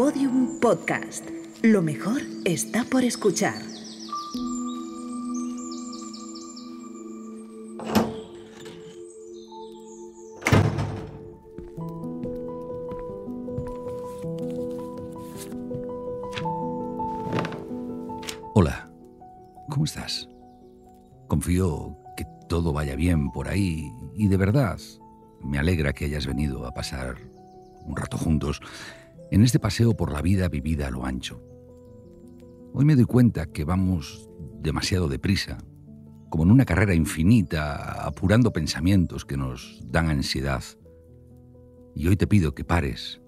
Podium 0.00 0.58
Podcast. 0.60 1.28
Lo 1.60 1.82
mejor 1.82 2.22
está 2.46 2.84
por 2.84 3.04
escuchar. 3.04 3.60
Hola, 18.54 18.90
¿cómo 19.68 19.84
estás? 19.84 20.30
Confío 21.28 21.98
que 22.16 22.24
todo 22.48 22.72
vaya 22.72 22.96
bien 22.96 23.30
por 23.32 23.48
ahí 23.48 23.92
y 24.14 24.28
de 24.28 24.36
verdad 24.38 24.78
me 25.44 25.58
alegra 25.58 25.92
que 25.92 26.06
hayas 26.06 26.26
venido 26.26 26.66
a 26.66 26.72
pasar 26.72 27.16
un 27.84 27.96
rato 27.96 28.16
juntos 28.16 28.62
en 29.30 29.42
este 29.42 29.60
paseo 29.60 29.96
por 29.96 30.12
la 30.12 30.22
vida 30.22 30.48
vivida 30.48 30.88
a 30.88 30.90
lo 30.90 31.04
ancho. 31.04 31.40
Hoy 32.72 32.84
me 32.84 32.96
doy 32.96 33.04
cuenta 33.04 33.46
que 33.46 33.64
vamos 33.64 34.28
demasiado 34.60 35.08
deprisa, 35.08 35.58
como 36.30 36.44
en 36.44 36.50
una 36.50 36.64
carrera 36.64 36.94
infinita, 36.94 38.04
apurando 38.06 38.52
pensamientos 38.52 39.24
que 39.24 39.36
nos 39.36 39.80
dan 39.86 40.10
ansiedad. 40.10 40.62
Y 41.94 42.08
hoy 42.08 42.16
te 42.16 42.26
pido 42.26 42.54
que 42.54 42.64
pares, 42.64 43.20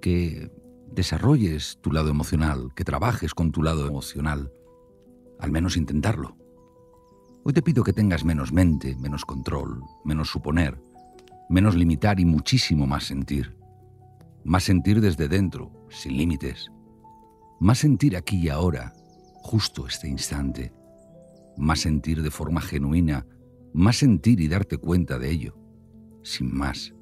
que 0.00 0.50
desarrolles 0.90 1.78
tu 1.82 1.92
lado 1.92 2.08
emocional, 2.08 2.70
que 2.74 2.84
trabajes 2.84 3.34
con 3.34 3.52
tu 3.52 3.62
lado 3.62 3.86
emocional, 3.86 4.52
al 5.38 5.50
menos 5.50 5.76
intentarlo. 5.76 6.36
Hoy 7.44 7.52
te 7.52 7.62
pido 7.62 7.84
que 7.84 7.92
tengas 7.92 8.24
menos 8.24 8.52
mente, 8.52 8.96
menos 8.96 9.24
control, 9.24 9.82
menos 10.04 10.30
suponer, 10.30 10.78
menos 11.48 11.74
limitar 11.74 12.20
y 12.20 12.24
muchísimo 12.24 12.86
más 12.86 13.04
sentir. 13.04 13.55
Más 14.46 14.62
sentir 14.62 15.00
desde 15.00 15.26
dentro, 15.26 15.72
sin 15.90 16.16
límites. 16.16 16.70
Más 17.58 17.78
sentir 17.78 18.16
aquí 18.16 18.36
y 18.44 18.48
ahora, 18.48 18.92
justo 19.42 19.88
este 19.88 20.06
instante. 20.06 20.72
Más 21.56 21.80
sentir 21.80 22.22
de 22.22 22.30
forma 22.30 22.60
genuina, 22.60 23.26
más 23.72 23.96
sentir 23.96 24.40
y 24.40 24.46
darte 24.46 24.78
cuenta 24.78 25.18
de 25.18 25.32
ello. 25.32 25.58
Sin 26.22 26.56
más, 26.56 26.94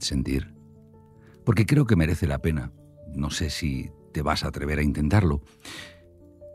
sentir. 0.00 0.56
Porque 1.46 1.66
creo 1.66 1.86
que 1.86 1.94
merece 1.94 2.26
la 2.26 2.40
pena. 2.40 2.72
No 3.14 3.30
sé 3.30 3.48
si 3.48 3.92
te 4.12 4.22
vas 4.22 4.42
a 4.42 4.48
atrever 4.48 4.80
a 4.80 4.82
intentarlo. 4.82 5.44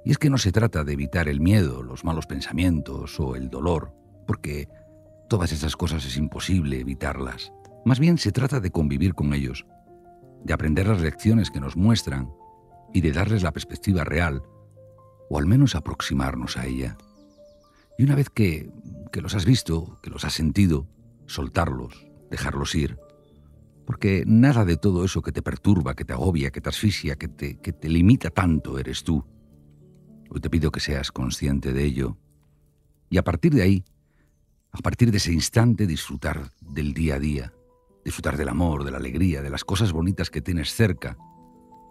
Y 0.04 0.12
es 0.12 0.18
que 0.18 0.30
no 0.30 0.38
se 0.38 0.52
trata 0.52 0.84
de 0.84 0.92
evitar 0.92 1.30
el 1.30 1.40
miedo, 1.40 1.84
los 1.84 2.04
malos 2.04 2.26
pensamientos 2.26 3.18
o 3.22 3.38
el 3.38 3.50
dolor, 3.50 3.94
porque 4.28 4.68
todas 5.30 5.54
esas 5.54 5.78
cosas 5.78 6.06
es 6.06 6.18
imposible 6.18 6.82
evitarlas. 6.82 7.54
Más 7.86 8.02
bien 8.02 8.18
se 8.18 8.34
trata 8.34 8.60
de 8.60 8.72
convivir 8.72 9.14
con 9.14 9.34
ellos, 9.34 9.66
de 10.44 10.54
aprender 10.54 10.88
las 10.88 11.02
lecciones 11.02 11.52
que 11.52 11.60
nos 11.60 11.76
muestran 11.76 12.32
y 12.94 13.02
de 13.02 13.12
darles 13.12 13.44
la 13.44 13.52
perspectiva 13.52 14.04
real, 14.04 14.44
o 15.30 15.38
al 15.38 15.46
menos 15.46 15.76
aproximarnos 15.76 16.58
a 16.58 16.66
ella. 16.66 16.98
Y 17.98 18.04
una 18.04 18.16
vez 18.16 18.30
que, 18.30 18.72
que 19.12 19.22
los 19.22 19.36
has 19.36 19.46
visto, 19.46 20.00
que 20.02 20.10
los 20.10 20.24
has 20.24 20.34
sentido, 20.34 20.88
soltarlos, 21.26 22.08
dejarlos 22.30 22.76
ir. 22.76 22.98
Porque 23.86 24.24
nada 24.28 24.66
de 24.66 24.78
todo 24.78 25.06
eso 25.06 25.22
que 25.22 25.32
te 25.32 25.42
perturba, 25.42 25.96
que 25.96 26.06
te 26.06 26.14
agobia, 26.14 26.52
que 26.52 26.62
te 26.62 26.70
asfixia, 26.70 27.16
que 27.16 27.28
te, 27.28 27.60
que 27.60 27.74
te 27.74 27.90
limita 27.90 28.30
tanto 28.30 28.78
eres 28.78 29.04
tú. 29.04 29.26
Hoy 30.30 30.42
te 30.42 30.50
pido 30.50 30.72
que 30.72 30.80
seas 30.80 31.12
consciente 31.12 31.74
de 31.74 31.84
ello. 31.84 32.18
Y 33.10 33.18
a 33.18 33.24
partir 33.24 33.54
de 33.54 33.62
ahí, 33.62 33.86
a 34.72 34.80
partir 34.80 35.12
de 35.12 35.18
ese 35.18 35.32
instante, 35.32 35.88
disfrutar 35.88 36.52
del 36.62 36.94
día 36.94 37.16
a 37.16 37.20
día, 37.20 37.54
disfrutar 38.08 38.38
del 38.38 38.48
amor, 38.48 38.86
de 38.86 38.92
la 38.92 39.00
alegría, 39.00 39.42
de 39.42 39.50
las 39.50 39.66
cosas 39.66 39.92
bonitas 39.92 40.30
que 40.30 40.42
tienes 40.42 40.74
cerca, 40.74 41.18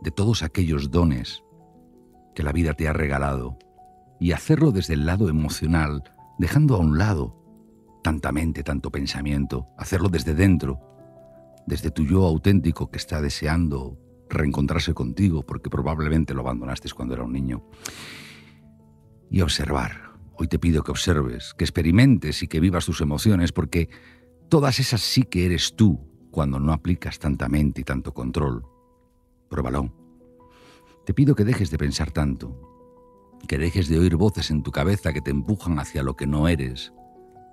de 0.00 0.10
todos 0.10 0.42
aquellos 0.42 0.90
dones 0.90 1.42
que 2.34 2.42
la 2.42 2.52
vida 2.52 2.72
te 2.72 2.88
ha 2.88 2.94
regalado, 2.94 3.58
y 4.18 4.32
hacerlo 4.32 4.72
desde 4.72 4.94
el 4.94 5.04
lado 5.04 5.28
emocional, 5.28 6.04
dejando 6.38 6.74
a 6.74 6.78
un 6.78 6.96
lado 6.96 7.36
tanta 8.02 8.32
mente, 8.32 8.62
tanto 8.62 8.90
pensamiento, 8.90 9.68
hacerlo 9.76 10.08
desde 10.08 10.32
dentro, 10.32 10.80
desde 11.66 11.90
tu 11.90 12.06
yo 12.06 12.24
auténtico 12.24 12.90
que 12.90 12.96
está 12.96 13.20
deseando 13.20 13.98
reencontrarse 14.30 14.94
contigo 14.94 15.44
porque 15.44 15.68
probablemente 15.68 16.32
lo 16.32 16.40
abandonaste 16.40 16.88
cuando 16.92 17.12
era 17.12 17.24
un 17.24 17.34
niño. 17.34 17.62
Y 19.30 19.42
observar. 19.42 20.12
Hoy 20.38 20.48
te 20.48 20.58
pido 20.58 20.82
que 20.82 20.92
observes, 20.92 21.52
que 21.58 21.64
experimentes 21.64 22.42
y 22.42 22.48
que 22.48 22.60
vivas 22.60 22.86
tus 22.86 23.02
emociones 23.02 23.52
porque 23.52 23.90
todas 24.48 24.80
esas 24.80 25.02
sí 25.02 25.24
que 25.24 25.44
eres 25.44 25.76
tú 25.76 26.05
cuando 26.36 26.60
no 26.60 26.74
aplicas 26.74 27.18
tanta 27.18 27.48
mente 27.48 27.80
y 27.80 27.84
tanto 27.84 28.12
control. 28.12 28.62
Pruébalo. 29.48 29.90
Te 31.06 31.14
pido 31.14 31.34
que 31.34 31.46
dejes 31.46 31.70
de 31.70 31.78
pensar 31.78 32.10
tanto, 32.10 33.40
que 33.48 33.56
dejes 33.56 33.88
de 33.88 33.98
oír 33.98 34.16
voces 34.16 34.50
en 34.50 34.62
tu 34.62 34.70
cabeza 34.70 35.14
que 35.14 35.22
te 35.22 35.30
empujan 35.30 35.78
hacia 35.78 36.02
lo 36.02 36.14
que 36.14 36.26
no 36.26 36.46
eres, 36.46 36.92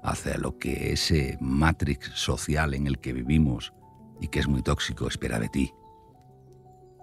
hacia 0.03 0.37
lo 0.37 0.57
que 0.57 0.91
ese 0.91 1.37
matrix 1.39 2.09
social 2.13 2.73
en 2.73 2.85
el 2.85 2.99
que 2.99 3.13
vivimos 3.13 3.73
y 4.19 4.27
que 4.27 4.39
es 4.39 4.49
muy 4.49 4.61
tóxico 4.61 5.07
espera 5.07 5.39
de 5.39 5.47
ti. 5.47 5.71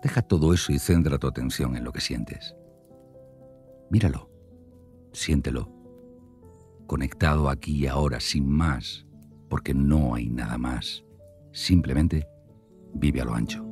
Deja 0.03 0.21
todo 0.21 0.53
eso 0.53 0.73
y 0.75 0.79
centra 0.79 1.17
tu 1.17 1.29
atención 1.29 1.79
en 1.79 1.85
lo 1.85 1.93
que 1.93 2.03
sientes. 2.03 2.55
Míralo, 3.89 4.31
siéntelo, 5.15 5.73
conectado 6.87 7.49
aquí 7.49 7.73
y 7.73 7.87
ahora, 7.87 8.21
sin 8.21 8.51
más, 8.51 9.07
porque 9.49 9.73
no 9.73 10.15
hay 10.15 10.29
nada 10.29 10.59
más. 10.59 11.07
Simplemente 11.53 12.29
vive 12.95 13.21
a 13.21 13.25
lo 13.25 13.35
ancho. 13.35 13.65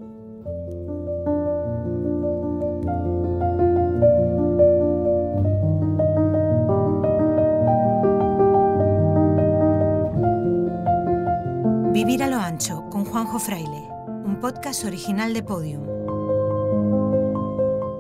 Vivir 11.93 12.23
a 12.23 12.29
lo 12.29 12.37
ancho 12.37 12.89
con 12.91 13.05
Juanjo 13.05 13.39
Fraile, 13.39 13.89
un 14.25 14.39
podcast 14.41 14.85
original 14.85 15.35
de 15.35 15.43
Podium. 15.43 15.83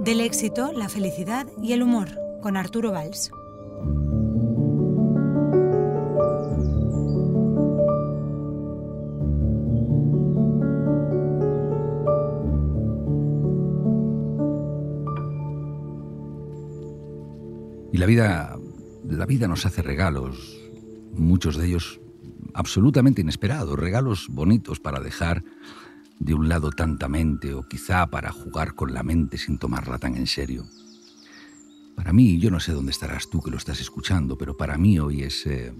Del 0.04 0.20
éxito, 0.20 0.72
la 0.72 0.88
felicidad 0.88 1.46
y 1.62 1.72
el 1.72 1.82
humor 1.82 2.08
con 2.40 2.56
Arturo 2.56 2.92
Valls. 2.92 3.30
La 17.98 18.06
vida, 18.06 18.56
la 19.08 19.26
vida 19.26 19.48
nos 19.48 19.66
hace 19.66 19.82
regalos, 19.82 20.56
muchos 21.14 21.56
de 21.56 21.66
ellos 21.66 22.00
absolutamente 22.54 23.22
inesperados, 23.22 23.76
regalos 23.76 24.28
bonitos 24.30 24.78
para 24.78 25.00
dejar 25.00 25.42
de 26.20 26.32
un 26.32 26.48
lado 26.48 26.70
tanta 26.70 27.08
mente 27.08 27.54
o 27.54 27.66
quizá 27.66 28.06
para 28.06 28.30
jugar 28.30 28.76
con 28.76 28.94
la 28.94 29.02
mente 29.02 29.36
sin 29.36 29.58
tomarla 29.58 29.98
tan 29.98 30.16
en 30.16 30.28
serio. 30.28 30.64
Para 31.96 32.12
mí, 32.12 32.38
yo 32.38 32.52
no 32.52 32.60
sé 32.60 32.70
dónde 32.70 32.92
estarás 32.92 33.30
tú 33.30 33.42
que 33.42 33.50
lo 33.50 33.56
estás 33.56 33.80
escuchando, 33.80 34.38
pero 34.38 34.56
para 34.56 34.78
mí 34.78 35.00
hoy 35.00 35.24
es, 35.24 35.44
eh, 35.48 35.74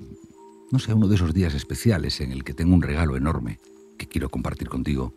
no 0.73 0.81
sé, 0.81 0.95
uno 0.95 1.07
de 1.07 1.15
esos 1.15 1.33
días 1.33 1.55
especiales 1.55 2.21
en 2.21 2.33
el 2.33 2.43
que 2.43 2.53
tengo 2.53 2.75
un 2.75 2.83
regalo 2.83 3.17
enorme 3.17 3.61
que 3.97 4.09
quiero 4.09 4.29
compartir 4.29 4.69
contigo. 4.69 5.15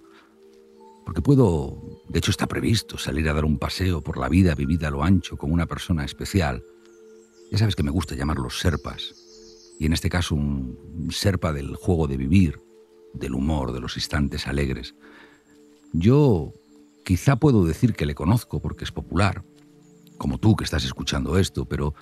Porque 1.03 1.23
puedo, 1.23 2.03
de 2.09 2.19
hecho 2.19 2.29
está 2.29 2.45
previsto, 2.45 3.00
salir 3.00 3.28
a 3.28 3.34
dar 3.34 3.45
un 3.45 3.57
paseo 3.57 4.01
por 4.01 4.19
la 4.19 4.29
vida 4.29 4.53
vivida 4.53 4.90
a 4.90 4.91
lo 4.91 5.03
ancho 5.03 5.35
con 5.35 5.51
una 5.51 5.66
persona 5.66 6.06
especial. 6.06 6.63
Ya 7.51 7.57
sabes 7.57 7.75
que 7.75 7.84
me 7.84 7.91
gusta 7.91 8.16
llamarlos 8.16 8.59
serpas, 8.59 9.13
y 9.78 9.85
en 9.85 9.91
este 9.91 10.09
caso 10.09 10.35
un 10.35 11.09
serpa 11.12 11.51
del 11.51 11.75
juego 11.75 12.07
de 12.07 12.16
vivir, 12.16 12.62
del 13.13 13.35
humor, 13.35 13.73
de 13.73 13.81
los 13.81 13.97
instantes 13.97 14.47
alegres. 14.47 14.95
Yo 15.91 16.53
quizá 17.03 17.35
puedo 17.35 17.66
decir 17.66 17.93
que 17.93 18.05
le 18.05 18.16
conozco 18.16 18.61
porque 18.61 18.85
es 18.85 18.93
popular, 18.93 19.43
como 20.17 20.37
tú 20.37 20.55
que 20.55 20.64
estás 20.64 20.85
escuchando 20.85 21.37
esto, 21.37 21.66
pero 21.66 21.93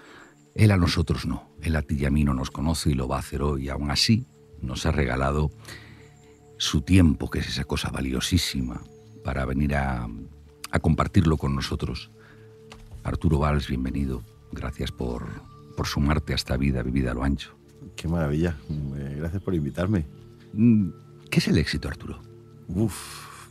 él 0.54 0.70
a 0.70 0.78
nosotros 0.78 1.26
no. 1.26 1.50
Él 1.62 1.76
a 1.76 1.82
ti 1.82 1.96
y 1.96 2.06
a 2.06 2.12
mí 2.12 2.24
no 2.24 2.36
nos 2.36 2.52
conoce 2.52 2.92
y 2.92 2.94
lo 2.94 3.08
va 3.08 3.16
a 3.16 3.20
hacer 3.20 3.42
hoy. 3.42 3.70
Aún 3.70 3.90
así, 3.90 4.28
nos 4.62 4.86
ha 4.86 4.92
regalado 4.92 5.50
su 6.58 6.82
tiempo, 6.82 7.30
que 7.30 7.40
es 7.40 7.48
esa 7.48 7.64
cosa 7.64 7.90
valiosísima, 7.90 8.84
para 9.24 9.46
venir 9.46 9.74
a, 9.76 10.08
a 10.70 10.80
compartirlo 10.80 11.38
con 11.38 11.56
nosotros. 11.56 12.12
Arturo 13.04 13.40
Valls, 13.40 13.68
bienvenido. 13.68 14.22
Gracias 14.52 14.92
por, 14.92 15.26
por 15.78 15.88
sumarte 15.88 16.34
a 16.34 16.36
esta 16.36 16.58
vida 16.58 16.82
vivida 16.84 17.12
a 17.12 17.14
lo 17.14 17.24
ancho. 17.24 17.56
Qué 17.96 18.08
maravilla. 18.08 18.56
Eh, 18.98 19.16
Gracias 19.20 19.42
por 19.42 19.54
invitarme. 19.56 20.06
Mm, 20.54 20.90
¿Qué 21.30 21.40
es 21.40 21.48
el 21.48 21.58
éxito, 21.58 21.88
Arturo? 21.88 22.20
Uf, 22.68 23.48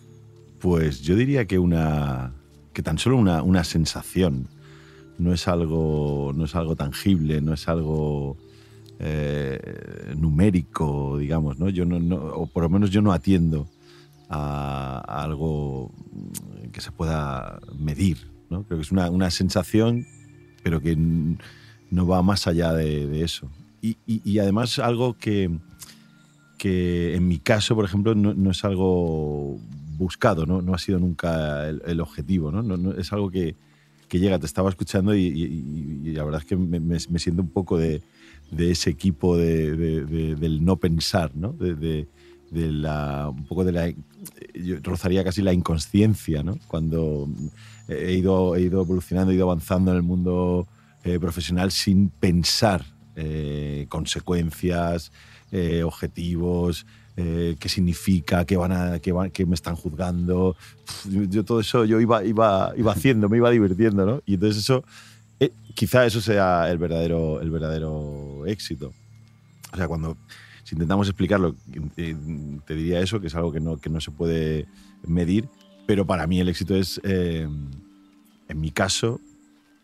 pues 0.60 1.00
yo 1.00 1.16
diría 1.16 1.46
que 1.46 1.58
una 1.58 2.32
que 2.72 2.82
tan 2.82 2.98
solo 2.98 3.16
una, 3.16 3.42
una 3.42 3.64
sensación. 3.64 4.48
No 5.18 5.32
es 5.32 5.48
algo, 5.48 6.32
no 6.34 6.44
es 6.44 6.54
algo 6.54 6.76
tangible, 6.76 7.40
no 7.40 7.52
es 7.54 7.66
algo 7.68 8.36
eh, 9.00 10.14
numérico, 10.16 11.18
digamos, 11.18 11.58
¿no? 11.58 11.68
Yo 11.68 11.84
no, 11.84 11.98
no- 11.98 12.16
o 12.16 12.46
por 12.46 12.62
lo 12.62 12.68
menos 12.70 12.90
yo 12.90 13.02
no 13.02 13.12
atiendo 13.12 13.68
a, 14.28 15.02
a 15.06 15.22
algo 15.24 15.90
que 16.72 16.80
se 16.80 16.92
pueda 16.92 17.58
medir. 17.78 18.30
¿no? 18.50 18.62
Creo 18.64 18.78
que 18.78 18.82
es 18.82 18.92
una, 18.92 19.10
una 19.10 19.30
sensación, 19.30 20.06
pero 20.68 20.82
que 20.82 20.94
no 21.90 22.06
va 22.06 22.20
más 22.20 22.46
allá 22.46 22.74
de, 22.74 23.24
eso. 23.24 23.48
Y, 23.80 24.38
además 24.38 24.78
algo 24.78 25.16
que, 25.16 25.50
que 26.58 27.14
en 27.14 27.26
mi 27.26 27.38
caso, 27.38 27.74
por 27.74 27.86
ejemplo, 27.86 28.14
no, 28.14 28.50
es 28.50 28.64
algo 28.66 29.58
buscado, 29.96 30.44
no, 30.44 30.60
no 30.60 30.74
ha 30.74 30.78
sido 30.78 30.98
nunca 30.98 31.66
el, 31.70 32.00
objetivo, 32.02 32.52
¿no? 32.52 32.92
Es 32.98 33.14
algo 33.14 33.30
que, 33.30 33.56
que, 34.08 34.18
llega, 34.20 34.38
te 34.38 34.44
estaba 34.44 34.68
escuchando 34.68 35.14
y, 35.16 36.12
la 36.12 36.22
verdad 36.24 36.42
es 36.42 36.46
que 36.46 36.56
me, 36.56 37.18
siento 37.18 37.40
un 37.40 37.48
poco 37.48 37.78
de, 37.78 38.02
de 38.50 38.70
ese 38.70 38.90
equipo 38.90 39.38
de, 39.38 39.74
del 40.36 40.62
no 40.62 40.76
pensar, 40.76 41.34
¿no? 41.34 41.56
La, 42.52 43.28
un 43.28 43.44
poco 43.44 43.64
de 43.64 43.72
la, 43.72 43.90
yo 44.54 44.76
rozaría 44.82 45.24
casi 45.24 45.42
la 45.42 45.52
inconsciencia, 45.52 46.42
¿no? 46.42 46.58
Cuando 46.66 47.28
he 47.88 48.12
ido, 48.12 48.56
he 48.56 48.62
ido 48.62 48.82
evolucionando, 48.82 49.32
he 49.32 49.36
ido 49.36 49.44
avanzando 49.44 49.90
en 49.90 49.96
el 49.96 50.02
mundo 50.02 50.66
eh, 51.04 51.18
profesional 51.18 51.70
sin 51.70 52.10
pensar 52.10 52.84
eh, 53.16 53.86
consecuencias, 53.88 55.12
eh, 55.52 55.82
objetivos, 55.82 56.86
qué 57.16 57.68
significa, 57.68 58.44
qué, 58.44 58.56
van 58.56 58.70
a, 58.70 59.00
qué, 59.00 59.12
qué 59.32 59.44
me 59.44 59.56
están 59.56 59.74
juzgando. 59.74 60.54
Yo, 61.04 61.44
todo 61.44 61.58
eso 61.58 61.84
yo 61.84 61.98
iba, 61.98 62.24
iba, 62.24 62.72
iba 62.76 62.92
haciendo, 62.92 63.28
me 63.28 63.38
iba 63.38 63.50
divirtiendo, 63.50 64.06
¿no? 64.06 64.22
Y 64.24 64.34
entonces 64.34 64.62
eso, 64.62 64.84
quizá 65.74 66.06
eso 66.06 66.20
sea 66.20 66.70
el 66.70 66.78
verdadero, 66.78 67.40
el 67.40 67.50
verdadero 67.50 68.46
éxito. 68.46 68.92
O 69.72 69.76
sea, 69.76 69.88
cuando 69.88 70.16
si 70.68 70.74
intentamos 70.74 71.08
explicarlo, 71.08 71.56
te 71.94 72.74
diría 72.74 73.00
eso, 73.00 73.22
que 73.22 73.28
es 73.28 73.34
algo 73.34 73.50
que 73.50 73.58
no, 73.58 73.78
que 73.78 73.88
no 73.88 74.02
se 74.02 74.10
puede 74.10 74.66
medir, 75.02 75.48
pero 75.86 76.06
para 76.06 76.26
mí 76.26 76.40
el 76.40 76.50
éxito 76.50 76.76
es, 76.76 77.00
en 77.02 77.80
mi 78.54 78.70
caso, 78.70 79.18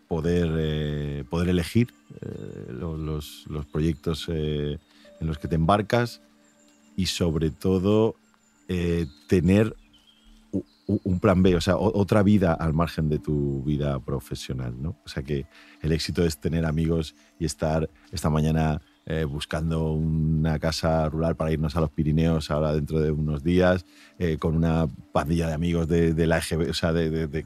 poder, 0.09 0.47
eh, 0.59 1.25
poder 1.31 1.49
elegir 1.49 1.89
eh, 2.21 2.67
los, 2.69 3.47
los, 3.49 3.65
proyectos 3.65 4.27
eh, 4.29 4.77
en 5.23 5.27
los 5.27 5.39
que 5.39 5.49
te 5.49 5.55
embarcas 5.55 6.21
y 6.97 7.07
sobre 7.07 7.49
todo 7.49 8.17
tener 9.27 9.75
un 10.87 11.19
plan 11.19 11.43
B, 11.43 11.57
o 11.57 11.63
sea, 11.63 11.79
otra 11.79 12.23
vida 12.23 12.53
al 12.53 12.75
margen 12.75 13.09
de 13.09 13.19
tu 13.19 13.63
vida 13.63 13.99
profesional, 14.01 14.75
¿no? 14.79 14.97
O 15.03 15.09
sea 15.09 15.23
que 15.23 15.47
el 15.81 15.93
éxito 15.93 16.27
es 16.27 16.37
tener 16.37 16.67
amigos 16.67 17.15
y 17.39 17.47
estar 17.47 17.89
esta 18.13 18.29
mañana 18.29 18.83
eh, 19.07 19.25
buscando 19.25 19.93
una 19.93 20.59
casa 20.59 21.07
rural 21.11 21.37
para 21.37 21.53
irnos 21.53 21.77
a 21.77 21.81
los 21.81 21.91
Pirineos 21.91 22.51
ahora 22.51 22.73
dentro 22.73 23.01
de 23.01 23.11
unos 23.11 23.45
días, 23.45 23.85
eh, 24.19 24.39
con 24.39 24.57
una 24.57 24.87
pandilla 25.13 25.47
de 25.47 25.53
amigos 25.53 25.87
de, 25.89 26.27
la 26.27 26.39
EGB, 26.39 26.71
o 26.71 26.75
sea, 26.75 26.95
de, 26.95 27.45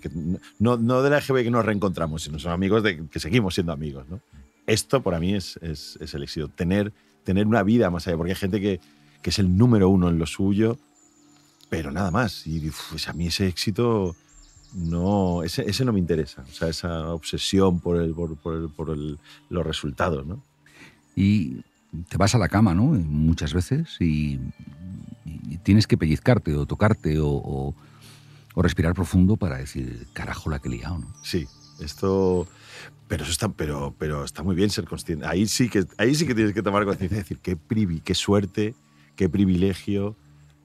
no, 0.61 0.77
no, 0.77 1.03
de 1.03 1.11
la 1.11 1.19
EGB 1.19 1.43
que 1.43 1.51
nos 1.51 1.65
reencontramos, 1.65 2.23
sino 2.23 2.39
son 2.39 2.53
amigos 2.53 2.85
de 2.85 3.09
que 3.09 3.19
seguimos 3.19 3.55
siendo 3.55 3.73
amigos. 3.73 4.07
¿no? 4.09 4.21
Esto 4.69 5.03
para 5.03 5.19
mí 5.19 5.35
es, 5.35 5.59
es, 5.61 5.99
el 6.15 6.23
éxito, 6.23 6.49
tener, 6.49 6.93
tener 7.25 7.45
una 7.47 7.65
vida 7.65 7.91
más 7.91 8.07
allá, 8.07 8.17
porque 8.17 8.33
hay 8.33 8.39
gente 8.39 8.61
que, 8.61 8.81
que 9.21 9.31
es 9.31 9.39
el 9.41 9.57
número 9.57 9.89
uno 9.89 10.09
en 10.09 10.19
lo 10.19 10.27
suyo, 10.27 10.79
pero 11.69 11.91
nada 11.91 12.13
más. 12.13 12.47
Y 12.47 12.71
pues, 12.91 13.09
a 13.09 13.13
mí 13.15 13.27
ese 13.27 13.49
éxito 13.49 14.15
no, 14.75 15.43
ese, 15.43 15.69
ese, 15.69 15.85
no 15.85 15.93
me 15.93 15.99
interesa, 15.99 16.45
o 16.49 16.53
sea, 16.53 16.69
esa 16.69 17.13
obsesión 17.13 17.81
por, 17.81 17.97
el, 17.97 18.15
por, 18.15 18.37
por, 18.37 18.73
por 18.75 18.91
el, 18.91 19.19
los 19.49 19.67
resultados, 19.67 20.25
¿no? 20.25 20.47
Y 21.19 21.65
te 22.09 22.17
vas 22.17 22.37
a 22.37 22.39
la 22.39 22.49
cama, 22.49 22.75
¿no? 22.75 22.85
Muchas 22.85 23.53
veces 23.53 23.97
y, 23.99 24.39
tienes 25.65 25.89
que 25.89 25.99
pellizcarte 25.99 26.55
o 26.55 26.65
tocarte 26.65 27.17
o, 27.21 27.75
respirar 28.55 28.93
profundo 28.95 29.37
para 29.37 29.59
decir, 29.59 30.07
carajo, 30.13 30.51
la 30.51 30.59
que 30.59 30.69
he 30.69 30.73
liado, 30.73 30.99
¿no? 30.99 31.15
Sí, 31.23 31.47
esto... 31.81 32.47
Pero 33.07 33.23
eso 33.23 33.33
está, 33.33 33.49
pero, 33.49 33.95
pero 33.99 34.25
está 34.25 34.43
muy 34.43 34.55
bien 34.55 34.69
ser 34.69 34.85
consciente. 34.85 35.27
Ahí 35.27 35.47
sí 35.47 35.69
que, 35.71 35.87
ahí 35.97 36.15
sí 36.15 36.27
que 36.27 36.35
tienes 36.35 36.53
que 36.53 36.63
tomar 36.63 36.85
conciencia 36.85 37.17
y 37.17 37.21
decir, 37.21 37.39
qué, 37.39 37.57
privi, 37.57 38.01
qué 38.01 38.15
suerte, 38.15 38.75
qué 39.17 39.29
privilegio 39.29 40.15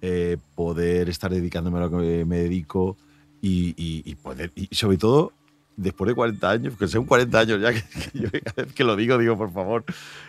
eh, 0.01 0.37
poder 0.55 1.07
estar 1.07 1.31
dedicándome 1.31 1.77
a 1.77 1.81
lo 1.81 1.91
que 1.91 2.25
me 2.25 2.37
dedico 2.39 2.97
y, 3.41 3.73
y 3.77 4.15
poder, 4.15 4.51
y 4.55 4.75
sobre 4.75 4.97
todo 4.97 5.31
después 5.75 6.07
de 6.07 6.15
40 6.15 6.49
años, 6.49 6.77
que 6.77 6.87
son 6.87 7.05
40 7.05 7.39
años 7.39 7.61
ya, 7.61 7.73
que, 7.73 7.83
yo 8.13 8.29
cada 8.31 8.65
vez 8.65 8.73
que 8.73 8.83
lo 8.83 8.95
digo, 8.95 9.17
digo, 9.17 9.37
por 9.37 9.51
favor, 9.51 9.83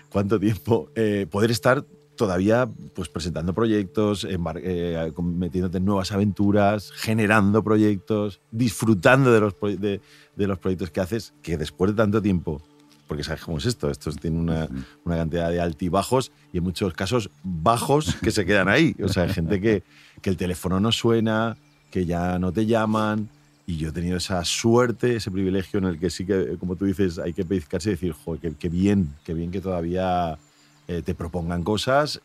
¿cuánto 0.08 0.38
tiempo? 0.38 0.90
Eh, 0.94 1.26
poder 1.30 1.50
estar 1.50 1.84
todavía 2.16 2.68
pues, 2.94 3.08
presentando 3.08 3.52
proyectos, 3.52 4.24
eh, 4.24 4.38
metiéndote 4.38 5.78
en 5.78 5.84
nuevas 5.84 6.12
aventuras, 6.12 6.92
generando 6.92 7.62
proyectos, 7.62 8.40
disfrutando 8.50 9.32
de 9.32 9.40
los, 9.40 9.54
de, 9.60 10.00
los 10.36 10.58
proyectos 10.58 10.90
que 10.90 11.00
haces, 11.00 11.34
que 11.42 11.56
después 11.56 11.90
de 11.90 11.96
tanto 11.96 12.22
tiempo, 12.22 12.62
porque 13.08 13.24
sabes 13.24 13.42
cómo 13.42 13.58
es 13.58 13.66
esto, 13.66 13.90
esto 13.90 14.10
tiene 14.12 14.38
una, 14.38 14.68
una 15.04 15.16
cantidad 15.16 15.50
de 15.50 15.60
altibajos 15.60 16.32
y 16.52 16.58
en 16.58 16.64
muchos 16.64 16.92
casos 16.94 17.30
bajos 17.42 18.16
que 18.22 18.30
se 18.30 18.46
quedan 18.46 18.68
ahí. 18.68 18.94
O 19.02 19.08
sea, 19.08 19.28
gente 19.28 19.60
que, 19.60 19.82
que 20.22 20.30
el 20.30 20.36
teléfono 20.36 20.80
no 20.80 20.92
suena, 20.92 21.56
que 21.90 22.06
ya 22.06 22.38
no 22.38 22.52
te 22.52 22.66
llaman, 22.66 23.28
y 23.66 23.76
yo 23.78 23.88
he 23.88 23.92
tenido 23.92 24.16
esa 24.16 24.44
suerte, 24.44 25.16
ese 25.16 25.30
privilegio 25.30 25.78
en 25.78 25.86
el 25.86 25.98
que 25.98 26.10
sí 26.10 26.26
que, 26.26 26.56
como 26.58 26.76
tú 26.76 26.84
dices, 26.84 27.18
hay 27.18 27.32
que 27.32 27.44
pellizcarse 27.44 27.90
y 27.90 27.92
decir, 27.92 28.12
joder, 28.12 28.54
qué, 28.56 28.68
bien, 28.68 29.14
qué 29.24 29.32
bien 29.32 29.50
que 29.50 29.60
todavía 29.60 30.38
eh, 30.86 31.02
te 31.02 31.14
propongan 31.14 31.64
cosas 31.64 32.20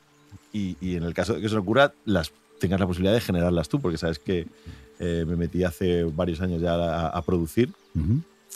y, 0.51 0.75
y, 0.81 0.95
en 0.95 1.03
el 1.03 1.13
caso 1.13 1.33
de 1.33 1.39
que 1.39 1.45
eso 1.47 1.56
no 1.56 1.62
ocurra, 1.62 1.94
las, 2.06 2.31
tengas 2.59 2.80
la 2.80 2.88
posibilidad 2.88 3.13
de 3.13 3.21
generarlas 3.21 3.69
tú, 3.69 3.80
porque 3.80 3.97
sabes 3.97 4.19
que 4.19 4.47
eh, 5.00 5.24
me 5.25 5.38
metí 5.38 5.63
hace 5.63 6.03
varios 6.03 6.41
años 6.41 6.62
ya 6.62 7.07
a, 7.07 7.21
producir, 7.21 7.71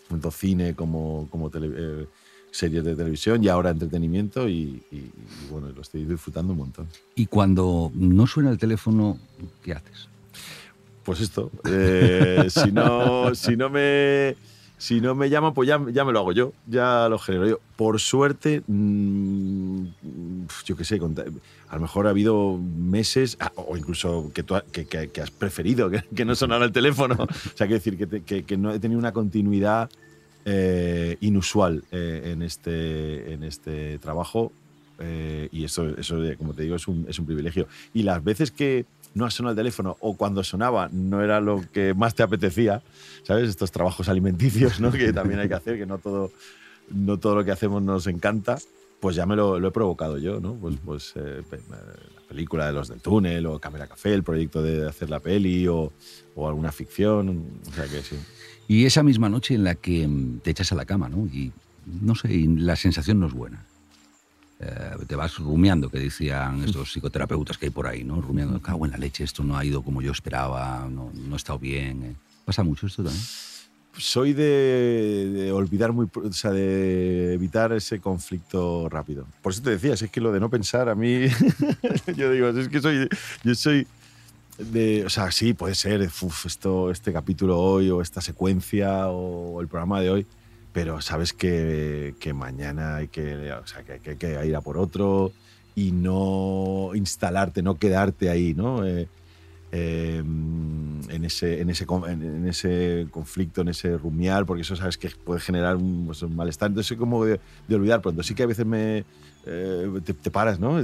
tanto 0.10 0.30
cine 0.32 0.76
como, 0.76 1.28
como 1.32 1.50
eh, 1.54 2.06
series 2.52 2.84
de 2.84 2.96
televisión 2.96 3.42
y 3.44 3.48
ahora 3.48 3.70
entretenimiento 3.70 4.50
y, 4.50 4.84
y, 4.92 5.10
bueno, 5.50 5.70
lo 5.70 5.82
estoy 5.82 6.04
disfrutando 6.04 6.52
un 6.52 6.60
montón. 6.60 6.88
Y 7.16 7.28
cuando 7.28 7.92
no 7.96 8.28
suena 8.28 8.50
el 8.50 8.58
teléfono, 8.58 9.18
¿qué 9.64 9.74
haces? 9.74 10.10
Pues 11.04 11.22
esto. 11.22 11.52
Eh, 11.70 12.48
si, 12.50 12.72
no, 12.72 13.36
si, 13.36 13.56
no 13.56 13.70
me, 13.70 14.36
si 14.78 15.02
no 15.02 15.16
me 15.16 15.30
llaman, 15.30 15.54
pues 15.54 15.68
ya, 15.68 15.80
ya, 15.92 16.06
me 16.06 16.12
lo 16.12 16.20
hago 16.20 16.32
yo, 16.32 16.54
ya 16.68 17.08
lo 17.10 17.20
genero 17.20 17.48
yo. 17.48 17.60
Por 17.76 18.00
suerte, 18.00 18.64
mm, 18.68 19.86
yo 20.66 20.76
qué 20.76 20.86
sé, 20.86 20.96
a 20.96 21.76
lo 21.76 21.82
mejor 21.82 22.08
ha 22.08 22.12
habido 22.12 22.58
meses, 22.58 23.38
ah, 23.40 23.52
o 23.56 23.78
incluso 23.78 24.32
que, 24.34 24.44
tú, 24.44 24.56
que, 24.72 25.22
has 25.22 25.32
preferido 25.32 25.90
que, 25.90 26.26
no 26.26 26.36
sonara 26.36 26.66
el 26.66 26.72
teléfono. 26.72 27.16
O 27.24 27.58
sea, 27.58 27.68
quiero 27.68 27.82
decir 27.82 27.98
que, 28.26 28.44
que, 28.44 28.58
no 28.58 28.72
he 28.72 28.80
tenido 28.80 29.00
una 29.00 29.12
continuidad 29.12 29.90
eh, 30.46 31.18
inusual 31.22 31.84
eh, 31.92 32.32
en, 32.34 32.42
este, 32.42 33.34
en 33.34 33.44
este 33.44 34.00
trabajo. 34.00 34.52
Y 35.52 35.64
eso, 35.64 35.90
eso, 35.98 36.18
como 36.38 36.54
te 36.54 36.64
digo, 36.64 36.76
es 36.76 36.88
un, 36.88 37.06
es 37.10 37.20
un 37.20 37.26
privilegio. 37.26 37.68
Y 37.94 38.04
las 38.04 38.24
veces 38.24 38.52
que 38.52 38.86
no 39.14 39.26
ha 39.26 39.32
sonado 39.32 39.52
el 39.52 39.58
teléfono 39.58 39.98
o 40.00 40.16
cuando 40.16 40.44
sonaba 40.44 40.90
no 40.92 41.22
era 41.22 41.40
lo 41.40 41.64
que 41.72 41.94
más 41.94 42.16
te 42.16 42.24
apetecía, 42.24 42.82
¿sabes? 43.24 43.50
Estos 43.50 43.72
trabajos 43.72 44.10
alimenticios, 44.10 44.80
¿no? 44.80 44.92
Que 44.92 45.14
también 45.14 45.40
hay 45.40 45.48
que 45.48 45.54
hacer, 45.54 45.78
que 45.78 45.86
no 45.86 45.98
todo, 45.98 46.32
no 46.90 47.20
todo 47.20 47.36
lo 47.36 47.46
que 47.46 47.52
hacemos 47.52 47.82
nos 47.82 48.08
encanta, 48.08 48.58
pues 49.00 49.16
ya 49.16 49.26
me 49.26 49.36
lo, 49.36 49.66
he 49.66 49.72
provocado 49.72 50.18
yo, 50.18 50.40
¿no? 50.40 50.54
Pues, 50.56 50.76
pues 50.84 51.14
eh, 51.16 51.42
la 51.70 52.28
película 52.28 52.68
de 52.68 52.74
los 52.74 52.88
del 52.88 53.02
túnel 53.02 53.46
o 53.46 53.60
Cámara 53.60 53.88
Café, 53.88 54.14
el 54.14 54.24
proyecto 54.24 54.62
de 54.62 54.88
hacer 54.88 55.10
la 55.10 55.20
peli 55.20 55.68
o, 55.68 55.92
o 56.36 56.48
alguna 56.48 56.72
ficción, 56.72 57.46
o 57.70 57.74
sea 57.74 57.86
que 57.86 58.02
sí. 58.02 58.18
Y 58.68 58.86
esa 58.86 59.04
misma 59.04 59.30
noche 59.30 59.56
en 59.56 59.64
la 59.64 59.76
que 59.76 60.08
mm, 60.08 60.40
te 60.40 60.52
echas 60.52 60.72
a 60.72 60.76
la 60.76 60.86
cama, 60.86 61.10
¿no? 61.10 61.28
Y 61.28 61.52
no 61.86 62.16
sé, 62.16 62.30
la 62.58 62.76
sensación 62.76 63.20
no 63.20 63.28
es 63.28 63.34
buena. 63.34 63.66
Eh, 64.66 65.06
te 65.08 65.16
vas 65.16 65.38
rumiando, 65.38 65.90
que 65.90 66.00
decían 66.00 66.64
estos 66.64 66.92
psicoterapeutas 66.92 67.58
que 67.58 67.66
hay 67.66 67.72
por 67.72 67.88
ahí, 67.88 68.04
¿no? 68.04 68.22
Rumiando, 68.22 68.62
cago 68.62 68.86
en 68.86 68.92
la 68.92 68.98
leche, 68.98 69.24
esto 69.24 69.44
no 69.44 69.58
ha 69.58 69.66
ido 69.66 69.82
como 69.82 70.02
yo 70.02 70.12
esperaba, 70.12 70.88
no, 70.90 71.12
no 71.14 71.36
estado 71.36 71.60
bien. 71.60 72.04
Eh. 72.04 72.16
¿Pasa 72.46 72.64
mucho 72.64 72.88
esto 72.88 73.04
también? 73.04 73.24
Soy 73.98 74.34
de, 74.34 75.52
olvidar 75.54 75.92
muy, 75.92 76.08
o 76.16 76.34
sea, 76.34 76.52
de 76.52 77.34
evitar 77.34 77.74
ese 77.74 78.00
conflicto 78.00 78.88
rápido. 78.90 79.28
Por 79.42 79.52
eso 79.52 79.62
te 79.62 79.72
decía, 79.72 79.94
es 79.94 80.10
que 80.10 80.22
lo 80.22 80.32
de 80.32 80.40
no 80.40 80.50
pensar 80.50 80.90
a 80.90 80.96
mí, 80.96 81.28
yo 82.16 82.32
digo, 82.32 82.48
es 82.48 82.70
que 82.70 82.82
soy, 82.82 83.08
yo 83.44 83.56
soy 83.56 83.86
de, 84.58 85.06
o 85.06 85.10
sea, 85.10 85.30
sí, 85.32 85.54
puede 85.54 85.76
ser, 85.76 86.02
esto, 86.02 86.90
este 86.90 87.12
capítulo 87.12 87.60
hoy 87.60 87.90
o 87.90 88.02
esta 88.02 88.22
secuencia 88.22 89.10
o 89.10 89.62
el 89.62 89.68
programa 89.68 90.00
de 90.00 90.10
hoy, 90.10 90.28
pero 90.74 91.00
sabes 91.02 91.34
que, 91.34 92.16
que 92.20 92.34
mañana 92.34 92.98
hay 92.98 93.08
que, 93.08 93.52
o 93.54 93.68
sea, 93.68 93.84
que, 93.84 94.00
que, 94.00 94.18
que, 94.18 94.46
ir 94.46 94.56
a 94.56 94.62
por 94.62 94.78
otro 94.78 95.32
y 95.76 95.92
no 95.92 96.92
instalarte, 96.96 97.62
no 97.62 97.76
quedarte 97.76 98.30
ahí, 98.30 98.56
¿no? 98.56 98.86
Eh, 98.86 99.08
em, 99.72 101.00
en, 101.10 101.26
ese, 101.26 101.62
en, 101.62 101.70
ese, 101.70 101.86
en, 102.08 102.48
ese 102.48 103.08
conflicto, 103.12 103.62
en 103.62 103.70
ese 103.70 103.98
rumiar, 103.98 104.46
porque 104.46 104.64
eso 104.64 104.76
sabes 104.76 104.98
que 104.98 105.10
puede 105.10 105.40
generar 105.40 105.76
un, 105.76 106.08
pues, 106.08 106.24
malestar. 106.24 106.70
Entonces, 106.70 106.92
es 106.92 106.98
como 106.98 107.24
de, 107.24 107.40
olvidar 107.72 108.02
pronto. 108.02 108.24
Sí 108.24 108.34
que 108.34 108.44
a 108.44 108.48
veces 108.48 108.66
me, 108.66 109.04
eh, 109.46 110.02
te, 110.04 110.32
paras, 110.32 110.60
¿no? 110.60 110.84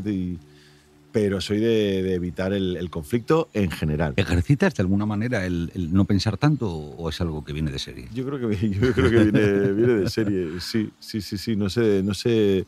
Pero 1.12 1.42
soy 1.42 1.60
de, 1.60 2.04
de 2.04 2.13
evitar 2.13 2.54
el, 2.54 2.78
el 2.78 2.89
conflicto 2.89 3.50
en 3.54 3.72
general. 3.72 4.13
¿Ejercitas 4.18 4.75
de 4.75 4.82
alguna 4.84 5.06
manera 5.06 5.46
el, 5.46 5.72
el 5.74 5.92
no 5.92 6.06
pensar 6.06 6.38
tanto 6.38 6.70
o 6.72 7.10
es 7.10 7.20
algo 7.22 7.44
que 7.44 7.54
viene 7.54 7.72
de 7.72 7.80
serie? 7.80 8.08
Yo 8.13 8.25
creo 8.25 8.48
que, 8.50 8.70
yo 8.70 8.94
creo 8.94 9.10
que 9.10 9.24
viene, 9.32 9.74
viene 9.74 9.94
de 9.96 10.10
serie, 10.10 10.60
sí, 10.60 10.89
sí, 11.00 11.22
sí, 11.22 11.38
sí, 11.38 11.56
no 11.56 11.70
sé, 11.70 12.04
no 12.04 12.13
sé, 12.13 12.66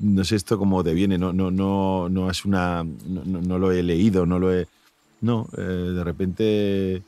no 0.00 0.24
sé 0.24 0.36
esto 0.36 0.58
cómo 0.58 0.82
te 0.82 0.94
viene, 0.94 1.18
no, 1.18 1.32
no, 1.32 1.50
no, 1.50 2.08
no 2.08 2.30
es 2.30 2.44
una, 2.44 2.82
no, 2.84 3.24
no- 3.24 3.40
no 3.42 3.58
lo 3.58 3.70
he 3.70 3.82
leído, 3.82 4.24
no 4.24 4.38
lo 4.38 4.52
he, 4.54 4.66
no, 5.20 5.46
eh, 5.56 5.60
de 5.60 6.04
repente, 6.04 7.02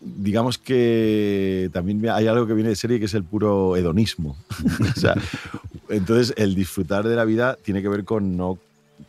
digamos 0.00 0.56
que 0.58 1.68
también 1.72 2.08
hay 2.08 2.26
algo 2.26 2.46
que 2.46 2.54
viene 2.54 2.70
de 2.70 2.76
serie 2.76 2.98
que 2.98 3.04
es 3.06 3.14
el 3.14 3.24
puro 3.24 3.76
hedonismo, 3.76 4.36
o 4.96 4.98
sea, 5.00 5.14
entonces 5.88 6.32
el 6.36 6.54
disfrutar 6.54 7.06
de 7.08 7.16
la 7.16 7.24
vida 7.24 7.56
tiene 7.62 7.82
que 7.82 7.88
ver 7.88 8.04
con 8.04 8.36
no 8.36 8.58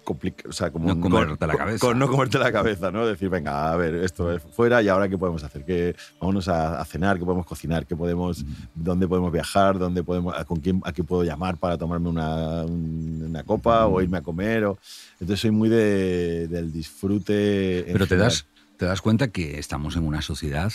complicar, 0.03 0.48
o 0.48 0.51
sea, 0.53 0.72
como 0.72 0.88
No 0.88 1.00
con- 1.00 1.12
comerte 1.12 1.46
la 1.48 1.55
cabeza. 1.55 1.79
con 1.86 2.00
no 2.00 2.08
comerte 2.08 2.38
la 2.39 2.51
cabeza, 2.51 2.91
¿no? 2.91 3.05
Decir, 3.05 3.29
venga, 3.29 3.72
a 3.72 3.75
ver, 3.75 3.96
esto 3.96 4.31
es 4.31 4.41
fuera 4.41 4.81
y 4.81 4.88
ahora 4.88 5.08
qué 5.08 5.17
podemos 5.17 5.43
hacer, 5.43 5.63
que 5.63 5.96
vámonos 6.20 6.48
a, 6.48 6.79
a 6.81 6.86
cenar, 6.86 7.17
qué 7.20 7.25
podemos 7.25 7.46
cocinar, 7.46 7.86
qué 7.86 7.96
podemos, 7.96 8.43
dónde 8.75 9.08
podemos 9.08 9.31
viajar, 9.31 9.77
dónde 9.79 10.03
podemos, 10.03 10.36
a, 10.38 10.43
con 10.46 10.60
quién, 10.60 10.81
a 10.86 10.91
quién 10.91 11.05
puedo 11.05 11.24
llamar 11.24 11.58
para 11.58 11.77
tomarme 11.77 12.10
una, 12.10 12.63
un- 12.63 13.25
una 13.29 13.43
copa 13.43 13.86
o 13.86 14.01
irme 14.01 14.17
a 14.17 14.22
comer. 14.22 14.65
O, 14.65 14.77
entonces 15.20 15.39
soy 15.41 15.51
muy 15.51 15.70
de- 15.70 16.48
del 16.48 16.72
disfrute. 16.74 17.84
Pero 17.88 18.00
te 18.05 18.10
general. 18.15 18.29
das, 18.29 18.46
te 18.77 18.86
das 18.86 19.01
cuenta 19.01 19.27
que 19.29 19.60
estamos 19.60 19.96
en 19.96 20.03
una 20.08 20.22
sociedad 20.22 20.72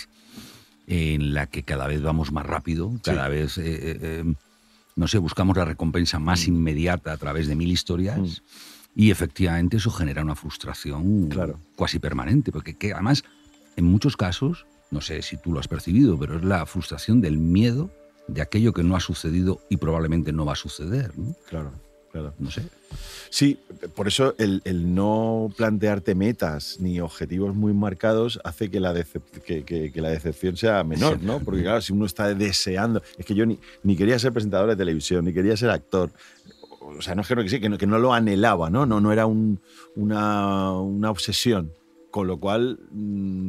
en 0.87 1.35
la 1.35 1.47
que 1.49 1.64
cada 1.64 1.87
vez 1.88 2.00
vamos 2.00 2.30
más 2.30 2.47
rápido, 2.47 2.92
cada 3.02 3.26
vez, 3.28 3.59
eh, 3.59 3.62
eh, 3.66 3.99
eh, 4.00 4.35
no 4.95 5.09
sé, 5.09 5.18
buscamos 5.18 5.56
la 5.56 5.64
recompensa 5.64 6.18
más 6.21 6.47
inmediata 6.47 7.12
a 7.12 7.16
través 7.16 7.49
de 7.49 7.56
mil 7.56 7.71
historias. 7.73 8.42
Y 8.97 9.11
efectivamente 9.11 9.76
eso 9.76 9.91
genera 9.91 10.23
una 10.23 10.35
frustración 10.35 11.29
Claro. 11.29 11.61
cuasi 11.76 11.99
permanente, 11.99 12.50
porque 12.50 12.75
que 12.75 12.93
además, 12.95 13.23
en 13.76 13.85
muchos 13.85 14.17
casos, 14.17 14.65
no 14.91 15.00
sé 15.03 15.21
si 15.23 15.37
tú 15.37 15.53
lo 15.53 15.61
has 15.61 15.69
percibido, 15.69 16.19
pero 16.19 16.37
es 16.38 16.45
la 16.45 16.65
frustración 16.67 17.21
del 17.21 17.37
miedo 17.38 17.91
de 18.26 18.41
aquello 18.41 18.73
que 18.73 18.83
no 18.83 18.97
ha 18.97 19.00
sucedido 19.00 19.61
y 19.69 19.76
probablemente 19.76 20.33
no 20.33 20.45
va 20.47 20.55
a 20.55 20.57
suceder. 20.57 21.12
¿no? 21.19 21.35
Claro, 21.49 21.73
claro. 22.11 22.33
No 22.38 22.50
sé. 22.50 22.62
Sí, 23.29 23.59
por 23.95 24.09
eso 24.09 24.35
el, 24.38 24.62
el 24.65 24.95
no 24.95 25.53
plantearte 25.57 26.15
metas 26.15 26.79
ni 26.81 26.99
objetivos 27.00 27.55
muy 27.55 27.75
marcados 27.75 28.41
hace 28.45 28.71
que 28.71 28.81
la, 28.81 28.95
decep- 28.95 29.43
que, 29.45 29.62
que- 29.65 29.93
que 29.93 30.00
la 30.00 30.09
decepción 30.09 30.57
sea 30.57 30.83
menor, 30.85 31.21
¿no? 31.23 31.41
Porque 31.41 31.62
claro, 31.62 31.81
si 31.83 31.93
uno 31.93 32.07
está 32.07 32.33
deseando, 32.35 33.03
es 33.19 33.26
que 33.26 33.35
yo 33.35 33.45
ni, 33.45 33.59
ni 33.83 33.95
quería 33.97 34.19
ser 34.19 34.33
presentador 34.33 34.71
de 34.71 34.76
televisión, 34.76 35.25
ni 35.26 35.33
quería 35.35 35.57
ser 35.57 35.69
actor. 35.71 36.11
O 36.87 37.02
sea, 37.02 37.14
no 37.14 37.23
es 37.23 37.28
que 37.28 37.35
no, 37.37 37.45
que 37.45 37.69
no, 37.69 37.78
que 37.78 37.87
no 37.87 37.99
lo 37.99 38.12
anhelaba, 38.14 38.71
¿no? 38.71 38.87
No, 38.87 39.00
no 39.00 39.12
era 39.12 39.26
un- 39.26 39.61
una, 39.97 40.73
una 40.73 41.11
obsesión. 41.11 41.73
Con 42.11 42.26
lo 42.26 42.38
cual, 42.38 42.78
mm, 42.93 43.49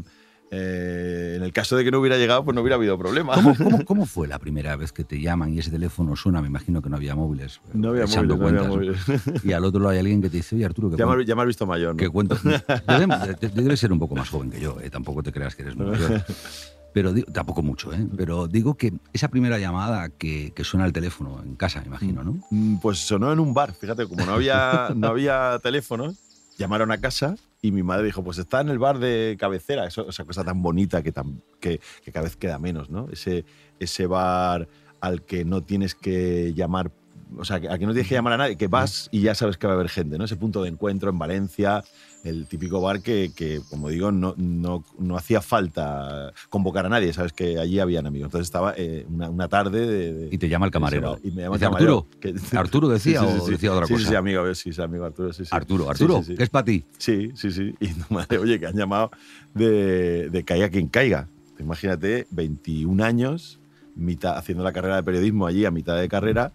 eh, 0.51 1.33
en 1.37 1.43
el 1.43 1.51
caso 1.53 1.75
de 1.75 1.83
que 1.83 1.91
no 1.91 1.99
hubiera 1.99 2.17
llegado, 2.17 2.43
pues 2.45 2.55
no 2.55 2.61
hubiera 2.61 2.75
habido 2.75 2.97
problema. 2.97 3.33
¿Cómo, 3.33 3.53
cómo, 3.55 3.83
cómo 3.85 4.05
fue 4.05 4.27
la 4.27 4.39
primera 4.39 4.75
vez 4.75 4.91
que 4.91 5.03
te 5.03 5.19
llaman 5.21 5.53
y 5.53 5.59
ese 5.59 5.71
teléfono 5.71 6.15
suena? 6.15 6.41
Me 6.41 6.47
imagino 6.47 6.81
que 6.81 6.89
no 6.89 6.95
había 6.97 7.15
móviles. 7.15 7.61
eh, 7.67 7.71
No 7.73 7.89
había 7.89 8.05
móviles, 8.05 8.15
no 8.37 8.47
había 8.47 8.67
cuentas, 8.67 8.67
¿no? 8.67 8.73
móviles. 8.75 9.43
Y 9.45 9.51
al 9.53 9.63
otro 9.65 9.79
lado 9.79 9.91
hay 9.91 9.99
alguien 9.99 10.21
que 10.21 10.29
te 10.29 10.37
dice, 10.37 10.55
oye 10.55 10.65
Arturo, 10.65 10.89
que 10.89 10.97
Ya 10.97 11.05
me, 11.05 11.25
ya 11.25 11.35
me 11.35 11.41
has 11.41 11.47
visto 11.47 11.65
mayor, 11.65 11.95
¿no? 11.95 11.97
que 11.97 12.09
cuento. 12.09 12.37
Debe, 12.87 13.35
debe 13.53 13.77
ser 13.77 13.91
un 13.91 13.99
poco 13.99 14.15
más 14.15 14.29
joven 14.29 14.49
que 14.49 14.59
yo, 14.59 14.77
eh, 14.81 14.89
tampoco 14.89 15.21
te 15.23 15.31
creas 15.31 15.55
que 15.55 15.63
eres 15.63 15.75
muy 15.75 15.87
mayor. 15.87 16.23
Pero 16.97 17.13
digo- 17.13 17.31
tampoco 17.31 17.61
mucho, 17.61 17.93
¿eh? 17.93 18.07
Pero 18.17 18.47
digo 18.47 18.73
que 18.73 18.91
esa 19.13 19.27
primera 19.27 19.59
llamada 19.59 20.09
que, 20.09 20.51
que 20.55 20.63
suena 20.63 20.83
el 20.87 20.93
teléfono 20.93 21.43
en 21.43 21.55
casa, 21.55 21.79
me 21.81 21.85
imagino, 21.85 22.23
¿no? 22.23 22.39
Mm, 22.49 22.77
Pues 22.77 22.97
sonó 22.97 23.31
en 23.31 23.39
un 23.39 23.53
bar, 23.53 23.71
fíjate, 23.71 24.07
como 24.07 24.25
no 24.25 24.33
había, 24.33 24.89
no 24.95 25.09
había 25.09 25.59
teléfonos, 25.61 26.15
llamaron 26.57 26.91
a 26.91 26.97
casa 26.97 27.35
y 27.61 27.71
mi 27.71 27.83
madre 27.83 28.07
dijo, 28.07 28.23
pues 28.23 28.39
está 28.39 28.61
en 28.61 28.69
el 28.69 28.79
bar 28.79 28.97
de 28.97 29.37
cabecera, 29.39 29.85
eso, 29.85 30.09
esa 30.09 30.25
cosa 30.25 30.43
tan 30.43 30.63
bonita 30.63 31.03
que, 31.03 31.11
tan, 31.11 31.43
que, 31.59 31.79
que 32.03 32.11
cada 32.11 32.23
vez 32.23 32.35
queda 32.35 32.57
menos, 32.57 32.89
¿no? 32.89 33.07
Ese, 33.11 33.45
ese 33.79 34.07
bar 34.07 34.67
al 34.99 35.21
que 35.21 35.45
no 35.45 35.61
tienes 35.61 35.93
que 35.93 36.51
llamar, 36.55 36.91
o 37.37 37.43
sea, 37.45 37.59
que- 37.59 37.67
al 37.67 37.77
que 37.79 37.85
no 37.85 37.91
tienes 37.93 38.07
que 38.07 38.15
llamar 38.15 38.33
a 38.33 38.37
nadie, 38.37 38.55
que 38.57 38.67
vas 38.67 39.09
y 39.11 39.21
ya 39.21 39.35
sabes 39.35 39.57
que 39.57 39.67
va 39.67 39.73
a 39.73 39.75
haber 39.75 39.89
gente, 39.89 40.17
¿no? 40.17 40.25
Ese 40.25 40.35
punto 40.37 40.61
de 40.63 40.69
encuentro 40.69 41.09
en 41.09 41.17
Valencia, 41.19 41.83
el 42.23 42.47
típico 42.47 42.81
bar 42.81 43.01
que, 43.01 43.31
que, 43.35 43.61
como 43.69 43.89
digo, 43.89 44.11
no, 44.11 44.33
no, 44.37 44.83
no 44.99 45.17
hacía 45.17 45.41
falta 45.41 46.33
convocar 46.49 46.85
a 46.85 46.89
nadie, 46.89 47.13
sabes 47.13 47.33
que 47.33 47.57
allí 47.59 47.79
habían 47.79 48.05
amigos. 48.05 48.27
Entonces 48.27 48.47
estaba 48.47 48.73
eh, 48.77 49.05
una, 49.09 49.29
una 49.29 49.47
tarde 49.47 49.85
de, 49.85 50.13
de- 50.13 50.29
Y 50.31 50.37
te 50.37 50.49
llama 50.49 50.65
el 50.65 50.71
camarero. 50.71 51.19
y 51.23 51.31
me 51.31 51.43
llama 51.43 51.55
el 51.55 51.61
camarero. 51.61 51.97
Arturo, 51.97 52.19
que- 52.19 52.35
¿Arturo 52.57 52.87
decía 52.89 53.23
o 53.25 53.47
decía 53.47 53.71
otra 53.73 53.87
sí, 53.87 53.93
cosa? 53.93 54.03
Sí, 54.05 54.09
sí, 54.09 54.15
amigo, 54.15 54.55
sí, 54.55 54.73
sí, 54.73 54.81
amigo 54.81 55.05
Arturo, 55.05 55.33
sí, 55.33 55.43
sí. 55.45 55.49
Arturo, 55.53 55.83
Sí, 55.85 55.89
Arturo, 55.91 56.17
sí, 56.19 56.23
sí. 56.31 56.35
¿qué 56.35 56.43
es 56.43 56.49
para 56.49 56.65
ti? 56.65 56.85
Sí, 56.97 57.31
sí, 57.35 57.51
sí. 57.51 57.73
Y 57.79 57.87
tu 57.93 58.13
madre, 58.13 58.37
oye, 58.39 58.59
que 58.59 58.67
han 58.67 58.75
llamado 58.75 59.11
de, 59.53 60.29
de 60.29 60.43
Caiga 60.43 60.69
quien 60.69 60.87
caiga. 60.87 61.29
Imagínate, 61.59 62.27
21 62.31 63.01
años, 63.01 63.59
mitad, 63.95 64.37
haciendo 64.37 64.63
la 64.63 64.71
carrera 64.71 64.95
de 64.97 65.03
periodismo 65.03 65.47
allí 65.47 65.65
a 65.65 65.71
mitad 65.71 65.97
de 65.99 66.07
carrera. 66.07 66.53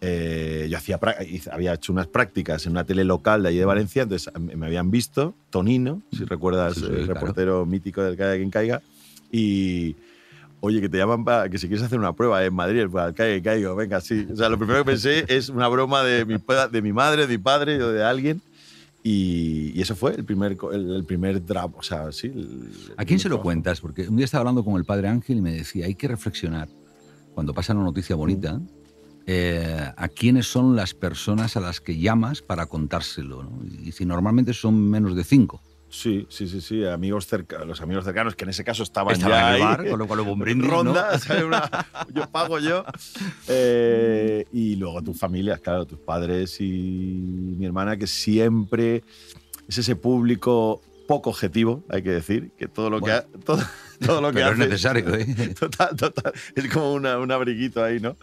Eh, 0.00 0.66
yo 0.70 0.76
hacía, 0.76 1.00
había 1.50 1.72
hecho 1.74 1.92
unas 1.92 2.06
prácticas 2.06 2.66
en 2.66 2.72
una 2.72 2.84
tele 2.84 3.02
local 3.04 3.42
de 3.42 3.48
allí 3.48 3.58
de 3.58 3.64
Valencia, 3.64 4.02
entonces 4.02 4.30
me 4.38 4.66
habían 4.66 4.90
visto, 4.90 5.34
Tonino, 5.50 6.02
si 6.12 6.24
recuerdas, 6.24 6.74
Sí, 6.74 6.80
sí, 6.80 6.86
el 6.86 7.04
claro. 7.06 7.14
reportero 7.14 7.64
mítico 7.66 8.02
del 8.02 8.16
Caiga 8.16 8.36
quien 8.36 8.50
caiga, 8.50 8.82
y 9.32 9.96
oye, 10.60 10.80
que 10.82 10.88
te 10.90 10.98
llaman 10.98 11.24
para 11.24 11.48
que 11.48 11.56
si 11.58 11.66
quieres 11.66 11.84
hacer 11.84 11.98
una 11.98 12.12
prueba 12.14 12.44
en 12.44 12.54
Madrid, 12.54 12.80
el 12.80 12.90
Caiga 12.90 13.14
quien 13.14 13.42
caiga, 13.42 13.74
venga, 13.74 14.00
sí. 14.02 14.26
O 14.30 14.36
sea, 14.36 14.48
lo 14.50 14.58
primero 14.58 14.80
que 14.80 14.90
pensé 14.90 15.24
es 15.28 15.48
una 15.48 15.66
broma 15.68 16.02
de 16.02 16.24
mi, 16.26 16.36
de 16.72 16.82
mi 16.82 16.92
madre, 16.92 17.26
de 17.26 17.38
mi 17.38 17.42
padre 17.42 17.82
o 17.82 17.90
de 17.90 18.04
alguien. 18.04 18.42
Y, 19.02 19.70
y 19.74 19.80
eso 19.82 19.94
fue 19.94 20.14
el 20.16 20.24
primer, 20.24 20.56
el, 20.72 20.96
el 20.96 21.04
primer 21.04 21.44
drama, 21.44 21.74
o 21.78 21.82
sea, 21.82 22.10
sí. 22.10 22.26
el- 22.26 22.70
¿A 22.96 23.04
quién 23.04 23.20
se 23.20 23.28
lo 23.28 23.40
cuentas? 23.40 23.80
Porque 23.80 24.08
un 24.08 24.16
día 24.16 24.24
estaba 24.24 24.40
hablando 24.40 24.64
con 24.64 24.74
el 24.76 24.84
padre 24.84 25.06
Ángel 25.08 25.38
y 25.38 25.42
me 25.42 25.52
decía, 25.52 25.86
hay 25.86 25.94
que 25.94 26.08
reflexionar, 26.08 26.68
cuando 27.32 27.54
pasa 27.54 27.72
una 27.72 27.84
noticia 27.84 28.16
bonita, 28.16 28.60
eh, 29.26 29.90
a 29.96 30.08
quiénes 30.08 30.46
son 30.46 30.76
las 30.76 30.94
personas 30.94 31.56
a 31.56 31.60
las 31.60 31.80
que 31.80 31.98
llamas 31.98 32.42
para 32.42 32.66
contárselo. 32.66 33.42
¿no? 33.42 33.60
Y 33.84 33.92
si 33.92 34.04
normalmente 34.06 34.52
son 34.54 34.88
menos 34.88 35.14
de 35.16 35.24
cinco. 35.24 35.60
Sí, 35.88 36.26
sí, 36.28 36.48
sí, 36.48 36.60
sí, 36.60 36.84
amigos 36.84 37.26
cerca, 37.26 37.64
los 37.64 37.80
amigos 37.80 38.04
cercanos, 38.04 38.34
que 38.34 38.44
en 38.44 38.50
ese 38.50 38.64
caso 38.64 38.82
estaban, 38.82 39.14
Estaban 39.14 39.38
ya 39.38 39.48
en 39.50 39.54
el 39.54 39.54
ahí, 39.54 39.62
bar, 39.62 39.88
con 39.88 39.98
lo 40.00 40.06
cual 40.08 40.20
hubo 40.20 40.32
un 40.32 40.40
brindis, 40.40 40.68
¿no? 40.68 40.74
ronda, 40.82 41.18
¿sabes? 41.18 41.44
Una- 41.44 41.70
yo 42.12 42.28
pago 42.28 42.58
yo. 42.58 42.84
Eh, 43.48 44.46
y 44.52 44.76
luego 44.76 45.02
tus 45.02 45.18
familias, 45.18 45.60
claro, 45.60 45.86
tus 45.86 45.98
padres 45.98 46.60
y 46.60 47.54
mi 47.56 47.64
hermana, 47.66 47.96
que 47.96 48.06
siempre 48.06 49.04
es 49.68 49.78
ese 49.78 49.96
público 49.96 50.82
poco 51.06 51.30
objetivo, 51.30 51.84
hay 51.88 52.02
que 52.02 52.10
decir, 52.10 52.50
que 52.58 52.66
todo 52.66 52.90
lo 52.90 53.00
Bueno. 53.00 53.22
que 53.22 53.38
ha- 53.38 53.40
todo, 53.44 53.62
todo 54.04 54.20
lo 54.20 54.28
que 54.28 54.34
Pero 54.34 54.48
es 54.48 54.52
haces- 54.58 54.68
necesario, 54.68 55.14
¿eh? 55.14 55.54
Total, 55.58 55.94
total. 55.96 56.32
Es 56.54 56.68
como 56.72 56.92
una, 56.94 57.18
un 57.18 57.30
abriguito 57.30 57.82
ahí, 57.82 58.00
¿no? 58.00 58.16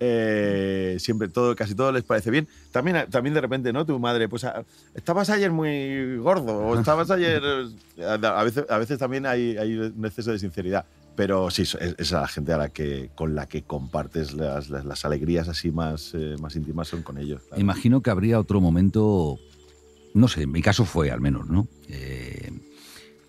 Eh, 0.00 0.96
siempre 1.00 1.28
todo, 1.28 1.56
casi 1.56 1.74
todo 1.74 1.90
les 1.92 2.04
parece 2.04 2.30
bien. 2.30 2.46
También, 2.70 3.06
también 3.10 3.34
de 3.34 3.40
repente, 3.40 3.72
¿no? 3.72 3.84
Tu 3.84 3.98
madre, 3.98 4.28
pues 4.28 4.44
ah, 4.44 4.62
estabas 4.94 5.28
ayer 5.30 5.50
muy 5.50 6.16
gordo, 6.18 6.56
o 6.58 6.78
estabas 6.78 7.10
ayer. 7.10 7.42
A 8.00 8.44
veces, 8.44 8.64
a 8.68 8.78
veces 8.78 8.96
también 8.98 9.26
hay, 9.26 9.56
hay 9.56 9.76
un 9.76 10.04
exceso 10.06 10.30
de 10.30 10.38
sinceridad. 10.38 10.84
Pero 11.16 11.50
sí, 11.50 11.62
es, 11.62 12.12
a 12.12 12.20
la 12.20 12.28
gente 12.28 12.52
a 12.52 12.58
la 12.58 12.68
que, 12.68 13.10
con 13.16 13.34
la 13.34 13.46
que 13.48 13.62
compartes 13.62 14.34
las, 14.34 14.70
las, 14.70 15.04
alegrías 15.04 15.48
así 15.48 15.72
más, 15.72 16.12
eh, 16.14 16.36
más 16.40 16.54
íntimas 16.54 16.86
son 16.86 17.02
con 17.02 17.18
ellos. 17.18 17.42
Imagino 17.56 18.02
que 18.02 18.10
habría 18.10 18.38
otro 18.38 18.60
momento, 18.60 19.36
no 20.14 20.28
sé, 20.28 20.42
en 20.42 20.52
mi 20.52 20.62
caso 20.62 20.84
fue 20.84 21.10
al 21.10 21.20
menos, 21.20 21.48
¿no? 21.48 21.66
Eh, 21.88 22.52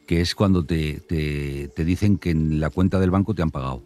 que 0.05 0.21
es 0.21 0.35
cuando 0.35 0.63
te, 0.63 0.99
te- 0.99 1.69
te 1.75 1.83
dicen 1.83 2.19
que 2.19 2.29
en 2.29 2.59
la 2.59 2.69
cuenta 2.69 2.99
del 2.99 3.09
banco 3.09 3.33
te 3.33 3.41
han 3.41 3.49
pagado. 3.49 3.81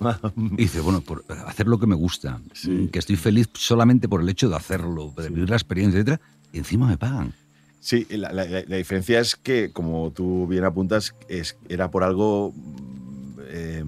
Y 0.36 0.56
dices, 0.56 0.82
bueno, 0.82 1.00
por 1.00 1.24
hacer 1.46 1.66
lo 1.66 1.78
que 1.78 1.86
me 1.86 1.94
gusta, 1.94 2.40
Sí. 2.52 2.88
que 2.92 2.98
estoy 2.98 3.16
feliz 3.16 3.48
solamente 3.54 4.08
por 4.08 4.20
el 4.20 4.28
hecho 4.28 4.48
de 4.48 4.56
hacerlo, 4.56 5.12
de 5.16 5.28
vivir 5.28 5.50
la 5.50 5.56
experiencia, 5.56 6.00
etc. 6.00 6.20
Y 6.52 6.58
encima 6.58 6.86
me 6.86 6.96
pagan. 6.98 7.32
Sí, 7.80 8.06
la, 8.10 8.32
la- 8.32 8.44
diferencia 8.76 9.20
es 9.20 9.36
que, 9.36 9.70
como 9.72 10.10
tú 10.10 10.46
bien 10.46 10.64
apuntas, 10.64 11.14
es, 11.28 11.56
era 11.68 11.90
por 11.90 12.02
algo. 12.02 12.54
eh, 13.48 13.84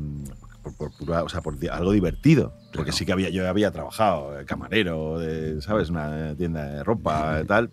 por, 0.62 0.90
por 0.92 1.10
o 1.10 1.28
sea, 1.28 1.40
por 1.42 1.56
algo 1.70 1.92
divertido. 1.92 2.52
Porque 2.72 2.90
Claro. 2.90 2.92
sí 2.92 3.06
que 3.06 3.12
había, 3.12 3.30
yo 3.30 3.48
había 3.48 3.70
trabajado, 3.70 4.32
de 4.32 4.44
camarero, 4.44 5.18
de, 5.18 5.62
¿sabes? 5.62 5.88
Una 5.90 6.34
tienda 6.36 6.64
de 6.66 6.84
ropa 6.84 7.40
y 7.42 7.46
tal. 7.46 7.70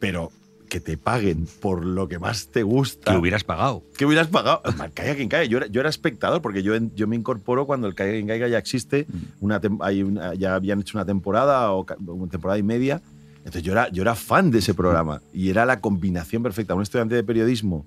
Pero 0.00 0.32
que 0.72 0.80
te 0.80 0.96
paguen 0.96 1.46
por 1.60 1.84
lo 1.84 2.08
que 2.08 2.18
más 2.18 2.46
te 2.48 2.62
gusta. 2.62 3.12
Que 3.12 3.18
hubieras 3.18 3.44
pagado. 3.44 3.84
¿Qué 3.94 4.06
hubieras 4.06 4.28
pagado? 4.28 4.62
Caiga 4.94 5.14
quien 5.14 5.28
caiga. 5.28 5.44
Yo 5.44 5.58
era, 5.58 5.66
yo 5.66 5.80
era 5.82 5.90
espectador 5.90 6.40
porque 6.40 6.62
yo, 6.62 6.72
yo 6.94 7.06
me 7.06 7.14
incorporo 7.14 7.66
cuando 7.66 7.88
el 7.88 7.94
Caiga 7.94 8.14
quien 8.14 8.26
caiga 8.26 8.48
ya 8.48 8.56
existe. 8.56 9.06
Una 9.40 9.60
tem- 9.60 9.76
hay 9.82 10.02
una- 10.02 10.32
ya 10.32 10.54
habían 10.54 10.80
hecho 10.80 10.96
una 10.96 11.04
temporada 11.04 11.70
o 11.72 11.84
una 12.06 12.30
temporada 12.30 12.58
y 12.58 12.62
media. 12.62 13.02
Entonces 13.40 13.62
yo 13.64 13.72
era, 13.72 13.90
yo 13.90 14.00
era 14.00 14.14
fan 14.14 14.50
de 14.50 14.60
ese 14.60 14.72
programa 14.72 15.20
y 15.30 15.50
era 15.50 15.66
la 15.66 15.80
combinación 15.82 16.42
perfecta. 16.42 16.74
Un 16.74 16.80
estudiante 16.80 17.16
de 17.16 17.22
periodismo 17.22 17.84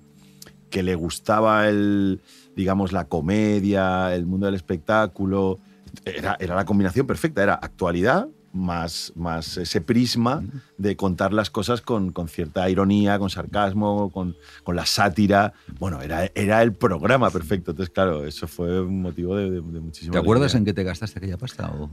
que 0.70 0.84
le 0.84 0.94
gustaba 0.94 1.68
el, 1.68 2.20
digamos, 2.54 2.92
la 2.92 3.06
comedia, 3.08 4.14
el 4.14 4.26
mundo 4.26 4.46
del 4.46 4.54
espectáculo. 4.54 5.58
Era, 6.04 6.36
era 6.38 6.54
la 6.54 6.64
combinación 6.64 7.04
perfecta. 7.08 7.42
Era 7.42 7.54
actualidad 7.54 8.28
más, 8.56 9.12
más 9.14 9.56
ese 9.56 9.80
prisma 9.80 10.42
de 10.78 10.96
contar 10.96 11.32
las 11.32 11.50
cosas 11.50 11.80
con, 11.80 12.12
con 12.12 12.28
cierta 12.28 12.68
ironía, 12.68 13.18
con 13.18 13.30
sarcasmo, 13.30 14.10
con, 14.10 14.36
con, 14.64 14.76
la 14.76 14.86
sátira. 14.86 15.52
Bueno, 15.78 16.00
era, 16.02 16.30
era 16.34 16.62
el 16.62 16.72
programa 16.72 17.30
perfecto. 17.30 17.72
Entonces, 17.72 17.92
claro, 17.92 18.24
eso 18.24 18.48
fue 18.48 18.80
un 18.80 19.02
motivo 19.02 19.36
de, 19.36 19.50
de, 19.50 19.60
de 19.60 19.80
muchísimo. 19.80 20.12
¿Te 20.12 20.18
acuerdas 20.18 20.54
en 20.54 20.64
qué 20.64 20.72
te 20.72 20.82
gastaste 20.82 21.18
aquella 21.18 21.36
pasta? 21.36 21.70
O? 21.70 21.90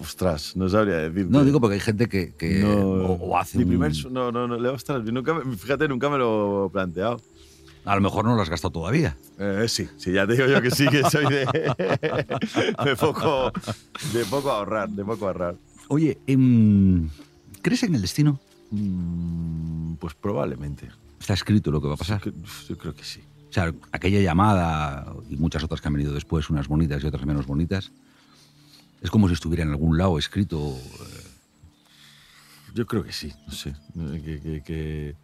Ostras, 0.00 0.56
no 0.56 0.68
sabría 0.68 0.96
decir. 1.10 1.26
No, 1.28 1.44
digo 1.44 1.60
porque 1.60 1.74
hay 1.74 1.80
gente 1.80 2.08
que, 2.08 2.32
que 2.34 2.60
no, 2.60 2.76
o, 2.76 3.12
o, 3.14 3.36
hace 3.36 3.58
mi 3.58 3.64
un... 3.64 3.70
primer, 3.70 3.92
no, 4.10 4.30
no, 4.30 4.46
no, 4.46 4.72
ostras, 4.72 5.02
nunca, 5.04 5.40
fíjate, 5.58 5.88
nunca 5.88 6.08
me 6.08 6.18
lo 6.18 6.66
he 6.66 6.70
planteado. 6.70 7.20
A 7.84 7.94
lo 7.94 8.02
mejor 8.02 8.24
no 8.24 8.36
lo 8.36 8.42
has 8.42 8.50
gastado 8.50 8.72
todavía. 8.72 9.16
Eh, 9.38 9.66
sí, 9.68 9.88
sí, 9.96 10.12
ya 10.12 10.26
te 10.26 10.34
digo 10.34 10.46
yo 10.46 10.60
que 10.60 10.70
sí, 10.70 10.86
que 10.88 11.02
soy 11.10 11.24
de, 11.24 11.46
de, 12.84 12.96
poco, 12.96 13.52
de 14.12 14.24
poco 14.26 14.50
ahorrar, 14.50 14.90
de 14.90 15.04
poco 15.04 15.26
ahorrar. 15.26 15.56
Oye, 15.92 16.18
eh, 16.28 17.08
¿crees 17.62 17.82
en 17.82 17.96
el 17.96 18.00
destino? 18.00 18.38
Mm, 18.70 19.94
pues 19.94 20.14
probablemente. 20.14 20.88
¿Está 21.18 21.34
escrito 21.34 21.72
lo 21.72 21.80
que 21.80 21.88
va 21.88 21.94
a 21.94 21.96
pasar? 21.96 22.22
Yo 22.68 22.78
creo 22.78 22.94
que 22.94 23.02
sí. 23.02 23.20
O 23.48 23.52
sea, 23.52 23.74
aquella 23.90 24.20
llamada 24.20 25.12
y 25.28 25.36
muchas 25.36 25.64
otras 25.64 25.80
que 25.80 25.88
han 25.88 25.94
venido 25.94 26.14
después, 26.14 26.48
unas 26.48 26.68
bonitas 26.68 27.02
y 27.02 27.08
otras 27.08 27.26
menos 27.26 27.44
bonitas, 27.44 27.90
es 29.02 29.10
como 29.10 29.26
si 29.26 29.34
estuviera 29.34 29.64
en 29.64 29.70
algún 29.70 29.98
lado 29.98 30.16
escrito. 30.16 30.76
eh, 30.78 31.26
Yo 32.72 32.86
creo 32.86 33.02
que 33.02 33.12
sí, 33.12 33.32
no 33.48 33.52
sé. 33.52 33.74
Que, 34.24 34.40
que, 34.40 34.62
que... 34.62 35.16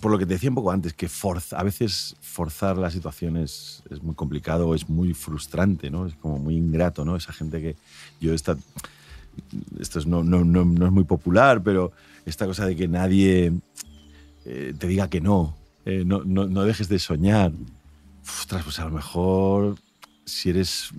Por 0.00 0.12
lo 0.12 0.18
que 0.18 0.26
te 0.26 0.34
decía 0.34 0.48
un 0.48 0.54
poco 0.54 0.70
antes, 0.70 0.94
que 0.94 1.08
forza, 1.08 1.58
a 1.58 1.64
veces 1.64 2.14
forzar 2.20 2.78
la 2.78 2.92
situación 2.92 3.36
es, 3.36 3.82
es, 3.90 4.00
muy 4.00 4.14
complicado, 4.14 4.76
es 4.76 4.88
muy 4.88 5.12
frustrante, 5.12 5.90
¿no? 5.90 6.06
Es 6.06 6.14
como 6.14 6.38
muy 6.38 6.54
ingrato, 6.56 7.04
¿no? 7.04 7.16
Esa 7.16 7.32
gente 7.32 7.60
que 7.60 7.76
yo 8.20 8.32
esta, 8.32 8.56
esto 9.80 9.98
es, 9.98 10.06
no, 10.06 10.22
no, 10.22 10.44
no, 10.44 10.64
no, 10.64 10.86
es 10.86 10.92
muy 10.92 11.04
popular, 11.04 11.62
pero 11.62 11.92
esta 12.26 12.46
cosa 12.46 12.66
de 12.66 12.76
que 12.76 12.88
nadie 12.88 13.52
eh, 14.44 14.74
te 14.78 14.86
diga 14.86 15.08
que 15.08 15.20
no, 15.20 15.56
eh, 15.84 16.04
no, 16.06 16.22
no, 16.24 16.46
no, 16.46 16.64
dejes 16.64 16.88
de 16.88 16.98
soñar. 16.98 17.52
Ostras, 18.22 18.64
pues 18.64 18.78
a 18.78 18.84
lo 18.84 18.90
mejor 18.90 19.76
si 20.24 20.50
eres 20.50 20.90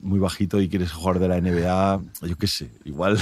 muy 0.00 0.18
bajito 0.18 0.60
y 0.60 0.68
quieres 0.68 0.92
jugar 0.92 1.18
de 1.18 1.28
la 1.28 1.40
NBA, 1.40 2.02
yo 2.26 2.36
qué 2.36 2.46
sé, 2.46 2.70
igual 2.84 3.18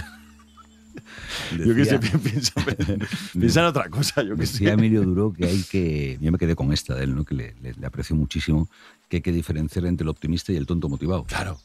Decía, 1.50 1.66
yo 1.66 1.75
qué 1.75 1.84
sé, 1.84 1.98
piensa, 1.98 2.52
piensa, 3.32 3.60
en 3.60 3.66
otra 3.66 3.88
cosa. 3.88 4.22
Yo 4.22 4.34
qué 4.34 4.42
decía 4.42 4.68
sé. 4.68 4.75
Emilio 4.75 5.02
Duro 5.02 5.32
que 5.32 5.46
hay 5.46 5.62
que. 5.62 6.18
Yo 6.20 6.32
me 6.32 6.38
quedé 6.38 6.56
con 6.56 6.72
esta 6.72 6.94
de 6.94 7.04
él, 7.04 7.14
¿no? 7.14 7.25
que 7.25 7.34
le, 7.34 7.54
le, 7.62 7.75
le, 7.75 7.86
aprecio 7.86 8.16
muchísimo, 8.16 8.68
que 9.08 9.18
hay 9.18 9.22
que 9.22 9.32
diferenciar 9.32 9.86
entre 9.86 10.04
el 10.04 10.08
optimista 10.08 10.52
y 10.52 10.56
el 10.56 10.66
tonto 10.66 10.88
motivado. 10.88 11.25
Claro, 11.25 11.58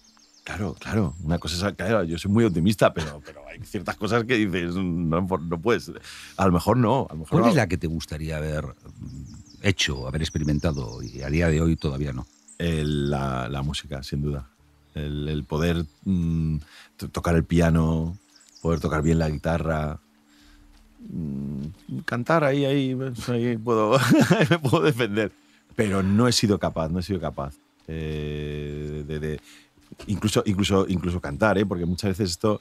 claro, 0.51 0.75
claro. 0.79 1.15
Una 1.24 1.38
cosa 1.38 1.70
es. 1.70 1.75
Claro, 1.75 2.03
yo 2.03 2.17
soy 2.17 2.31
muy 2.31 2.43
optimista, 2.43 2.93
pero, 2.93 3.22
pero 3.25 3.41
hay 3.48 3.60
ciertas 3.63 3.96
cosas 3.96 4.24
que 4.25 4.36
dices, 4.36 4.75
no, 4.75 5.22
no 5.22 5.62
puedes. 5.62 5.91
A 6.38 6.46
lo 6.46 6.51
mejor 6.51 6.77
no. 6.77 7.08
A 7.10 7.13
lo 7.13 7.20
mejor 7.20 7.29
¿Cuál 7.29 7.43
no. 7.43 7.50
es 7.50 7.55
la 7.55 7.67
que 7.67 7.77
te 7.77 7.88
gustaría 7.88 8.38
haber 8.38 8.65
hecho, 9.62 10.08
haber 10.08 10.22
experimentado 10.22 11.01
y 11.03 11.22
a 11.22 11.29
día 11.29 11.48
de 11.48 11.62
hoy 11.62 11.75
todavía 11.75 12.13
no? 12.13 12.25
El, 12.58 13.10
la, 13.10 13.48
la, 13.50 13.62
música, 13.62 14.03
sin 14.03 14.22
duda. 14.22 14.50
El, 14.93 15.27
el 15.29 15.43
poder 15.46 15.86
mmm, 16.03 16.58
tocar 17.12 17.36
el 17.36 17.43
piano, 17.43 18.17
poder 18.62 18.79
tocar 18.79 19.01
bien 19.01 19.20
la 19.20 19.29
guitarra, 19.29 20.00
mmm, 21.00 22.01
cantar 22.05 22.43
ahí, 22.43 22.65
ahí, 22.65 22.98
ahí 23.29 23.58
puedo, 23.58 23.98
me 24.50 24.60
puedo 24.60 24.84
defender. 24.84 25.31
Pero 25.75 26.03
no 26.03 26.27
he 26.27 26.34
sido 26.34 26.60
capaz, 26.60 26.89
no 26.89 27.00
he 27.00 27.03
sido 27.03 27.20
capaz. 27.20 27.55
Eh, 27.88 29.03
de, 29.08 29.20
de, 29.20 29.39
incluso, 30.08 30.43
incluso, 30.46 30.86
incluso 30.88 31.20
cantar, 31.20 31.58
¿eh? 31.58 31.65
porque 31.65 31.86
muchas 31.86 32.10
veces 32.12 32.31
esto 32.31 32.60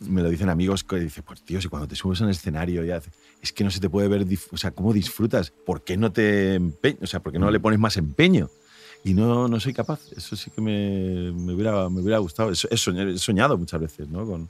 me 0.00 0.22
lo 0.22 0.28
dicen 0.28 0.48
amigos 0.48 0.84
que 0.84 0.96
dicen, 0.96 1.24
pues 1.26 1.42
tío, 1.42 1.60
si 1.60 1.68
cuando 1.68 1.88
te 1.88 1.96
subes 1.96 2.20
el 2.20 2.28
escenario 2.28 2.84
ya 2.84 3.00
es 3.42 3.52
que 3.52 3.64
no 3.64 3.70
se 3.70 3.80
te 3.80 3.88
puede 3.88 4.08
ver, 4.08 4.26
o 4.50 4.56
sea, 4.56 4.70
cómo 4.70 4.92
disfrutas, 4.92 5.50
¿por 5.50 5.82
qué 5.82 5.96
no 5.96 6.12
te 6.12 6.54
empeñas? 6.54 7.02
O 7.02 7.06
sea, 7.06 7.20
¿por 7.20 7.38
no 7.38 7.50
le 7.50 7.60
pones 7.60 7.78
más 7.78 7.96
empeño? 7.96 8.50
Y 9.04 9.14
no, 9.14 9.46
no 9.46 9.60
soy 9.60 9.72
capaz. 9.72 10.00
Eso 10.16 10.34
sí 10.34 10.50
que 10.50 10.60
me, 10.60 11.30
me, 11.32 11.52
hubiera, 11.54 11.88
me 11.88 12.00
hubiera 12.00 12.18
gustado. 12.18 12.50
He 12.50 12.76
soñado, 12.76 13.10
he 13.10 13.18
soñado 13.18 13.56
muchas 13.56 13.80
veces, 13.80 14.08
¿no? 14.08 14.26
Con, 14.26 14.48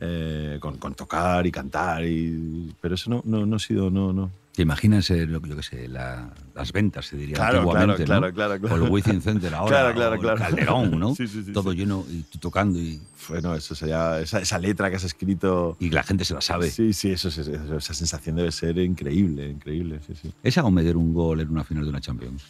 eh, 0.00 0.58
con, 0.60 0.76
con, 0.76 0.94
tocar 0.94 1.46
y 1.46 1.50
cantar, 1.50 2.04
y, 2.04 2.74
pero 2.80 2.94
eso 2.94 3.08
no, 3.08 3.22
no, 3.24 3.46
no 3.46 3.56
ha 3.56 3.58
sido, 3.58 3.90
no, 3.90 4.12
no. 4.12 4.30
¿Te 4.60 4.64
imaginas, 4.64 5.10
eh, 5.10 5.24
lo, 5.24 5.40
yo 5.40 5.56
qué 5.56 5.62
sé, 5.62 5.88
la, 5.88 6.34
las 6.54 6.70
ventas, 6.70 7.06
se 7.06 7.16
diría 7.16 7.34
claro, 7.34 7.60
antiguamente, 7.60 8.04
claro, 8.04 8.26
¿no? 8.26 8.34
claro, 8.34 8.60
claro, 8.60 8.74
O 8.74 8.76
el 8.76 8.92
Wizzing 8.92 9.22
Center 9.22 9.54
ahora, 9.54 9.70
claro, 9.70 9.94
claro, 9.94 10.16
o 10.16 10.18
claro. 10.18 10.36
el 10.36 10.42
Calderón, 10.42 11.00
¿no? 11.00 11.14
Sí, 11.16 11.26
sí, 11.28 11.44
sí, 11.46 11.52
Todo 11.54 11.72
sí. 11.72 11.78
lleno 11.78 12.04
y 12.10 12.24
tú 12.24 12.38
tocando 12.38 12.78
y... 12.78 13.00
Bueno, 13.30 13.54
eso 13.54 13.74
sería, 13.74 14.20
esa, 14.20 14.38
esa, 14.38 14.58
letra 14.58 14.90
que 14.90 14.96
has 14.96 15.04
escrito... 15.04 15.78
Y 15.80 15.88
la 15.88 16.02
gente 16.02 16.26
se 16.26 16.34
la 16.34 16.42
sabe. 16.42 16.70
Sí, 16.70 16.92
sí, 16.92 17.10
eso, 17.10 17.28
eso, 17.28 17.40
esa 17.74 17.94
sensación 17.94 18.36
debe 18.36 18.52
ser 18.52 18.76
increíble, 18.76 19.48
increíble, 19.48 20.00
sí, 20.06 20.12
sí. 20.14 20.30
¿Es 20.42 20.58
algo 20.58 20.70
meter 20.70 20.94
un 20.94 21.14
gol 21.14 21.40
en 21.40 21.48
una 21.48 21.64
final 21.64 21.84
de 21.84 21.88
una 21.88 22.02
Champions? 22.02 22.44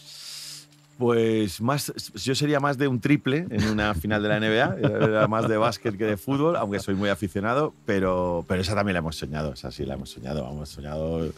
Pues 0.98 1.60
más, 1.60 1.92
yo 2.16 2.34
sería 2.34 2.58
más 2.58 2.76
de 2.76 2.88
un 2.88 2.98
triple 2.98 3.46
en 3.50 3.68
una 3.68 3.94
final 3.94 4.20
de 4.20 4.28
la 4.28 4.40
NBA, 4.40 4.78
era 4.82 5.28
más 5.28 5.48
de 5.48 5.56
básquet 5.58 5.96
que 5.96 6.06
de 6.06 6.16
fútbol, 6.16 6.56
aunque 6.56 6.80
soy 6.80 6.96
muy 6.96 7.08
aficionado, 7.08 7.72
pero, 7.86 8.44
pero 8.48 8.62
esa 8.62 8.74
también 8.74 8.94
la 8.94 8.98
hemos 8.98 9.14
soñado, 9.14 9.52
esa 9.52 9.70
sí 9.70 9.86
la 9.86 9.94
hemos 9.94 10.10
soñado, 10.10 10.50
hemos 10.50 10.68
soñado 10.68 11.32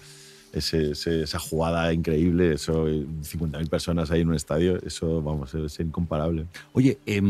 ese, 0.52 0.92
ese, 0.92 1.22
esa 1.22 1.38
jugada 1.38 1.92
increíble, 1.92 2.54
eso 2.54 2.86
50.000 2.86 3.68
personas 3.68 4.10
ahí 4.10 4.20
en 4.20 4.28
un 4.28 4.34
estadio, 4.34 4.78
eso 4.84 5.22
vamos, 5.22 5.54
es 5.54 5.80
incomparable. 5.80 6.46
Oye, 6.72 6.98
eh, 7.06 7.22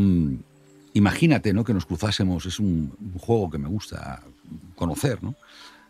imagínate 0.95 1.53
¿no? 1.53 1.65
que 1.65 1.75
nos 1.75 1.87
cruzásemos, 1.87 2.47
es 2.47 2.59
un, 2.59 2.93
un, 3.01 3.19
juego 3.19 3.51
que 3.51 3.59
me 3.59 3.69
gusta 3.69 4.23
conocer, 4.75 5.23
¿no? 5.23 5.35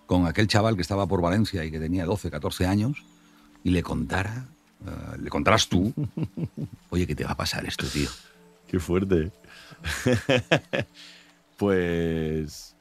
con 0.07 0.27
aquel 0.27 0.47
chaval 0.47 0.77
que 0.77 0.83
estaba 0.83 1.07
por 1.07 1.23
Valencia 1.23 1.64
y 1.64 1.71
que 1.71 1.81
tenía 1.81 2.05
12, 2.05 2.31
14 2.31 2.66
años 2.66 3.03
y 3.64 3.71
le 3.71 3.83
contara 3.83 4.47
Uh, 4.85 5.16
le 5.21 5.31
contarás 5.31 5.68
tú, 5.68 5.92
oye, 6.90 7.07
¿qué 7.07 7.14
te 7.14 7.25
va 7.25 7.33
a 7.33 7.37
pasar 7.37 7.64
esto, 7.64 7.87
tío? 7.87 8.09
Qué 8.66 8.81
fuerte. 8.81 9.31
pues 11.57 12.75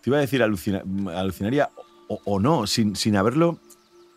te 0.00 0.10
iba 0.10 0.18
a 0.18 0.20
decir 0.20 0.42
alucina, 0.42 0.82
alucinaría 1.16 1.70
o, 2.08 2.20
o, 2.24 2.38
no, 2.38 2.68
sin, 2.68 2.94
sin 2.94 3.16
haberlo, 3.16 3.58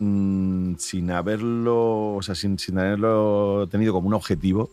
mmm, 0.03 0.75
sin 0.77 1.11
haberlo, 1.11 2.15
o 2.15 2.21
sea, 2.21 2.35
sin, 2.35 2.59
sin 2.59 2.77
haberlo 2.77 3.67
tenido 3.69 3.93
como 3.93 4.07
un 4.07 4.13
objetivo, 4.13 4.69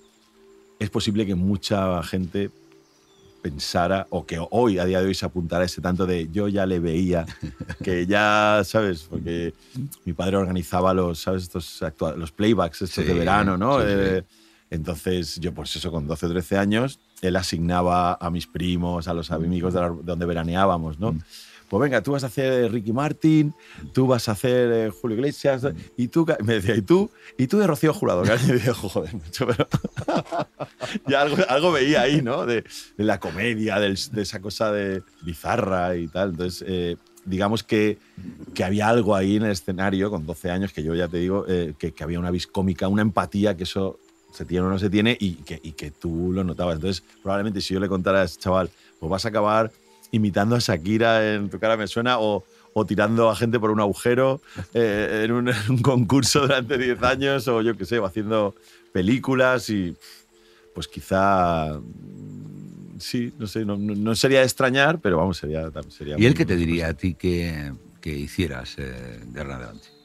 es 0.78 0.90
posible 0.90 1.26
que 1.26 1.34
mucha 1.34 2.02
gente 2.02 2.50
pensara, 3.42 4.06
o 4.10 4.26
que 4.26 4.38
hoy, 4.50 4.78
a 4.78 4.84
día 4.84 5.00
de 5.00 5.06
hoy, 5.06 5.14
se 5.14 5.24
apuntara 5.24 5.64
ese 5.64 5.80
tanto 5.80 6.06
de 6.06 6.28
yo 6.30 6.48
ya 6.48 6.66
le 6.66 6.78
veía, 6.78 7.26
que 7.82 8.06
ya, 8.06 8.62
¿sabes? 8.64 9.06
Porque 9.08 9.54
mi 10.04 10.12
padre 10.12 10.36
organizaba 10.36 10.92
los, 10.92 11.20
¿sabes? 11.20 11.44
Estos 11.44 11.82
los 12.16 12.32
playbacks 12.32 12.82
estos 12.82 13.04
sí, 13.04 13.10
de 13.10 13.18
verano, 13.18 13.56
¿no? 13.56 13.78
Sí, 13.78 13.86
eh, 13.86 14.22
entonces, 14.70 15.40
yo, 15.40 15.52
pues 15.52 15.74
eso, 15.74 15.90
con 15.90 16.06
12 16.06 16.26
o 16.26 16.28
13 16.28 16.58
años, 16.58 17.00
él 17.22 17.36
asignaba 17.36 18.14
a 18.20 18.30
mis 18.30 18.46
primos, 18.46 19.08
a 19.08 19.14
los 19.14 19.30
amigos 19.30 19.74
de, 19.74 19.80
la, 19.80 19.88
de 19.90 20.02
donde 20.02 20.26
veraneábamos, 20.26 20.98
¿no? 20.98 21.12
Mm. 21.12 21.20
Pues 21.70 21.80
venga, 21.82 22.02
tú 22.02 22.10
vas 22.10 22.24
a 22.24 22.26
hacer 22.26 22.72
Ricky 22.72 22.92
Martin, 22.92 23.54
tú 23.92 24.08
vas 24.08 24.28
a 24.28 24.32
hacer 24.32 24.72
eh, 24.72 24.90
Julio 24.90 25.18
Iglesias, 25.18 25.64
y 25.96 26.08
tú, 26.08 26.26
me 26.42 26.54
decía, 26.54 26.74
¿y 26.74 26.82
tú? 26.82 27.12
Y 27.38 27.46
tú 27.46 27.58
de 27.58 27.68
Rocío 27.68 27.94
Jurado, 27.94 28.24
que 28.24 28.30
me 28.30 28.38
decía, 28.54 28.74
joder, 28.74 29.14
mucho, 29.14 29.46
pero 29.46 29.68
ya 31.06 31.20
algo, 31.20 31.36
algo, 31.48 31.70
veía 31.70 32.00
ahí, 32.00 32.22
¿no? 32.22 32.44
De, 32.44 32.64
de 32.96 33.04
la 33.04 33.20
comedia, 33.20 33.78
de, 33.78 33.92
esa 33.92 34.40
cosa 34.40 34.72
de 34.72 35.04
bizarra 35.22 35.94
y 35.94 36.08
tal. 36.08 36.30
Entonces, 36.30 36.64
eh, 36.66 36.96
digamos 37.24 37.62
que, 37.62 37.98
que, 38.52 38.64
había 38.64 38.88
algo 38.88 39.14
ahí 39.14 39.36
en 39.36 39.44
el 39.44 39.52
escenario 39.52 40.10
con 40.10 40.26
12 40.26 40.50
años 40.50 40.72
que 40.72 40.82
yo 40.82 40.96
ya 40.96 41.06
te 41.06 41.18
digo 41.18 41.44
eh, 41.46 41.74
que, 41.78 41.92
que, 41.92 42.02
había 42.02 42.18
una 42.18 42.32
vis 42.32 42.48
cómica, 42.48 42.88
una 42.88 43.02
empatía 43.02 43.56
que 43.56 43.62
eso 43.62 44.00
se 44.32 44.44
tiene 44.44 44.66
o 44.66 44.70
no 44.70 44.78
se 44.80 44.90
tiene 44.90 45.16
y 45.20 45.34
que, 45.34 45.60
y 45.62 45.70
que 45.70 45.92
tú 45.92 46.32
lo 46.32 46.42
notabas. 46.42 46.74
Entonces, 46.74 47.04
probablemente 47.22 47.60
si 47.60 47.74
yo 47.74 47.78
le 47.78 47.88
contara 47.88 48.22
a 48.22 48.24
ese 48.24 48.40
chaval, 48.40 48.70
pues 48.98 49.08
vas 49.08 49.24
a 49.24 49.28
acabar 49.28 49.70
imitando 50.12 50.56
a 50.56 50.58
Shakira 50.58 51.34
en 51.34 51.50
Tu 51.50 51.58
cara 51.58 51.76
me 51.76 51.86
suena 51.86 52.18
o, 52.18 52.44
o 52.72 52.86
tirando 52.86 53.30
a 53.30 53.36
gente 53.36 53.58
por 53.58 53.70
un 53.70 53.80
agujero 53.80 54.40
eh, 54.74 55.22
en, 55.24 55.32
un, 55.32 55.48
en, 55.48 55.56
un, 55.68 55.78
concurso 55.82 56.40
durante 56.40 56.78
10 56.78 57.02
años 57.02 57.48
o 57.48 57.62
yo 57.62 57.76
qué 57.76 57.84
sé, 57.84 57.98
o 57.98 58.06
haciendo 58.06 58.54
películas 58.92 59.70
y 59.70 59.96
pues 60.74 60.88
quizá 60.88 61.78
sí, 62.98 63.32
no 63.38 63.46
sé, 63.46 63.64
no, 63.64 63.76
no 63.76 64.14
sería 64.14 64.40
de 64.40 64.44
extrañar, 64.44 64.98
pero 65.00 65.16
vamos, 65.16 65.38
sería... 65.38 65.70
sería 65.88 66.16
¿Y 66.18 66.26
él 66.26 66.34
qué 66.34 66.44
te 66.44 66.56
diría 66.56 66.88
a 66.88 66.94
ti 66.94 67.14
que, 67.14 67.72
que 68.00 68.10
hicieras 68.10 68.76
eh, 68.78 69.20
de 69.24 69.40
adelante? 69.40 69.99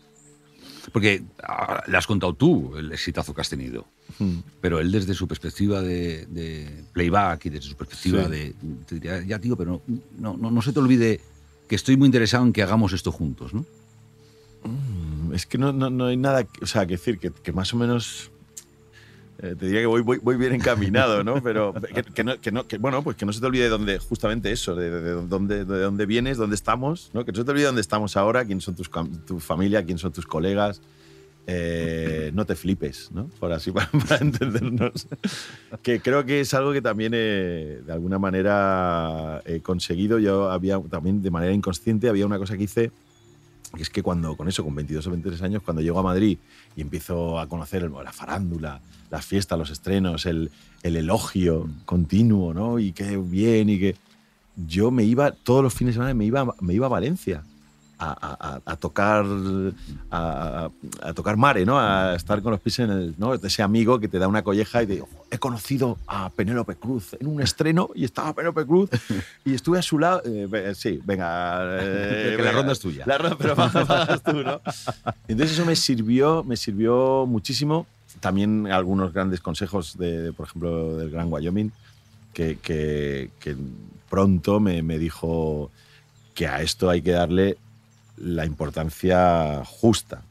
Porque 0.91 1.24
ah, 1.43 1.84
le 1.88 1.98
has 1.98 2.06
contado 2.08 2.34
tú 2.34 2.76
el 2.78 2.91
exitazo 2.91 3.34
que 3.34 3.41
has 3.41 3.50
tenido, 3.50 3.86
Hmm. 4.19 4.39
pero 4.62 4.80
él 4.80 4.91
desde 4.91 5.13
su 5.15 5.28
perspectiva 5.28 5.82
de, 5.82 6.28
de 6.28 6.84
playback 6.93 7.45
y 7.48 7.50
desde 7.50 7.69
su 7.69 7.76
perspectiva 7.76 8.26
Sí. 8.26 8.30
de... 8.30 8.56
Te 8.86 8.95
diría, 8.95 9.21
ya 9.24 9.39
tío, 9.39 9.58
pero 9.58 9.82
no, 10.19 10.38
no, 10.38 10.52
no 10.52 10.62
se 10.62 10.71
te 10.71 10.80
olvide 10.80 11.19
que 11.67 11.76
estoy 11.76 11.98
muy 11.98 12.06
interesado 12.06 12.45
en 12.45 12.54
que 12.54 12.62
hagamos 12.62 12.93
esto 12.93 13.12
juntos, 13.12 13.54
¿no? 13.54 13.65
Mm, 14.63 15.34
Es 15.34 15.45
que 15.45 15.58
no, 15.58 15.74
no, 15.74 15.89
no 15.89 16.06
hay 16.06 16.17
nada, 16.17 16.43
que- 16.43 16.63
o 16.63 16.67
sea, 16.67 16.86
que 16.86 16.93
decir, 16.93 17.17
que, 17.19 17.32
que 17.32 17.52
más 17.52 17.74
o 17.74 17.78
menos 17.78 18.32
Eh, 19.39 19.56
te 19.60 19.65
diría 19.65 19.82
que 19.82 19.86
voy, 19.86 20.02
voy, 20.02 20.17
voy, 20.19 20.38
bien 20.38 20.54
encaminado, 20.54 21.24
¿no? 21.24 21.43
Pero 21.43 21.74
que, 22.13 22.24
no, 22.24 22.39
que, 22.39 22.52
no, 22.52 22.67
que, 22.67 22.78
bueno, 22.78 23.04
pues 23.04 23.17
que 23.17 23.26
no 23.26 23.34
se 23.34 23.41
te 23.41 23.45
olvide 23.45 23.67
dónde, 23.67 24.00
justamente 24.00 24.52
eso, 24.52 24.76
de, 24.76 24.89
de, 24.89 25.02
de, 25.02 25.12
dónde, 25.28 25.65
de 25.65 25.82
dónde 25.82 26.06
vienes, 26.06 26.38
dónde 26.38 26.56
estamos, 26.56 27.10
¿no? 27.13 27.26
Que 27.26 27.34
no 27.34 27.39
se 27.39 27.43
te 27.43 27.52
olvide 27.52 27.65
dónde 27.65 27.82
estamos 27.82 28.15
ahora, 28.15 28.45
quién 28.45 28.62
son 28.62 28.76
tus, 28.76 28.89
tu 29.26 29.39
familia, 29.39 29.84
quién 29.84 29.98
son 29.98 30.13
tus 30.13 30.26
colegas. 30.26 30.82
Eh, 31.48 32.32
no 32.34 32.45
te 32.45 32.56
flipes, 32.56 33.12
¿no? 33.12 33.28
Por 33.39 33.52
así, 33.52 33.71
para, 33.74 33.89
para, 34.08 34.17
entendernos. 34.21 35.08
que 35.84 36.00
creo 36.00 36.26
que 36.26 36.39
es 36.39 36.54
algo 36.54 36.71
que 36.71 36.82
también 36.82 37.13
he, 37.13 37.82
de 37.86 37.91
alguna 37.91 38.17
manera 38.17 39.41
he 39.45 39.60
conseguido. 39.60 40.17
Yo 40.17 40.50
había 40.50 40.80
también 40.80 41.21
de 41.21 41.30
manera 41.30 41.54
inconsciente, 41.54 42.08
había 42.08 42.26
una 42.26 42.39
cosa 42.39 42.56
que 42.58 42.63
hice 42.63 42.91
y 43.78 43.82
es 43.82 43.89
que 43.89 44.02
cuando, 44.02 44.36
con 44.36 44.48
eso, 44.48 44.63
con 44.63 44.76
22 44.76 45.08
o 45.08 45.12
23 45.12 45.41
años, 45.41 45.63
cuando 45.63 45.82
llego 45.82 46.00
a 46.00 46.04
Madrid 46.04 46.38
y 46.76 46.82
empiezo 46.82 47.40
a 47.40 47.48
conocer 47.48 47.90
la 47.90 48.12
farándula, 48.12 48.82
las 49.10 49.26
fiestas, 49.26 49.58
los 49.58 49.70
estrenos, 49.70 50.26
el, 50.26 50.52
el 50.84 50.96
elogio 50.96 51.70
continuo, 51.86 52.54
¿no? 52.54 52.80
Y 52.80 52.92
qué 52.92 53.18
bien, 53.18 53.70
y 53.70 53.80
que. 53.80 53.96
Yo 54.68 54.90
me 54.90 55.04
iba, 55.04 55.32
todos 55.32 55.62
los 55.62 55.74
fines 55.74 55.96
de 55.96 55.98
semana 55.98 56.14
me 56.14 56.24
iba, 56.24 56.56
me 56.62 56.74
iba 56.74 56.86
a 56.86 56.90
Valencia 56.90 57.44
a, 57.97 58.62
a, 58.65 58.71
a 58.71 58.75
tocar 58.75 59.25
a, 60.12 60.69
tocar 61.13 61.38
mare, 61.38 61.65
¿no? 61.65 61.79
A 61.79 62.15
estar 62.15 62.41
con 62.41 62.51
los 62.51 62.60
pies 62.60 62.79
en 62.79 62.91
el, 62.91 63.15
¿no? 63.17 63.34
Ese 63.34 63.63
amigo 63.63 63.99
que 63.99 64.08
te 64.08 64.19
da 64.19 64.27
una 64.27 64.43
colleja 64.43 64.84
y 64.84 64.88
te 64.88 64.93
digo, 64.93 65.10
he 65.31 65.38
conocido 65.38 65.97
a 66.08 66.29
Penélope 66.29 66.75
Cruz 66.75 67.15
en 67.19 67.27
un 67.27 67.41
estreno 67.41 67.89
y 67.95 68.03
estaba 68.03 68.34
Penélope 68.34 68.65
Cruz 68.65 68.89
y 69.45 69.53
estuve 69.53 69.79
a 69.79 69.81
su 69.81 69.99
lado. 69.99 70.21
Eh, 70.25 70.73
sí, 70.75 70.99
venga. 71.05 71.62
Eh, 71.63 72.31
que 72.31 72.38
venga, 72.38 72.43
la 72.43 72.51
ronda 72.51 72.73
es 72.73 72.79
tuya. 72.79 73.03
La 73.05 73.17
ronda, 73.17 73.38
pero 73.38 73.55
pagas 73.88 74.23
tú, 74.23 74.43
¿no? 74.43 74.62
Entonces 75.27 75.58
eso 75.58 75.65
me 75.65 75.75
sirvió, 75.75 76.43
me 76.43 76.58
sirvió 76.58 77.25
muchísimo. 77.25 77.88
También 78.19 78.67
algunos 78.67 79.13
grandes 79.13 79.41
consejos, 79.41 79.97
de, 79.97 80.21
de 80.21 80.34
por 80.34 80.47
ejemplo, 80.47 80.97
del 80.97 81.10
Gran 81.12 81.31
Wyoming, 81.31 81.71
que, 82.34 82.58
que, 82.58 83.29
que 83.39 83.55
pronto 84.10 84.60
me, 84.60 84.81
me 84.81 84.97
dijo 84.97 85.69
que 86.34 86.47
a 86.47 86.62
esto 86.62 86.89
hay 86.89 87.01
que 87.01 87.12
darle 87.12 87.58
la 88.17 88.45
importancia 88.45 89.63
justa. 89.65 90.21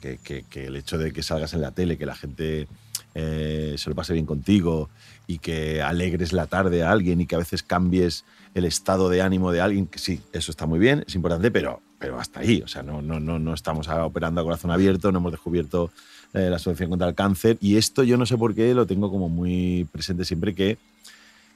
Que, 0.00 0.44
el 0.54 0.76
hecho 0.76 0.98
de 0.98 1.12
que 1.12 1.22
salgas 1.22 1.54
en 1.54 1.62
la 1.62 1.70
tele, 1.70 1.96
que 1.96 2.04
la 2.04 2.14
gente 2.14 2.68
eh, 3.14 3.74
se 3.78 3.88
lo 3.88 3.96
pase 3.96 4.12
bien 4.12 4.26
contigo 4.26 4.90
y 5.26 5.38
que 5.38 5.80
alegres 5.80 6.34
la 6.34 6.46
tarde 6.46 6.82
a 6.82 6.90
alguien 6.90 7.22
y 7.22 7.26
que 7.26 7.36
a 7.36 7.38
veces 7.38 7.62
cambies 7.62 8.24
el 8.54 8.66
estado 8.66 9.08
de 9.08 9.22
ánimo 9.22 9.50
de 9.50 9.62
alguien, 9.62 9.86
que 9.86 9.98
sí, 9.98 10.20
eso 10.32 10.50
está 10.50 10.66
muy 10.66 10.78
bien, 10.78 11.04
es 11.06 11.14
importante, 11.14 11.50
pero, 11.50 11.80
pero 11.98 12.20
hasta 12.20 12.40
ahí. 12.40 12.60
O 12.62 12.68
sea, 12.68 12.82
no, 12.82 13.00
no, 13.00 13.18
no, 13.18 13.38
no 13.38 13.54
estamos 13.54 13.88
operando 13.88 14.40
a 14.40 14.44
corazón 14.44 14.70
abierto, 14.70 15.10
no 15.10 15.20
hemos 15.20 15.32
descubierto 15.32 15.90
eh, 16.34 16.50
la 16.50 16.58
solución 16.58 16.90
contra 16.90 17.08
el 17.08 17.14
cáncer. 17.14 17.56
Y 17.60 17.76
esto 17.76 18.02
yo 18.02 18.16
no 18.16 18.26
sé 18.26 18.36
por 18.36 18.54
qué 18.54 18.74
lo 18.74 18.86
tengo 18.86 19.10
como 19.10 19.28
muy 19.28 19.88
presente 19.90 20.24
siempre 20.24 20.54
que 20.54 20.76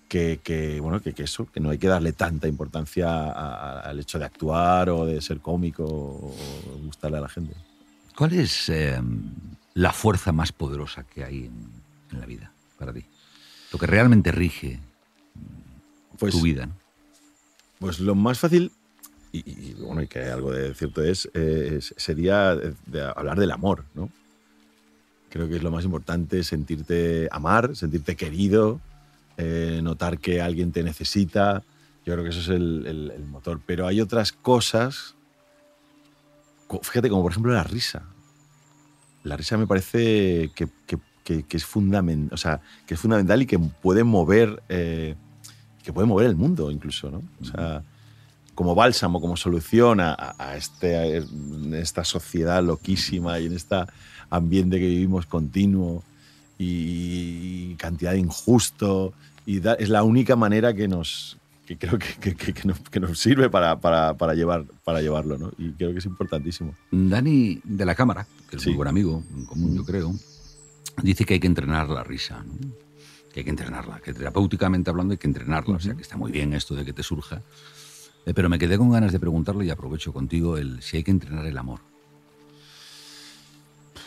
que, 0.08 0.40
que, 0.42 0.80
bueno, 0.80 1.00
que, 1.00 1.12
que, 1.12 1.24
eso, 1.24 1.46
que 1.46 1.60
no 1.60 1.70
hay 1.70 1.78
que 1.78 1.86
darle 1.86 2.12
tanta 2.12 2.48
importancia 2.48 3.08
a, 3.08 3.30
a, 3.30 3.80
al 3.80 4.00
hecho 4.00 4.18
de 4.18 4.24
actuar 4.24 4.90
o 4.90 5.04
de 5.04 5.20
ser 5.20 5.40
cómico 5.40 5.84
o, 5.84 6.34
o 6.34 6.78
gustarle 6.84 7.18
a 7.18 7.20
la 7.20 7.28
gente. 7.28 7.54
¿Cuál 8.16 8.32
es 8.32 8.68
eh, 8.68 9.00
la 9.74 9.92
fuerza 9.92 10.32
más 10.32 10.50
poderosa 10.50 11.04
que 11.04 11.24
hay 11.24 11.44
en, 11.44 11.70
en, 12.10 12.20
la 12.20 12.26
vida 12.26 12.50
para 12.78 12.92
ti? 12.92 13.04
Lo 13.72 13.78
que 13.78 13.86
realmente 13.86 14.32
rige 14.32 14.80
pues, 16.18 16.34
tu 16.34 16.42
vida. 16.42 16.66
¿no? 16.66 16.72
Pues 17.78 18.00
lo 18.00 18.14
más 18.14 18.40
fácil, 18.40 18.72
y, 19.30 19.38
y, 19.38 19.74
bueno, 19.74 20.02
y 20.02 20.08
que 20.08 20.24
algo 20.24 20.50
de 20.50 20.74
cierto 20.74 21.02
es, 21.02 21.30
eh, 21.34 21.76
es 21.78 21.94
sería 21.96 22.56
de 22.56 23.02
hablar 23.14 23.38
del 23.38 23.52
amor, 23.52 23.84
¿no? 23.94 24.10
Creo 25.30 25.46
que 25.46 25.56
es 25.56 25.62
lo 25.62 25.70
más 25.70 25.84
importante, 25.84 26.42
sentirte 26.42 27.28
amar, 27.30 27.76
sentirte 27.76 28.16
querido, 28.16 28.80
eh, 29.40 29.78
notar 29.84 30.18
que 30.18 30.40
alguien 30.42 30.72
te 30.72 30.82
necesita. 30.82 31.62
Yo 32.04 32.14
creo 32.14 32.24
que 32.24 32.30
eso 32.30 32.40
es 32.40 32.48
el, 32.48 32.84
el, 32.86 33.12
el, 33.12 33.24
motor. 33.24 33.60
Pero 33.64 33.86
hay 33.86 34.00
otras 34.00 34.32
cosas, 34.32 35.14
fíjate, 36.82 37.08
como 37.08 37.22
por 37.22 37.30
ejemplo 37.30 37.52
la 37.52 37.62
risa. 37.62 38.02
La 39.22 39.36
risa 39.36 39.56
me 39.56 39.68
parece 39.68 40.50
que, 40.56 40.68
que, 40.86 40.98
que, 41.22 41.44
que 41.44 41.56
es, 41.56 41.64
fundament, 41.64 42.32
o 42.32 42.36
sea, 42.36 42.60
que 42.84 42.94
es 42.94 43.00
fundamental 43.00 43.40
y 43.40 43.46
que 43.46 43.60
puede 43.60 44.02
mover, 44.02 44.60
eh, 44.68 45.14
que 45.84 45.92
puede 45.92 46.08
mover 46.08 46.26
el 46.26 46.34
mundo 46.34 46.72
incluso, 46.72 47.08
¿no? 47.08 47.22
O 47.40 47.44
sea, 47.44 47.84
como 48.56 48.74
bálsamo, 48.74 49.20
como 49.20 49.36
solución 49.36 50.00
a, 50.00 50.34
a 50.36 50.56
este, 50.56 50.96
a 50.96 51.06
esta 51.76 52.02
sociedad 52.02 52.60
loquísima 52.60 53.38
y 53.38 53.46
en 53.46 53.52
este 53.52 53.76
ambiente 54.30 54.80
que 54.80 54.86
vivimos 54.86 55.26
continuo 55.26 56.02
y 56.58 57.76
cantidad 57.76 58.12
de 58.12 58.18
injusto. 58.18 59.14
Y 59.48 59.60
da, 59.60 59.72
es 59.72 59.88
la 59.88 60.02
única 60.02 60.36
manera 60.36 60.74
que 60.74 60.86
nos 60.88 61.38
que 61.64 61.78
creo 61.78 61.98
que, 61.98 62.34
que, 62.34 62.52
que 62.52 62.68
nos, 62.68 62.80
que 62.80 63.00
nos, 63.00 63.18
sirve 63.18 63.48
para, 63.48 63.80
para, 63.80 64.14
para, 64.14 64.34
llevar, 64.34 64.66
para 64.84 65.00
llevarlo, 65.00 65.38
¿no? 65.38 65.52
Y 65.56 65.72
creo 65.72 65.92
que 65.92 66.00
es 66.00 66.04
importantísimo. 66.04 66.74
Dani 66.90 67.58
de 67.64 67.86
la 67.86 67.94
Cámara, 67.94 68.26
que 68.50 68.56
es 68.56 68.62
sí. 68.62 68.70
un 68.70 68.76
buen 68.76 68.88
amigo 68.88 69.22
en 69.34 69.46
común, 69.46 69.74
yo 69.74 69.86
creo, 69.86 70.12
dice 71.02 71.24
que 71.24 71.34
hay 71.34 71.40
que 71.40 71.46
entrenar 71.46 71.88
la 71.88 72.04
risa, 72.04 72.44
¿no? 72.44 72.58
que 73.32 73.40
hay 73.40 73.44
que 73.44 73.50
entrenarla, 73.50 74.00
que 74.00 74.12
terapéuticamente 74.12 74.90
hablando 74.90 75.12
hay 75.12 75.18
que 75.18 75.26
entrenarla, 75.26 75.70
uh 75.70 75.76
-huh. 75.76 75.80
o 75.80 75.80
sea, 75.80 75.94
que 75.94 76.02
está 76.02 76.18
muy 76.18 76.30
bien 76.30 76.52
esto 76.52 76.74
de 76.74 76.84
que 76.84 76.92
te 76.92 77.02
surja. 77.02 77.40
Eh, 78.26 78.34
pero 78.34 78.50
me 78.50 78.58
quedé 78.58 78.76
con 78.76 78.90
ganas 78.90 79.12
de 79.12 79.18
preguntarle 79.18 79.64
y 79.64 79.70
aprovecho 79.70 80.12
contigo 80.12 80.58
el 80.58 80.82
si 80.82 80.98
hay 80.98 81.04
que 81.04 81.10
entrenar 81.10 81.46
el 81.46 81.56
amor. 81.56 81.80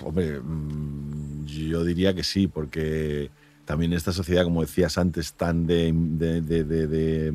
Hombre, 0.04 0.40
mm, 0.40 1.46
yo 1.48 1.84
diría 1.84 2.14
que 2.14 2.24
sí, 2.24 2.48
porque 2.48 3.32
también 3.66 3.94
esta 3.94 4.12
sociedad, 4.12 4.44
como 4.44 4.62
decías 4.62 4.98
antes, 4.98 5.34
tan 5.34 5.66
de, 5.66 5.92
de, 5.94 6.42
de, 6.42 6.64
de 6.88 7.34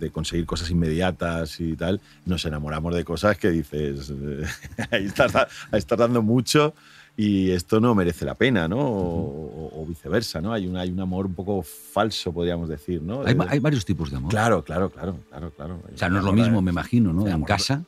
eh, 0.00 0.10
conseguir 0.10 0.46
cosas 0.46 0.70
inmediatas 0.70 1.60
y 1.60 1.76
tal, 1.76 2.00
nos 2.26 2.44
enamoramos 2.44 2.94
de 2.94 3.04
cosas 3.04 3.38
que 3.38 3.50
dices, 3.50 4.12
ahí, 4.90 5.06
estás, 5.06 5.34
ahí 5.34 5.78
estás 5.78 5.98
dando 5.98 6.22
mucho 6.22 6.74
y 7.16 7.50
esto 7.50 7.80
no 7.80 7.94
merece 7.94 8.24
la 8.24 8.34
pena, 8.34 8.66
¿no? 8.66 8.80
O, 8.80 9.80
o, 9.80 9.86
viceversa, 9.86 10.40
¿no? 10.40 10.52
Hay 10.52 10.66
un, 10.66 10.76
hay 10.76 10.90
un 10.90 10.98
amor 10.98 11.26
un 11.26 11.34
poco 11.34 11.62
falso, 11.62 12.32
podríamos 12.32 12.68
decir, 12.68 13.00
¿no? 13.02 13.24
Hay, 13.24 13.36
hay 13.48 13.58
varios 13.60 13.84
tipos 13.84 14.10
de 14.10 14.16
amor. 14.16 14.30
Claro, 14.30 14.64
claro, 14.64 14.90
claro, 14.90 15.20
claro, 15.28 15.50
claro. 15.52 15.80
O 15.94 15.96
sea, 15.96 16.08
no 16.08 16.18
es 16.18 16.24
lo 16.24 16.32
mismo, 16.32 16.60
me 16.60 16.72
imagino, 16.72 17.12
¿no? 17.12 17.26
En 17.28 17.42
casa 17.44 17.84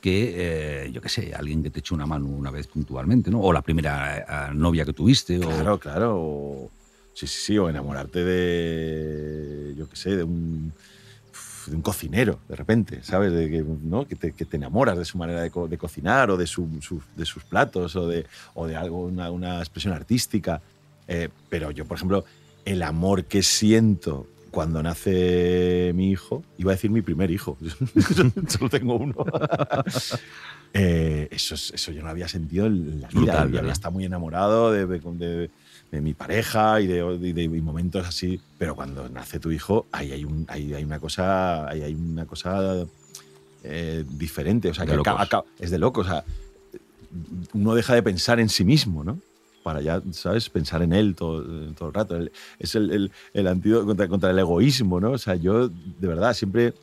que, 0.00 0.84
eh, 0.84 0.92
yo 0.92 1.00
qué 1.00 1.08
sé, 1.08 1.34
alguien 1.34 1.62
que 1.62 1.70
te 1.70 1.80
echó 1.80 1.94
una 1.94 2.06
mano 2.06 2.26
una 2.26 2.50
vez 2.50 2.66
puntualmente, 2.66 3.30
¿no? 3.30 3.40
O 3.40 3.52
la 3.52 3.62
primera 3.62 4.48
eh, 4.50 4.54
novia 4.54 4.84
que 4.84 4.92
tuviste. 4.92 5.38
Claro, 5.38 5.78
claro. 5.78 6.70
Sí, 7.14 7.26
sí, 7.26 7.40
sí. 7.40 7.58
O 7.58 7.68
enamorarte 7.68 8.24
de, 8.24 9.74
yo 9.76 9.88
qué 9.88 9.96
sé, 9.96 10.16
de 10.16 10.24
un, 10.24 10.72
de 11.66 11.76
un 11.76 11.82
cocinero, 11.82 12.40
de 12.48 12.56
repente, 12.56 13.02
¿sabes? 13.02 13.32
De 13.32 13.50
que, 13.50 13.62
¿no? 13.62 14.06
que, 14.06 14.16
te, 14.16 14.32
que 14.32 14.44
te 14.44 14.56
enamoras 14.56 14.96
de 14.96 15.04
su 15.04 15.18
manera 15.18 15.42
de, 15.42 15.50
de 15.50 15.78
cocinar 15.78 16.30
o 16.30 16.36
de, 16.36 16.46
su, 16.46 16.68
de, 17.16 17.26
sus 17.26 17.44
platos 17.44 17.94
o 17.96 18.08
de, 18.08 18.26
o 18.54 18.66
de 18.66 18.76
algo, 18.76 19.02
una, 19.02 19.30
una 19.30 19.58
expresión 19.58 19.92
artística. 19.92 20.62
Eh, 21.08 21.28
pero 21.48 21.70
yo, 21.70 21.84
por 21.84 21.96
ejemplo, 21.96 22.24
el 22.64 22.82
amor 22.82 23.24
que 23.24 23.42
siento 23.42 24.26
cuando 24.50 24.82
nace 24.82 25.92
mi 25.94 26.10
hijo, 26.10 26.42
iba 26.58 26.72
a 26.72 26.74
decir 26.74 26.90
mi 26.90 27.02
primer 27.02 27.30
hijo, 27.30 27.56
solo 28.48 28.70
tengo 28.70 28.96
uno. 28.96 29.14
eh, 30.74 31.28
eso, 31.30 31.54
eso 31.54 31.92
yo 31.92 32.02
no 32.02 32.08
había 32.08 32.28
sentido 32.28 32.66
en 32.66 33.00
la 33.00 33.08
vida. 33.08 33.20
Brutal, 33.20 33.58
había 33.58 33.72
estado 33.72 33.92
muy 33.92 34.04
enamorado 34.04 34.72
de, 34.72 34.86
de, 34.86 35.50
de, 35.90 36.00
mi 36.00 36.14
pareja 36.14 36.80
y 36.80 36.86
de, 36.86 37.02
de, 37.18 37.48
momentos 37.60 38.06
así, 38.06 38.40
pero 38.58 38.74
cuando 38.74 39.08
nace 39.08 39.38
tu 39.38 39.50
hijo, 39.50 39.86
ahí 39.92 40.12
hay, 40.12 40.24
un, 40.24 40.44
ahí 40.48 40.74
hay 40.74 40.84
una 40.84 40.98
cosa, 40.98 41.68
ahí 41.68 41.82
hay 41.82 41.94
una 41.94 42.26
cosa 42.26 42.86
eh, 43.62 44.04
diferente. 44.08 44.70
O 44.70 44.74
sea, 44.74 44.86
que 44.86 44.94
acá, 44.94 45.20
acá, 45.20 45.44
es 45.58 45.70
de 45.70 45.78
loco. 45.78 46.00
O 46.00 46.04
sea, 46.04 46.24
uno 47.54 47.74
deja 47.74 47.94
de 47.94 48.02
pensar 48.02 48.40
en 48.40 48.48
sí 48.48 48.64
mismo, 48.64 49.04
¿no? 49.04 49.18
Para 49.62 49.80
ya, 49.80 50.02
¿sabes? 50.12 50.48
Pensar 50.48 50.82
en 50.82 50.92
él 50.92 51.14
todo, 51.14 51.42
todo 51.74 51.88
el 51.88 51.94
rato. 51.94 52.18
Es 52.58 52.74
el, 52.74 52.90
el, 52.90 53.12
el 53.34 53.46
antídoto 53.46 53.86
contra, 53.86 54.08
contra, 54.08 54.30
el 54.30 54.38
egoísmo, 54.38 55.00
¿no? 55.00 55.12
O 55.12 55.18
sea, 55.18 55.34
yo, 55.34 55.68
de 55.68 56.08
verdad, 56.08 56.34
siempre... 56.34 56.74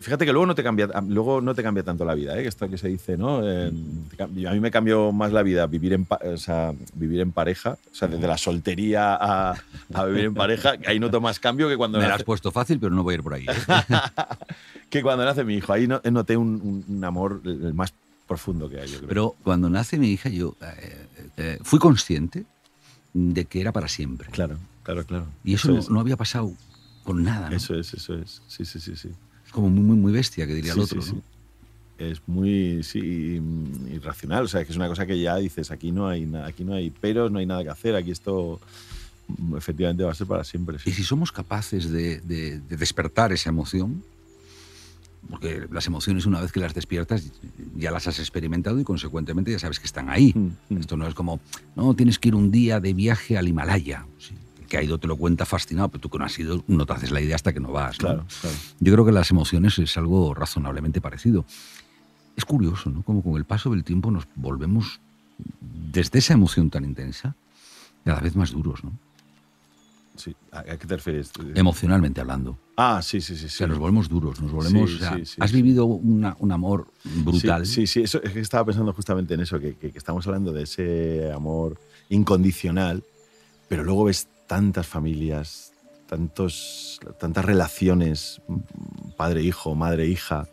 Fíjate 0.00 0.24
que 0.24 0.32
luego 0.32 0.46
no 0.46 0.54
te 0.54 0.62
cambia, 0.62 0.88
luego 1.08 1.40
no 1.40 1.56
te 1.56 1.62
cambia 1.64 1.82
tanto 1.82 2.04
la 2.04 2.14
vida, 2.14 2.38
¿eh? 2.38 2.46
Esto 2.46 2.68
que 2.70 2.78
se 2.78 2.86
dice, 2.86 3.16
¿no? 3.16 3.40
Eh, 3.42 3.72
a 4.20 4.52
mí 4.52 4.60
me 4.60 4.70
cambió 4.70 5.10
más 5.10 5.32
la 5.32 5.42
vida 5.42 5.66
vivir 5.66 5.92
en, 5.92 6.06
o 6.08 6.36
sea, 6.36 6.72
vivir 6.94 7.20
en 7.20 7.32
pareja, 7.32 7.78
o 7.90 7.94
sea, 7.94 8.06
desde 8.06 8.28
la 8.28 8.38
soltería 8.38 9.16
a, 9.20 9.56
a 9.92 10.04
vivir 10.04 10.26
en 10.26 10.34
pareja, 10.34 10.74
ahí 10.86 11.00
noto 11.00 11.20
más 11.20 11.40
cambio 11.40 11.68
que 11.68 11.76
cuando... 11.76 11.98
Me 11.98 12.04
nace... 12.04 12.10
lo 12.10 12.14
has 12.14 12.22
puesto 12.22 12.52
fácil, 12.52 12.78
pero 12.78 12.94
no 12.94 13.02
voy 13.02 13.14
a 13.14 13.16
ir 13.16 13.22
por 13.24 13.34
ahí. 13.34 13.46
¿eh? 13.48 13.54
que 14.88 15.02
cuando 15.02 15.24
nace 15.24 15.42
mi 15.42 15.56
hijo, 15.56 15.72
ahí 15.72 15.88
noté 15.88 16.36
un, 16.36 16.60
un, 16.62 16.96
un 16.96 17.04
amor 17.04 17.40
el 17.44 17.74
más 17.74 17.92
profundo 18.28 18.68
que 18.68 18.78
hay. 18.80 18.88
Yo 18.88 18.98
creo. 18.98 19.08
Pero 19.08 19.36
cuando 19.42 19.68
nace 19.70 19.98
mi 19.98 20.10
hija, 20.12 20.28
yo 20.28 20.54
eh, 20.60 21.06
eh, 21.36 21.58
fui 21.62 21.78
consciente 21.80 22.44
de 23.14 23.44
que 23.46 23.60
era 23.60 23.72
para 23.72 23.88
siempre. 23.88 24.28
Claro, 24.30 24.58
claro, 24.84 25.04
claro. 25.04 25.26
Y 25.42 25.54
eso, 25.54 25.76
eso 25.76 25.88
no, 25.88 25.94
no, 25.94 26.00
había 26.00 26.16
pasado 26.16 26.52
con 27.02 27.24
nada. 27.24 27.50
¿no? 27.50 27.56
Eso 27.56 27.74
es, 27.74 27.92
eso 27.94 28.14
es. 28.14 28.42
Sí, 28.46 28.64
sí, 28.64 28.78
sí, 28.78 28.94
sí. 28.94 29.08
Es 29.46 29.50
como 29.52 29.68
muy, 29.70 29.82
muy, 29.82 29.96
muy 29.96 30.12
bestia, 30.12 30.46
que 30.46 30.54
diría 30.54 30.74
sí, 30.74 30.78
el 30.78 30.84
otro. 30.84 31.02
Sí, 31.02 31.12
¿no? 31.14 31.16
sí. 31.16 32.04
es 32.04 32.20
muy 32.26 32.82
sí, 32.84 33.40
irracional. 33.90 34.44
O 34.44 34.48
sea, 34.48 34.64
que 34.64 34.70
es 34.70 34.76
una 34.76 34.88
cosa 34.88 35.06
que 35.06 35.18
ya 35.18 35.36
dices, 35.36 35.70
aquí 35.70 35.90
no 35.90 36.06
hay 36.06 36.30
aquí 36.44 36.62
no 36.64 36.74
hay 36.74 36.90
peros, 36.90 37.32
no 37.32 37.38
hay 37.38 37.46
nada 37.46 37.64
que 37.64 37.70
hacer, 37.70 37.96
aquí 37.96 38.10
esto 38.10 38.60
mm, 39.28 39.56
efectivamente 39.56 40.04
va 40.04 40.12
a 40.12 40.14
ser 40.14 40.26
para 40.26 40.44
siempre. 40.44 40.76
Y 40.84 40.92
si 40.92 41.02
somos 41.02 41.32
capaces 41.32 41.90
de, 41.90 42.20
de- 42.20 42.60
de 42.60 42.76
despertar 42.76 43.32
esa 43.32 43.48
emoción, 43.48 44.04
porque 45.30 45.66
las 45.70 45.86
emociones 45.86 46.26
una 46.26 46.40
vez 46.40 46.52
que 46.52 46.60
las 46.60 46.74
despiertas 46.74 47.30
ya 47.76 47.90
las 47.90 48.06
has 48.06 48.18
experimentado 48.18 48.80
y 48.80 48.84
consecuentemente 48.84 49.50
ya 49.50 49.58
sabes 49.58 49.78
que 49.78 49.86
están 49.86 50.08
ahí. 50.08 50.32
Mm, 50.34 50.74
mm. 50.74 50.78
Esto 50.78 50.96
no 50.96 51.06
es 51.06 51.14
como, 51.14 51.40
no, 51.76 51.94
tienes 51.94 52.18
que 52.18 52.28
ir 52.28 52.34
un 52.34 52.50
día 52.50 52.80
de 52.80 52.94
viaje 52.94 53.36
al 53.36 53.48
Himalaya. 53.48 54.06
Sí, 54.18 54.34
que 54.68 54.78
ha 54.78 54.82
ido 54.82 54.98
te 54.98 55.06
lo 55.06 55.16
cuenta 55.16 55.46
fascinado, 55.46 55.88
pero 55.88 56.00
tú 56.00 56.10
que 56.10 56.18
no 56.18 56.24
has 56.24 56.38
ido 56.38 56.62
no 56.66 56.86
te 56.86 56.92
haces 56.92 57.10
la 57.10 57.20
idea 57.20 57.36
hasta 57.36 57.52
que 57.52 57.60
no 57.60 57.72
vas. 57.72 57.98
¿no? 58.00 58.08
Claro, 58.08 58.26
claro. 58.40 58.56
Yo 58.80 58.92
creo 58.92 59.04
que 59.04 59.12
las 59.12 59.30
emociones 59.30 59.78
es 59.78 59.96
algo 59.96 60.34
razonablemente 60.34 61.00
parecido. 61.00 61.44
Es 62.36 62.44
curioso, 62.44 62.90
¿no? 62.90 63.02
Como 63.02 63.22
con 63.22 63.36
el 63.36 63.44
paso 63.44 63.70
del 63.70 63.82
tiempo 63.82 64.10
nos 64.10 64.28
volvemos, 64.36 65.00
desde 65.92 66.20
esa 66.20 66.34
emoción 66.34 66.70
tan 66.70 66.84
intensa, 66.84 67.34
cada 68.04 68.20
vez 68.20 68.36
más 68.36 68.52
duros, 68.52 68.84
¿no? 68.84 68.92
Sí. 70.18 70.36
¿A, 70.52 70.62
qué 70.64 70.86
te 70.86 70.96
refieres? 70.96 71.30
Emocionalmente 71.54 72.20
hablando. 72.20 72.58
Ah, 72.76 73.00
sí, 73.02 73.20
sí, 73.20 73.36
sí. 73.36 73.46
O 73.46 73.48
sí. 73.48 73.56
sea, 73.56 73.66
nos 73.68 73.78
volvemos 73.78 74.08
duros, 74.08 74.40
nos 74.42 74.52
volvemos... 74.52 74.90
Sí, 74.90 74.96
o 74.96 74.98
sea, 74.98 75.16
sí, 75.16 75.24
sí, 75.24 75.36
has 75.40 75.52
vivido 75.52 75.86
una- 75.86 76.36
un 76.40 76.52
amor 76.52 76.88
brutal. 77.24 77.64
Sí, 77.66 77.86
sí, 77.86 78.00
eso, 78.02 78.22
es 78.22 78.32
que 78.32 78.40
estaba 78.40 78.64
pensando 78.66 78.92
justamente 78.92 79.34
en 79.34 79.40
eso, 79.40 79.58
que, 79.58 79.76
que- 79.76 79.90
que 79.92 79.98
estamos 79.98 80.26
hablando 80.26 80.52
de 80.52 80.64
ese 80.64 81.30
amor 81.32 81.78
incondicional, 82.10 83.02
pero 83.68 83.84
luego 83.84 84.04
ves 84.04 84.28
tantas 84.46 84.86
familias, 84.86 85.72
tantos, 86.08 87.00
tantas 87.20 87.44
relaciones, 87.44 88.40
padre-hijo, 89.16 89.74
madre-hija, 89.74 90.48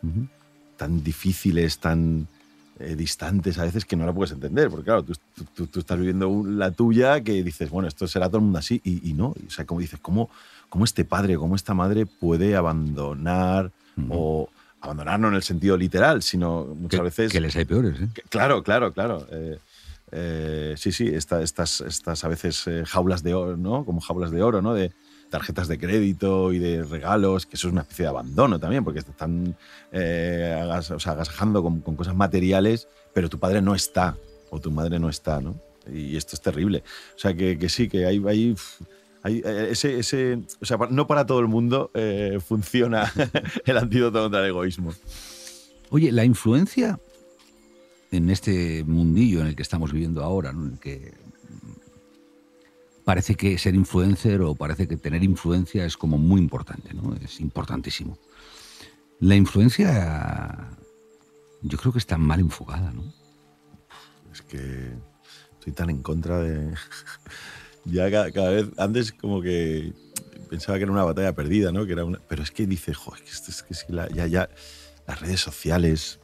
tan 0.76 1.02
difíciles, 1.02 1.78
tan 1.78 2.28
eh, 2.78 2.94
distantes 2.96 3.58
a 3.58 3.64
veces 3.64 3.84
que 3.84 3.96
no 3.96 4.04
la 4.06 4.12
puedes 4.12 4.32
entender, 4.32 4.68
porque 4.70 4.84
claro, 4.84 5.02
tú, 5.02 5.12
tú- 5.34 5.44
tú- 5.54 5.66
tú 5.66 5.80
estás 5.80 5.98
viviendo 5.98 6.28
un- 6.28 6.58
la 6.58 6.70
tuya 6.70 7.20
que 7.22 7.42
dices, 7.42 7.70
bueno, 7.70 7.88
esto 7.88 8.06
será 8.06 8.26
todo 8.28 8.38
el 8.38 8.44
mundo 8.44 8.58
así, 8.58 8.80
y, 8.84 9.08
y 9.10 9.14
no, 9.14 9.28
o 9.28 9.50
sea, 9.50 9.64
como 9.64 9.80
dices, 9.80 9.98
¿cómo, 10.02 10.28
cómo 10.68 10.84
este 10.84 11.04
padre, 11.04 11.36
cómo 11.36 11.56
esta 11.56 11.72
madre 11.74 12.04
puede 12.06 12.54
abandonar 12.56 13.70
o 14.10 14.48
abandonar 14.82 15.18
no 15.18 15.28
en 15.28 15.34
el 15.34 15.42
sentido 15.42 15.76
literal, 15.76 16.22
sino 16.22 16.66
muchas 16.66 16.98
que, 17.00 17.04
veces... 17.04 17.32
que 17.32 17.40
les 17.40 17.56
hay 17.56 17.64
peores, 17.64 17.98
¿eh? 18.00 18.08
que- 18.14 18.22
Claro, 18.22 18.62
claro, 18.62 18.92
claro. 18.92 19.26
eh, 19.30 19.58
eh, 20.12 20.74
sí, 20.76 20.92
sí, 20.92 21.08
esta- 21.08 21.42
estas, 21.42 21.80
estas 21.80 22.24
a 22.24 22.28
veces 22.28 22.64
jaulas 22.84 23.22
de 23.22 23.34
oro, 23.34 23.56
¿no? 23.56 23.84
Como 23.84 24.00
jaulas 24.00 24.30
de 24.30 24.42
oro, 24.42 24.60
¿no? 24.62 24.74
De 24.74 24.92
tarjetas 25.30 25.68
de 25.68 25.78
crédito 25.78 26.52
y 26.52 26.58
de 26.58 26.82
regalos, 26.82 27.46
que 27.46 27.56
eso 27.56 27.68
es 27.68 27.72
una 27.72 27.82
especie 27.82 28.04
de 28.04 28.10
abandono 28.10 28.58
también, 28.58 28.84
porque 28.84 29.02
te 29.02 29.10
están 29.10 29.56
eh, 29.92 30.82
o 30.90 31.00
sea, 31.00 31.12
agasajando 31.12 31.62
con, 31.62 31.80
cosas 31.80 32.14
materiales, 32.14 32.88
pero 33.12 33.28
tu 33.28 33.38
padre 33.38 33.62
no 33.62 33.74
está, 33.74 34.16
o 34.50 34.60
tu 34.60 34.70
madre 34.70 34.98
no 34.98 35.08
está, 35.08 35.40
¿no? 35.40 35.60
Y 35.92 36.16
esto 36.16 36.34
es 36.34 36.42
terrible. 36.42 36.82
O 37.14 37.18
sea, 37.18 37.34
que, 37.34 37.58
que 37.58 37.68
sí, 37.68 37.88
que 37.88 38.06
hay, 38.06 38.22
hay, 38.26 38.56
eh, 39.24 39.68
ese, 39.70 39.98
ese, 39.98 40.40
o 40.60 40.64
sea, 40.64 40.78
no 40.90 41.06
para 41.06 41.26
todo 41.26 41.40
el 41.40 41.48
mundo 41.48 41.90
eh, 41.94 42.38
funciona 42.44 43.12
el 43.64 43.78
antídoto 43.78 44.22
contra 44.22 44.40
el 44.40 44.46
egoísmo. 44.46 44.92
Oye, 45.90 46.10
la 46.12 46.24
influencia 46.24 46.98
en 48.10 48.30
este 48.30 48.84
mundillo 48.84 49.40
en 49.40 49.48
el 49.48 49.56
que 49.56 49.62
estamos 49.62 49.92
viviendo 49.92 50.22
ahora, 50.22 50.52
¿no? 50.52 50.64
en 50.64 50.72
el 50.72 50.78
que 50.78 51.14
parece 53.06 53.36
que 53.36 53.56
ser 53.56 53.76
influencer 53.76 54.42
o 54.42 54.56
parece 54.56 54.88
que 54.88 54.96
tener 54.96 55.22
influencia 55.22 55.84
es 55.86 55.96
como 55.96 56.18
muy 56.18 56.40
importante, 56.40 56.92
¿no? 56.92 57.14
Es 57.14 57.38
importantísimo. 57.38 58.18
La 59.20 59.36
influencia 59.36 60.76
yo 61.62 61.78
creo 61.78 61.92
que 61.92 62.00
está 62.00 62.18
mal 62.18 62.40
enfocada, 62.40 62.90
¿no? 62.90 63.04
Es 64.32 64.42
que 64.42 64.90
estoy 65.52 65.72
tan 65.72 65.88
en 65.90 66.02
contra 66.02 66.40
de. 66.40 66.74
ya 67.84 68.10
cada, 68.10 68.50
vez. 68.50 68.66
Antes, 68.76 69.12
como 69.12 69.40
que 69.40 69.92
pensaba 70.50 70.76
que 70.76 70.82
era 70.82 70.92
una 70.92 71.04
batalla 71.04 71.32
perdida, 71.32 71.70
¿no? 71.70 71.86
Que 71.86 71.92
era 71.92 72.04
una, 72.04 72.18
pero 72.28 72.42
es 72.42 72.50
que 72.50 72.66
dice, 72.66 72.92
joder, 72.92 73.22
que 73.22 73.30
esto 73.30 73.52
es 73.70 73.84
que 73.84 73.92
la- 73.92 74.08
ya, 74.08 74.26
ya. 74.26 74.48
Las 75.06 75.20
redes 75.20 75.40
sociales 75.40 76.18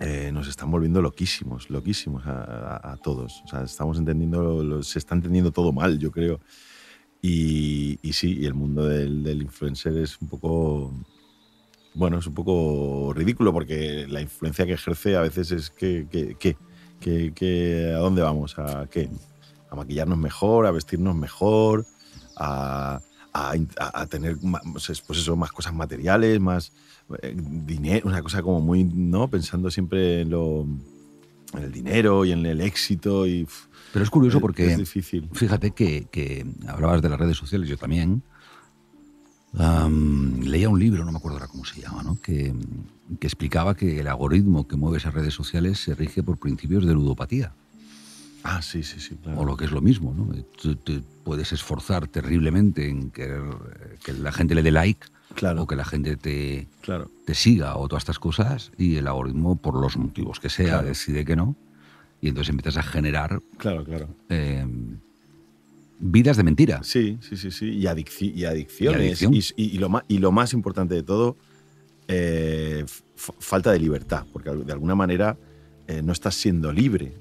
eh, 0.00 0.30
nos 0.32 0.48
están 0.48 0.70
volviendo 0.70 1.02
loquísimos, 1.02 1.70
loquísimos 1.70 2.22
a, 2.26 2.96
todos. 3.02 3.42
O 3.44 3.48
sea, 3.48 3.62
estamos 3.62 3.98
entendiendo. 3.98 4.82
se 4.82 4.98
está 4.98 5.14
entendiendo 5.14 5.50
todo 5.50 5.72
mal, 5.72 5.98
yo 5.98 6.10
creo. 6.10 6.40
Y, 7.20 7.98
sí, 8.12 8.38
y 8.38 8.46
el 8.46 8.54
mundo 8.54 8.84
del, 8.86 9.22
del 9.24 9.42
influencer 9.42 9.96
es 9.98 10.20
un 10.20 10.28
poco. 10.28 10.92
Bueno, 11.94 12.18
es 12.18 12.26
un 12.28 12.34
poco 12.34 13.12
ridículo 13.14 13.52
porque 13.52 14.06
la 14.08 14.20
influencia 14.20 14.66
que 14.66 14.74
ejerce 14.74 15.16
a 15.16 15.22
veces 15.22 15.50
es 15.50 15.70
que, 15.70 16.06
que, 16.08 16.36
que- 16.36 16.56
que- 17.34 17.92
¿A 17.94 17.98
dónde 17.98 18.22
vamos? 18.22 18.56
¿A 18.58 18.86
qué? 18.90 19.08
A 19.70 19.74
maquillarnos 19.76 20.18
mejor, 20.18 20.66
a 20.66 20.70
vestirnos 20.70 21.16
mejor, 21.16 21.86
a, 22.36 23.00
tener 24.08 24.36
ma- 24.42 24.60
pues 24.72 25.02
pues 25.06 25.18
eso, 25.18 25.36
más 25.36 25.50
cosas 25.52 25.74
materiales, 25.74 26.40
más 26.40 26.72
dinero, 27.32 28.08
una 28.08 28.22
cosa 28.22 28.42
como 28.42 28.60
muy, 28.60 28.84
¿no? 28.84 29.28
Pensando 29.28 29.70
siempre 29.70 30.22
en, 30.22 30.30
lo, 30.30 30.66
en 31.54 31.62
el 31.62 31.72
dinero 31.72 32.24
y 32.24 32.32
en 32.32 32.44
el 32.46 32.60
éxito 32.60 33.26
y... 33.26 33.46
Pero 33.92 34.04
es 34.04 34.10
curioso 34.10 34.40
porque 34.40 34.72
Es 34.72 34.78
difícil. 34.78 35.28
Fíjate 35.32 35.70
que, 35.70 36.06
que 36.10 36.44
hablabas 36.66 37.00
de 37.00 37.08
las 37.08 37.18
redes 37.18 37.36
sociales, 37.36 37.68
yo 37.68 37.78
también. 37.78 38.22
Am, 39.56 40.40
leía 40.42 40.68
un 40.68 40.78
libro, 40.78 41.04
no 41.06 41.10
me 41.10 41.16
acuerdo 41.16 41.38
ahora 41.38 41.48
cómo 41.48 41.64
se 41.64 41.80
llama, 41.80 42.02
¿no? 42.02 42.20
que, 42.20 42.54
que 43.18 43.26
explicaba 43.26 43.74
que 43.74 44.00
el 44.00 44.06
algoritmo 44.06 44.68
que 44.68 44.76
mueve 44.76 44.98
esas 44.98 45.14
redes 45.14 45.32
sociales 45.32 45.78
se 45.78 45.94
rige 45.94 46.22
por 46.22 46.36
principios 46.36 46.84
de 46.84 46.92
ludopatía, 46.92 47.54
Ah, 48.44 48.62
sí, 48.62 48.82
sí, 48.82 49.00
sí, 49.00 49.16
claro. 49.16 49.40
o 49.40 49.44
lo 49.44 49.56
que 49.56 49.64
es 49.64 49.72
lo 49.72 49.80
mismo. 49.80 50.14
¿no? 50.14 50.28
Tú 50.60 50.76
te 50.76 51.02
puedes 51.24 51.52
esforzar 51.52 52.06
terriblemente 52.08 52.88
en 52.88 53.10
querer 53.10 53.42
eh, 53.42 53.96
que 54.04 54.12
la 54.12 54.32
gente 54.32 54.54
le 54.54 54.62
dé 54.62 54.70
like 54.70 55.06
Claro, 55.38 55.62
o 55.62 55.66
que 55.66 55.76
la 55.76 55.84
gente 55.84 56.16
te, 56.16 56.66
claro. 56.82 57.10
te 57.24 57.34
siga 57.34 57.76
o 57.76 57.86
todas 57.88 58.02
estas 58.02 58.18
cosas 58.18 58.72
y 58.76 58.96
el 58.96 59.06
algoritmo, 59.06 59.56
por 59.56 59.74
los 59.80 59.96
motivos 59.96 60.40
que 60.40 60.50
sea, 60.50 60.66
Claro. 60.78 60.88
decide 60.88 61.24
que 61.24 61.36
no. 61.36 61.54
Y 62.20 62.28
entonces 62.28 62.50
empiezas 62.50 62.76
a 62.78 62.82
generar 62.82 63.40
Claro, 63.58 63.84
claro. 63.84 64.08
eh, 64.28 64.66
vidas 66.00 66.36
de 66.36 66.42
mentira. 66.42 66.80
Sí, 66.82 67.18
sí, 67.20 67.36
sí, 67.36 67.50
sí. 67.50 67.66
Y, 67.70 67.82
adicci- 67.84 68.32
y 68.34 68.44
adicciones. 68.44 69.22
Y. 69.22 69.26
Y, 69.56 69.76
y- 69.76 69.78
lo 69.78 69.88
más, 69.88 70.02
y 70.08 70.18
lo 70.18 70.32
más 70.32 70.52
importante 70.52 70.94
de 70.94 71.02
todo, 71.02 71.36
eh, 72.08 72.84
falta 73.16 73.72
de 73.72 73.78
libertad. 73.78 74.24
Porque 74.32 74.50
de 74.50 74.72
alguna 74.72 74.94
manera 74.94 75.36
eh, 75.86 76.02
no 76.02 76.12
estás 76.12 76.34
siendo 76.34 76.72
libre. 76.72 77.12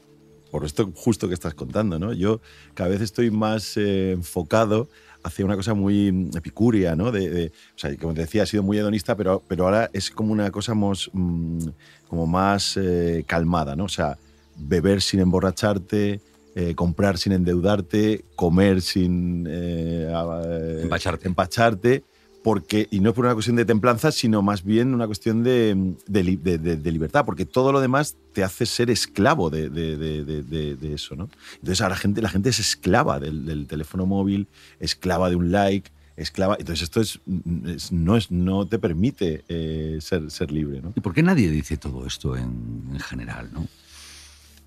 Por 0.52 0.64
esto 0.66 0.92
justo 0.96 1.28
que 1.28 1.34
estás 1.34 1.54
contando, 1.54 2.00
¿no? 2.00 2.14
Yo 2.14 2.42
cada 2.74 2.90
vez 2.90 3.02
estoy 3.02 3.30
más 3.32 3.76
eh, 3.78 4.14
enfocado 4.14 4.90
hacia 5.28 5.46
una 5.46 5.56
cosa 5.56 5.74
muy 5.74 6.12
mm, 6.12 6.38
epicúrea, 6.38 6.96
¿no? 6.96 7.12
De, 7.12 7.30
de- 7.30 7.48
o 7.48 7.78
sea, 7.80 7.96
como 7.98 8.14
te 8.14 8.22
decía, 8.22 8.44
ha 8.44 8.46
sido 8.46 8.64
muy 8.64 8.78
hedonista, 8.78 9.16
pero, 9.16 9.44
pero 9.48 9.66
ahora 9.66 9.90
es 9.94 10.10
como 10.10 10.32
una 10.34 10.50
cosa 10.52 10.74
mos- 10.74 11.10
mm, 11.14 11.68
como 12.10 12.26
más 12.28 12.78
eh, 12.78 13.24
calmada, 13.28 13.76
¿no? 13.76 13.86
O 13.86 13.90
sea, 13.90 14.18
beber 14.56 15.02
sin 15.02 15.20
emborracharte, 15.20 16.20
eh, 16.56 16.74
comprar 16.76 17.18
sin 17.20 17.34
endeudarte, 17.34 18.26
comer 18.36 18.82
sin 18.82 19.46
eh, 19.48 20.12
eh, 20.12 20.80
Empacharte. 20.84 21.28
empacharte, 21.28 22.04
porque, 22.44 22.88
y 22.92 23.00
no 23.02 23.10
es 23.10 23.16
por 23.16 23.26
una 23.26 23.34
cuestión 23.34 23.56
de 23.58 23.66
templanza, 23.66 24.12
sino 24.12 24.42
más 24.42 24.64
bien 24.64 24.94
una 24.94 25.06
cuestión 25.06 25.44
de, 25.44 25.96
de 26.08 26.24
li- 26.24 26.36
de- 26.38 26.58
de- 26.58 26.78
de 26.78 26.92
libertad, 26.92 27.26
porque 27.26 27.46
todo 27.46 27.72
lo 27.72 27.82
demás 27.82 28.16
te 28.34 28.44
hace 28.44 28.66
ser 28.66 28.90
esclavo 28.90 29.50
de, 29.50 29.70
de- 29.70 29.98
de- 29.98 30.24
de- 30.24 30.44
de- 30.44 30.76
de 30.76 30.94
eso, 30.94 31.16
¿no? 31.16 31.30
Entonces 31.56 31.82
ahora 31.82 31.96
la 31.96 32.00
gente, 32.00 32.22
la 32.22 32.30
gente 32.30 32.50
es 32.50 32.60
esclava 32.60 33.20
del, 33.20 33.46
del 33.46 33.68
teléfono 33.68 34.06
móvil, 34.06 34.48
esclava 34.80 35.30
de 35.30 35.36
un 35.36 35.52
like, 35.52 35.90
esclava. 36.16 36.56
Entonces 36.60 36.84
esto 36.84 37.02
es, 37.02 37.20
es- 37.66 37.92
no, 37.92 38.16
es, 38.16 38.32
no 38.32 38.66
te 38.68 38.80
permite 38.80 39.44
eh, 39.50 39.98
ser, 40.00 40.32
ser 40.32 40.52
libre, 40.52 40.82
¿no? 40.82 40.94
¿Y 40.96 41.02
por 41.02 41.14
qué 41.14 41.24
nadie 41.24 41.50
dice 41.52 41.76
todo 41.78 42.06
esto 42.06 42.38
en, 42.38 42.84
en 42.94 43.00
general, 43.00 43.50
no? 43.54 43.68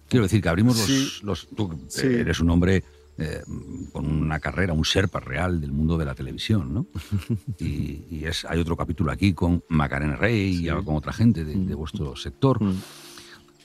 Quiero 0.09 0.25
decir 0.25 0.43
que 0.43 0.49
abrimos 0.49 0.77
los... 0.77 0.87
Sí. 0.87 1.09
los- 1.23 1.49
tú 1.57 1.81
Sí. 1.89 2.07
eres 2.07 2.41
un 2.41 2.51
hombre 2.51 2.83
eh, 3.21 3.43
con 3.93 4.07
una 4.07 4.41
carrera, 4.41 4.73
un 4.73 4.85
serpa 4.85 5.21
real 5.21 5.61
del 5.61 5.73
mundo 5.73 5.97
de 5.99 6.05
la 6.07 6.15
televisión, 6.15 6.73
¿no? 6.75 6.87
Y, 7.61 8.05
y 8.11 8.25
es, 8.25 8.45
hay 8.47 8.59
otro 8.61 8.77
capítulo 8.77 9.13
aquí 9.13 9.33
con 9.35 9.63
Macarena 9.69 10.17
Rey 10.17 10.57
Sí. 10.57 10.67
y 10.69 10.85
con 10.85 10.97
otra 10.97 11.13
gente 11.13 11.45
de, 11.45 11.53
de 11.55 11.75
Mm. 11.75 11.79
vuestro 11.79 12.17
sector. 12.17 12.63
Mm. 12.63 12.79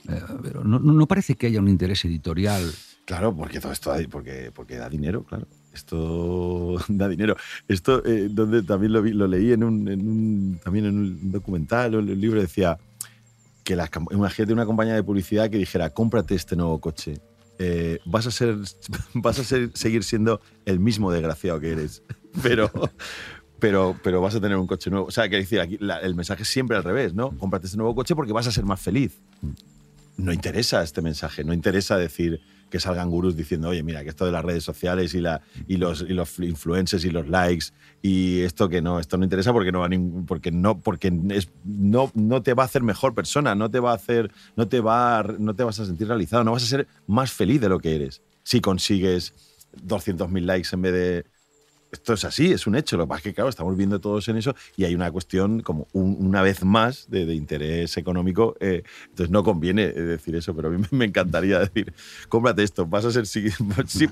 Eh, 0.08 0.22
pero 0.42 0.62
no, 0.62 0.78
no- 0.78 1.06
parece 1.06 1.34
que 1.34 1.46
haya 1.48 1.58
un 1.60 1.68
interés 1.68 2.04
editorial. 2.04 2.70
Claro, 3.06 3.34
porque 3.34 3.60
todo 3.60 3.72
esto 3.72 3.90
da, 3.90 3.98
porque, 4.10 4.50
porque 4.54 4.76
da 4.76 4.88
dinero, 4.88 5.24
claro. 5.24 5.46
Esto 5.72 6.76
da 6.88 7.08
dinero. 7.08 7.36
Esto, 7.68 8.04
eh, 8.04 8.28
donde 8.30 8.62
también 8.62 8.92
lo, 8.92 9.02
vi- 9.02 9.12
lo 9.12 9.26
leí 9.26 9.52
en 9.52 9.64
un, 9.64 9.88
en 9.88 10.08
un- 10.08 10.60
también 10.62 10.86
en 10.86 10.98
un 10.98 11.32
documental 11.32 11.94
o 11.94 11.98
en 12.00 12.10
un 12.10 12.20
libro, 12.20 12.40
decía 12.40 12.78
que 13.64 13.74
las, 13.74 13.90
cam- 13.90 14.12
imagínate 14.12 14.52
una 14.52 14.66
compañía 14.66 14.94
de 14.94 15.02
publicidad 15.02 15.48
que 15.50 15.58
dijera, 15.58 15.90
cómprate 15.90 16.34
este 16.34 16.54
nuevo 16.56 16.80
coche. 16.80 17.18
Eh, 17.58 17.98
vas 18.04 18.26
a 18.26 18.30
ser 18.30 18.56
vas 19.14 19.38
a 19.38 19.44
ser, 19.44 19.70
seguir 19.74 20.04
siendo 20.04 20.40
el 20.66 20.78
mismo 20.78 21.10
desgraciado 21.10 21.58
que 21.60 21.70
eres 21.72 22.02
pero 22.42 22.70
pero, 23.58 23.98
pero 24.04 24.20
vas 24.20 24.34
a 24.34 24.40
tener 24.40 24.58
un 24.58 24.66
coche 24.66 24.90
nuevo. 24.90 25.06
O 25.06 25.10
sea, 25.10 25.30
que 25.30 25.36
decir, 25.36 25.60
aquí 25.60 25.78
la- 25.80 25.98
el 26.00 26.14
mensaje 26.14 26.42
es 26.42 26.48
siempre 26.50 26.76
al 26.76 26.84
revés, 26.84 27.14
¿no? 27.14 27.30
Cómprate 27.38 27.64
este 27.66 27.78
nuevo 27.78 27.94
coche 27.94 28.14
porque 28.14 28.32
vas 28.34 28.46
a 28.46 28.52
ser 28.52 28.64
más 28.64 28.80
feliz. 28.80 29.18
No 30.18 30.32
interesa 30.32 30.82
este 30.82 31.00
mensaje, 31.00 31.42
no 31.44 31.54
interesa 31.54 31.96
decir 31.96 32.40
que 32.76 32.80
salgan 32.80 33.10
gurús 33.10 33.36
diciendo, 33.36 33.70
oye, 33.70 33.82
mira, 33.82 34.02
que 34.02 34.10
esto 34.10 34.26
de 34.26 34.32
las 34.32 34.44
redes 34.44 34.62
sociales 34.62 35.14
y, 35.14 35.20
la, 35.20 35.40
y, 35.66 35.78
los, 35.78 36.02
y 36.02 36.12
los 36.12 36.38
influencers 36.38 37.04
y 37.04 37.10
los 37.10 37.26
likes 37.28 37.66
y 38.02 38.40
esto 38.42 38.68
que 38.68 38.82
no, 38.82 39.00
esto 39.00 39.16
no 39.16 39.24
interesa 39.24 39.52
porque 39.52 39.72
no 39.72 39.80
va 39.80 39.88
porque 40.26 40.50
no, 40.50 40.78
porque 40.78 41.12
es, 41.30 41.48
no, 41.64 42.10
no 42.14 42.42
te 42.42 42.52
va 42.52 42.64
a 42.64 42.66
hacer 42.66 42.82
mejor 42.82 43.14
persona, 43.14 43.54
no 43.54 43.70
te 43.70 43.80
va 43.80 43.92
a 43.92 43.94
hacer, 43.94 44.30
no 44.56 44.68
te 44.68 44.80
va 44.80 45.22
no 45.38 45.54
te 45.54 45.64
vas 45.64 45.80
a 45.80 45.86
sentir 45.86 46.08
realizado, 46.08 46.44
no 46.44 46.52
vas 46.52 46.64
a 46.64 46.66
ser 46.66 46.86
más 47.06 47.32
feliz 47.32 47.60
de 47.60 47.68
lo 47.68 47.78
que 47.78 47.94
eres 47.94 48.20
si 48.42 48.60
consigues 48.60 49.32
200.000 49.86 50.44
likes 50.44 50.68
en 50.72 50.82
vez 50.82 50.92
de 50.92 51.24
esto 51.96 52.12
es 52.14 52.24
así, 52.24 52.52
es 52.52 52.66
un 52.66 52.76
hecho. 52.76 52.96
Lo 52.96 53.04
que 53.04 53.08
pasa 53.08 53.18
es 53.18 53.22
que, 53.24 53.34
claro, 53.34 53.50
estamos 53.50 53.76
viendo 53.76 54.00
todos 54.00 54.28
en 54.28 54.36
eso 54.36 54.54
y 54.76 54.84
hay 54.84 54.94
una 54.94 55.10
cuestión, 55.10 55.60
como 55.62 55.88
un- 55.92 56.16
una 56.20 56.42
vez 56.42 56.64
más, 56.64 57.10
de, 57.10 57.26
de 57.26 57.34
interés 57.34 57.96
económico. 57.96 58.54
eh, 58.60 58.82
entonces 59.10 59.30
no 59.30 59.42
conviene 59.42 59.82
eh, 59.84 59.92
decir 59.92 60.36
eso, 60.36 60.54
pero 60.54 60.68
a 60.68 60.70
mí 60.70 60.82
me- 60.90 61.04
encantaría 61.06 61.58
decir, 61.68 61.92
cómprate 62.28 62.62
esto, 62.62 62.86
vas 62.86 63.04
a 63.04 63.10
ser, 63.10 63.26
sí, 63.26 63.46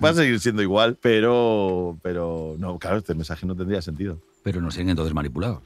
vas 0.01 0.13
a 0.19 0.23
seguir 0.23 0.41
siendo 0.41 0.63
igual, 0.63 0.97
pero, 1.01 1.99
pero 2.03 2.57
no, 2.59 2.79
claro, 2.79 2.99
este 2.99 3.15
mensaje 3.15 3.47
no 3.47 3.55
tendría 3.55 3.83
sentido. 3.83 4.19
Pero 4.43 4.61
nos 4.61 4.75
siguen 4.75 4.91
entonces 4.91 5.15
manipulados. 5.15 5.63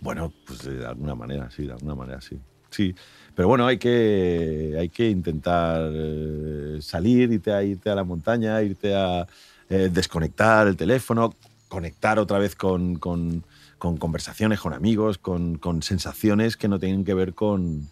Bueno, 0.00 0.32
pues 0.46 0.62
de 0.64 0.84
alguna 0.86 1.14
manera, 1.14 1.50
sí, 1.50 1.64
de 1.66 1.72
alguna 1.72 1.94
manera, 1.94 2.20
sí. 2.20 2.38
Sí, 2.70 2.94
pero 3.34 3.48
bueno, 3.48 3.66
hay 3.66 3.78
que, 3.78 4.76
hay 4.78 4.90
que 4.90 5.08
intentar 5.08 5.90
eh, 5.90 6.78
salir, 6.82 7.32
irte 7.32 7.50
a, 7.52 7.62
irte 7.62 7.88
a 7.88 7.94
la 7.94 8.04
montaña, 8.04 8.60
irte 8.60 8.94
a 8.94 9.26
eh, 9.70 9.88
desconectar 9.90 10.66
el 10.68 10.76
teléfono, 10.76 11.34
conectar 11.68 12.18
otra 12.18 12.38
vez 12.38 12.54
con, 12.56 12.96
con- 12.96 13.44
con 13.78 13.96
conversaciones, 13.96 14.60
con 14.60 14.72
amigos, 14.74 15.18
con, 15.18 15.60
sensaciones 15.82 16.56
que 16.56 16.66
no 16.68 16.78
tienen 16.80 17.04
que 17.04 17.14
ver 17.14 17.34
con, 17.34 17.88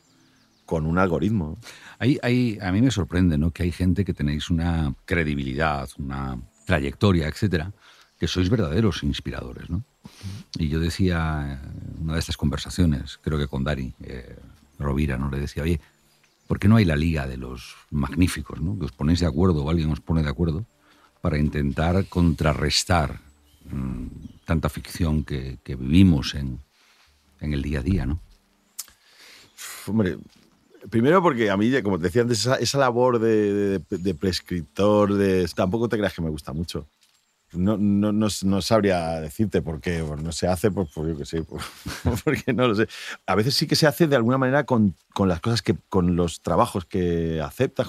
con 0.65 0.85
un 0.87 0.99
algoritmo. 0.99 1.59
Hay, 1.99 2.19
hay- 2.23 2.59
a 2.61 2.73
mí 2.73 2.83
me 2.83 2.91
sorprende 2.91 3.39
¿no? 3.39 3.51
que 3.53 3.63
hay 3.63 3.73
gente 3.73 4.05
que 4.05 4.13
tenéis 4.15 4.51
una 4.51 4.95
credibilidad, 5.05 5.89
una 5.99 6.41
trayectoria, 6.65 7.29
etcétera, 7.29 7.73
que 8.19 8.27
sois 8.27 8.49
verdaderos 8.51 9.03
inspiradores. 9.05 9.71
¿no? 9.71 9.85
Y 10.59 10.69
yo 10.69 10.81
decía 10.81 11.61
en 11.97 12.03
una 12.03 12.15
de 12.15 12.19
estas 12.21 12.37
conversaciones, 12.37 13.19
creo 13.23 13.39
que 13.39 13.47
con 13.47 13.63
Dari 13.63 13.95
eh, 14.03 14.37
Rovira, 14.79 15.17
¿no? 15.19 15.31
le 15.31 15.39
decía, 15.39 15.63
oye, 15.63 15.81
¿por 16.49 16.59
qué 16.59 16.67
no 16.67 16.77
hay 16.77 16.85
la 16.85 16.97
liga 16.97 17.27
de 17.29 17.37
los 17.37 17.77
magníficos? 17.91 18.61
¿no? 18.61 18.77
Que 18.79 18.87
os 18.87 18.93
ponéis 18.93 19.21
de 19.21 19.27
acuerdo 19.27 19.63
o 19.65 19.71
alguien 19.71 19.91
os 19.93 20.01
pone 20.01 20.23
de 20.25 20.31
acuerdo 20.31 20.65
para 21.21 21.39
intentar 21.39 22.07
contrarrestar 22.07 23.21
mm, 23.71 24.07
tanta 24.45 24.69
ficción 24.69 25.25
que, 25.25 25.59
que 25.63 25.77
vivimos 25.77 26.35
en, 26.35 26.61
en 27.41 27.53
el 27.53 27.63
día 27.63 27.81
a 27.81 27.83
día. 27.83 28.07
¿no? 28.07 28.21
Hombre, 29.87 30.19
primero 30.91 31.23
porque 31.23 31.51
a 31.51 31.57
mí, 31.57 31.71
como 31.83 31.99
te 31.99 32.05
decía 32.05 32.23
antes, 32.23 32.47
esa, 32.61 32.79
labor 32.79 33.19
de, 33.19 33.81
de- 33.89 34.15
prescriptor, 34.15 35.15
de, 35.15 35.49
tampoco 35.55 35.89
te 35.89 35.97
creas 35.97 36.15
que 36.15 36.23
me 36.23 36.31
gusta 36.31 36.53
mucho. 36.53 36.87
No, 37.53 37.77
no, 37.79 38.13
no, 38.13 38.61
sabría 38.61 39.21
decirte 39.21 39.63
por 39.63 39.81
qué 39.81 40.05
no 40.21 40.33
se 40.33 40.49
hace, 40.49 40.71
pues, 40.71 40.89
pues 40.93 41.09
yo 41.09 41.17
qué 41.17 41.25
sé, 41.25 41.43
pues, 41.45 41.65
porque 42.25 42.53
no 42.53 42.67
lo 42.69 42.75
sé. 42.75 42.89
A 43.25 43.37
veces 43.37 43.55
sí 43.55 43.67
que 43.67 43.77
se 43.77 43.87
hace 43.87 44.09
de 44.09 44.17
alguna 44.17 44.37
manera 44.37 44.65
con, 44.65 44.95
con 45.15 45.29
las 45.29 45.41
cosas 45.41 45.63
que, 45.63 45.77
con 45.89 46.17
los 46.17 46.43
trabajos 46.43 46.85
que 46.85 47.41
aceptas, 47.41 47.89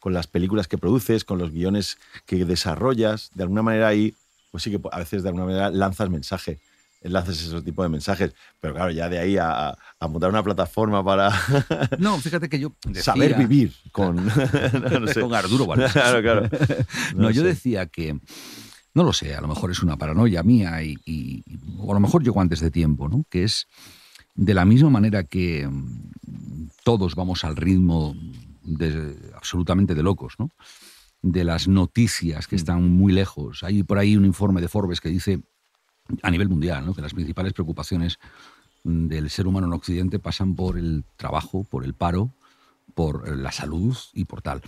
con 0.00 0.12
las 0.12 0.26
películas 0.26 0.66
que 0.66 0.76
produces, 0.76 1.24
con 1.24 1.38
los 1.38 1.52
guiones 1.52 1.98
que 2.26 2.44
desarrollas. 2.44 3.30
De 3.34 3.44
alguna 3.44 3.62
manera 3.62 3.88
ahí, 3.88 4.14
pues 4.56 4.62
sí 4.64 4.70
que 4.70 4.80
a 4.90 4.98
veces 4.98 5.22
de 5.22 5.28
alguna 5.28 5.44
manera 5.46 5.70
lanzas 5.70 6.10
mensaje 6.10 6.58
lanzas 7.02 7.40
ese 7.40 7.62
tipo 7.62 7.84
de 7.84 7.88
mensajes. 7.88 8.32
Pero 8.60 8.74
claro, 8.74 8.90
ya 8.90 9.08
de 9.08 9.18
ahí 9.20 9.36
a, 9.38 9.68
a 10.00 10.08
montar 10.08 10.28
una 10.28 10.42
plataforma 10.42 11.04
para 11.04 11.30
No, 12.00 12.18
fíjate 12.18 12.48
que 12.48 12.58
yo 12.58 12.72
decía- 12.84 13.02
saber 13.02 13.36
vivir 13.36 13.72
con, 13.92 14.16
no, 14.16 15.00
no 15.00 15.06
sé. 15.06 15.20
con 15.20 15.32
Arturo 15.32 15.66
Valls. 15.66 15.92
Claro, 15.92 16.20
claro. 16.20 16.48
No, 17.14 17.30
yo 17.30 17.42
sé. 17.42 17.48
decía 17.48 17.86
que, 17.86 18.18
no 18.94 19.04
lo 19.04 19.12
sé, 19.12 19.36
a 19.36 19.40
lo 19.40 19.46
mejor 19.46 19.70
es 19.70 19.82
una 19.84 19.96
paranoia 19.96 20.42
mía 20.42 20.82
y, 20.82 20.96
y- 21.04 21.44
o 21.78 21.92
a 21.92 21.94
lo 21.94 22.00
mejor 22.00 22.24
llegó 22.24 22.40
antes 22.40 22.58
de 22.58 22.72
tiempo, 22.72 23.08
¿no? 23.08 23.24
Que 23.30 23.44
es 23.44 23.68
de 24.34 24.54
la 24.54 24.64
misma 24.64 24.90
manera 24.90 25.22
que 25.22 25.68
mm, 25.68 26.70
todos 26.82 27.14
vamos 27.14 27.44
al 27.44 27.54
ritmo 27.54 28.16
de, 28.64 29.16
absolutamente 29.36 29.94
de 29.94 30.02
locos, 30.02 30.34
¿no? 30.40 30.50
De 31.28 31.42
las 31.42 31.66
noticias 31.66 32.46
que 32.46 32.54
están 32.54 32.88
muy 32.88 33.12
lejos. 33.12 33.64
Hay 33.64 33.82
por 33.82 33.98
ahí 33.98 34.16
un 34.16 34.24
informe 34.24 34.60
de 34.60 34.68
Forbes 34.68 35.00
que 35.00 35.08
dice 35.08 35.42
a 36.22 36.30
nivel 36.30 36.48
mundial, 36.48 36.86
¿no? 36.86 36.94
que 36.94 37.02
las 37.02 37.14
principales 37.14 37.52
preocupaciones 37.52 38.18
mm, 38.84 39.08
del 39.08 39.28
ser 39.28 39.48
humano 39.48 39.66
en 39.66 39.72
Occidente 39.72 40.20
pasan 40.20 40.54
por 40.54 40.78
el 40.78 41.04
trabajo, 41.16 41.64
por 41.64 41.84
el 41.84 41.94
paro, 41.94 42.30
por 42.94 43.24
eh, 43.26 43.34
la 43.34 43.50
salud 43.50 43.96
y 44.12 44.24
por 44.24 44.40
tal. 44.40 44.62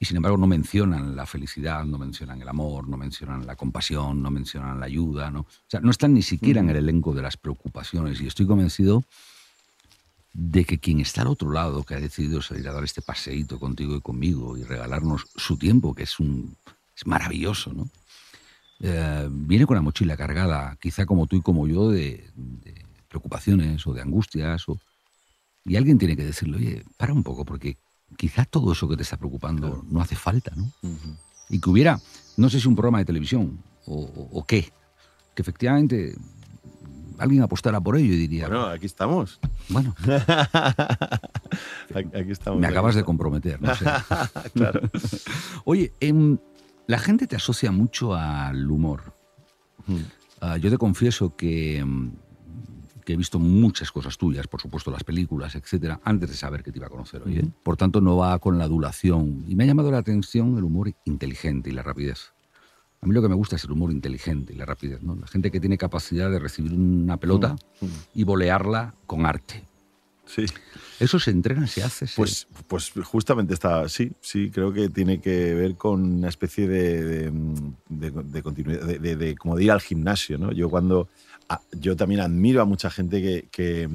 Y 0.00 0.04
sin 0.04 0.16
embargo 0.16 0.36
no 0.36 0.48
mencionan 0.48 1.14
la 1.14 1.24
felicidad, 1.24 1.84
no 1.84 1.98
mencionan 1.98 2.42
el 2.42 2.48
amor, 2.48 2.88
no 2.88 2.96
mencionan 2.96 3.46
la 3.46 3.54
compasión, 3.54 4.20
no 4.20 4.32
mencionan 4.32 4.80
la 4.80 4.86
ayuda, 4.86 5.30
¿no? 5.30 5.42
O 5.42 5.68
sea, 5.68 5.78
no 5.78 5.92
están 5.92 6.14
ni 6.14 6.22
siquiera 6.22 6.60
en 6.60 6.70
el 6.70 6.76
elenco 6.78 7.14
de 7.14 7.22
las 7.22 7.36
preocupaciones. 7.36 8.20
Y 8.20 8.26
estoy 8.26 8.46
convencido 8.46 9.04
de 10.34 10.64
que 10.64 10.78
quien 10.78 11.00
está 11.00 11.22
al 11.22 11.28
otro 11.28 11.50
lado, 11.52 11.82
que 11.84 11.94
ha 11.94 12.00
decidido 12.00 12.40
salir 12.40 12.66
a 12.68 12.72
dar 12.72 12.84
este 12.84 13.02
paseíto 13.02 13.58
contigo 13.58 13.94
y 13.96 14.00
conmigo 14.00 14.56
y 14.56 14.62
regalarnos 14.64 15.26
su 15.36 15.56
tiempo, 15.58 15.94
que 15.94 16.04
es 16.04 16.18
un 16.18 16.56
es 16.96 17.06
maravilloso, 17.06 17.72
¿no? 17.72 17.88
Eh, 18.80 19.28
viene 19.30 19.66
con 19.66 19.76
la 19.76 19.82
mochila 19.82 20.16
cargada, 20.16 20.76
quizá 20.80 21.06
como 21.06 21.26
tú 21.26 21.36
y 21.36 21.40
como 21.42 21.66
yo, 21.68 21.90
de, 21.90 22.28
de 22.34 22.84
preocupaciones 23.08 23.86
o 23.86 23.92
de 23.92 24.02
angustias. 24.02 24.68
O, 24.68 24.78
y 25.64 25.76
alguien 25.76 25.98
tiene 25.98 26.16
que 26.16 26.24
decirle, 26.24 26.56
oye, 26.56 26.84
para 26.96 27.12
un 27.12 27.22
poco, 27.22 27.44
porque 27.44 27.76
quizá 28.16 28.44
todo 28.44 28.72
eso 28.72 28.88
que 28.88 28.96
te 28.96 29.02
está 29.04 29.16
preocupando 29.16 29.84
no 29.88 30.00
hace 30.00 30.16
falta, 30.16 30.52
¿no? 30.56 30.70
Y 31.48 31.60
que 31.60 31.70
hubiera, 31.70 32.00
no 32.36 32.50
sé 32.50 32.58
si 32.60 32.68
un 32.68 32.74
programa 32.74 32.98
de 32.98 33.04
televisión 33.04 33.62
o, 33.86 34.00
o- 34.02 34.38
o 34.40 34.44
qué, 34.44 34.72
que 35.34 35.42
efectivamente 35.42 36.16
alguien 37.22 37.42
apostara 37.42 37.80
por 37.80 37.96
ello 37.96 38.12
y 38.12 38.16
diría, 38.16 38.48
Bueno, 38.48 38.66
aquí 38.66 38.86
estamos. 38.86 39.38
bueno, 39.68 39.94
Aquí 41.94 42.30
estamos. 42.30 42.60
me 42.60 42.66
aquí 42.66 42.74
acabas 42.74 42.94
de 42.94 43.04
comprometer, 43.04 43.60
no 43.60 43.74
sé. 43.74 43.84
claro. 44.54 44.80
Oye, 45.64 45.92
em, 46.00 46.38
la 46.86 46.98
gente 46.98 47.26
te 47.26 47.36
asocia 47.36 47.70
mucho 47.72 48.14
al 48.14 48.70
humor. 48.70 49.14
Ah, 50.40 50.56
yo 50.56 50.70
te 50.70 50.78
confieso 50.78 51.36
que, 51.36 51.78
em, 51.78 52.12
que 53.04 53.12
he 53.14 53.16
visto 53.16 53.38
muchas 53.38 53.90
cosas 53.92 54.16
tuyas, 54.16 54.46
por 54.46 54.60
supuesto 54.60 54.90
las 54.90 55.04
películas, 55.04 55.54
etcétera, 55.54 56.00
antes 56.04 56.30
de 56.30 56.36
saber 56.36 56.62
que 56.62 56.72
te 56.72 56.78
iba 56.78 56.86
a 56.86 56.90
conocer 56.90 57.22
hoy. 57.24 57.38
¿eh? 57.38 57.44
Por 57.62 57.76
tanto, 57.76 58.00
no 58.00 58.16
va 58.16 58.38
con 58.38 58.58
la 58.58 58.64
adulación. 58.64 59.44
Y 59.48 59.54
me 59.56 59.64
ha 59.64 59.66
llamado 59.66 59.90
la 59.90 59.98
atención 59.98 60.56
el 60.56 60.64
humor 60.64 60.92
inteligente 61.04 61.70
y 61.70 61.72
la 61.72 61.82
rapidez. 61.82 62.32
A 63.02 63.06
mí 63.06 63.14
lo 63.14 63.20
que 63.20 63.28
me 63.28 63.34
gusta 63.34 63.56
es 63.56 63.64
el 63.64 63.72
humor 63.72 63.90
inteligente 63.90 64.52
y 64.52 64.56
la 64.56 64.64
rapidez. 64.64 65.02
¿no? 65.02 65.16
La 65.16 65.26
gente 65.26 65.50
que 65.50 65.58
tiene 65.58 65.76
capacidad 65.76 66.30
de 66.30 66.38
recibir 66.38 66.72
una 66.72 67.16
pelota 67.16 67.56
y 68.14 68.22
volearla 68.22 68.94
con 69.06 69.26
arte. 69.26 69.64
Sí. 70.24 70.44
¿Eso 71.00 71.18
se 71.18 71.32
entrena, 71.32 71.66
se 71.66 71.82
hace? 71.82 72.06
se- 72.06 72.14
Pues, 72.16 72.46
pues 72.68 72.92
justamente 73.04 73.54
está, 73.54 73.88
sí, 73.88 74.12
sí, 74.20 74.50
creo 74.52 74.72
que 74.72 74.88
tiene 74.88 75.20
que 75.20 75.52
ver 75.52 75.74
con 75.74 76.00
una 76.00 76.28
especie 76.28 76.68
de, 76.68 77.30
de, 77.32 77.32
de- 77.88 78.10
de 78.22 78.42
continuidad, 78.42 78.86
de, 78.86 79.34
como 79.36 79.56
de 79.56 79.64
ir 79.64 79.72
al 79.72 79.80
gimnasio, 79.80 80.38
¿no? 80.38 80.52
Yo 80.52 80.70
cuando, 80.70 81.08
yo 81.72 81.96
también 81.96 82.20
admiro 82.20 82.62
a 82.62 82.64
mucha 82.64 82.88
gente 82.88 83.20
que, 83.20 83.48
que, 83.50 83.88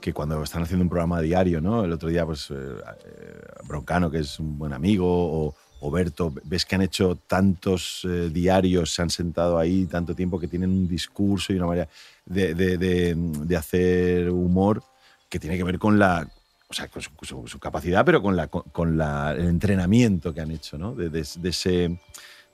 que 0.00 0.12
cuando 0.14 0.42
están 0.42 0.62
haciendo 0.62 0.82
un 0.82 0.88
programa 0.88 1.20
diario, 1.20 1.60
¿no? 1.60 1.84
El 1.84 1.92
otro 1.92 2.08
día, 2.08 2.24
pues, 2.24 2.50
eh, 2.50 2.54
eh, 2.54 3.40
Broncano, 3.68 4.10
que 4.10 4.20
es 4.20 4.40
un 4.40 4.56
buen 4.58 4.72
amigo, 4.72 5.06
o, 5.06 5.54
o 5.86 5.90
Berto, 5.90 6.32
ves 6.44 6.64
que 6.64 6.76
han 6.76 6.80
hecho 6.82 7.14
tantos 7.26 8.00
eh, 8.04 8.30
diarios, 8.32 8.94
se 8.94 9.02
han 9.02 9.10
sentado 9.10 9.58
ahí 9.58 9.84
tanto 9.84 10.14
tiempo 10.14 10.40
que 10.40 10.48
tienen 10.48 10.70
un 10.70 10.88
discurso 10.88 11.52
y 11.52 11.56
una 11.56 11.66
manera 11.66 11.88
de, 12.24 12.54
de- 12.54 12.78
de- 12.78 13.56
hacer 13.56 14.30
humor 14.30 14.82
que 15.28 15.38
tiene 15.38 15.58
que 15.58 15.64
ver 15.64 15.78
con 15.78 15.98
la, 15.98 16.26
o 16.68 16.72
sea, 16.72 16.88
con 16.88 17.02
su, 17.02 17.58
capacidad, 17.58 18.02
pero 18.02 18.22
con, 18.22 18.34
la, 18.34 18.46
con, 18.48 18.96
la- 18.96 19.32
el 19.32 19.46
entrenamiento 19.46 20.32
que 20.32 20.40
han 20.40 20.52
hecho, 20.52 20.78
¿no? 20.78 20.94
De, 20.94 21.10
de- 21.10 21.28
de 21.38 21.48
ese, 21.50 21.98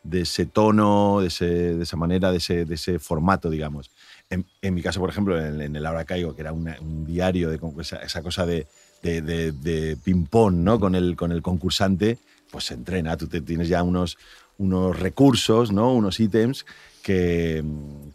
de 0.03 0.21
ese 0.23 0.47
tono, 0.47 1.21
de, 1.21 1.29
ese- 1.29 1.81
esa 1.83 1.97
manera, 1.97 2.33
de 2.33 2.39
ese, 2.39 2.67
ese 2.69 2.99
formato, 2.99 3.49
digamos. 3.49 3.93
En, 4.29 4.45
mi 4.75 4.83
caso, 4.83 4.99
por 4.99 5.11
ejemplo, 5.11 5.41
en, 5.41 5.77
el 5.77 5.87
Ahora 5.87 6.05
Caigo, 6.05 6.35
que 6.35 6.41
era 6.41 6.53
un 6.53 7.05
diario, 7.07 7.49
de, 7.49 7.61
esa, 7.81 8.23
cosa 8.23 8.45
de 8.45 8.67
ping-pong, 10.03 10.55
¿no? 10.57 10.81
Con 10.81 10.97
el, 10.97 11.15
con 11.15 11.31
el 11.31 11.43
concursante, 11.43 12.19
pues 12.51 12.65
se 12.65 12.75
entrena. 12.75 13.17
Tú 13.17 13.27
te, 13.27 13.41
tienes 13.41 13.69
ya 13.69 13.83
unos, 13.83 14.19
unos 14.59 14.99
recursos, 14.99 15.73
¿no? 15.73 15.93
Unos 15.95 16.21
ítems 16.21 16.67
que, 17.03 17.65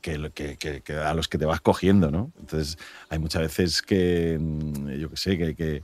que, 0.02 0.58
que- 0.84 0.94
a 0.94 1.14
los 1.14 1.28
que 1.28 1.38
te 1.38 1.46
vas 1.46 1.62
cogiendo, 1.62 2.12
¿no? 2.12 2.32
Entonces, 2.40 2.78
hay 3.10 3.20
muchas 3.20 3.42
veces 3.42 3.82
que, 3.82 4.38
mm, 4.40 4.90
yo 4.92 5.10
qué 5.10 5.18
sé, 5.18 5.38
que, 5.56 5.84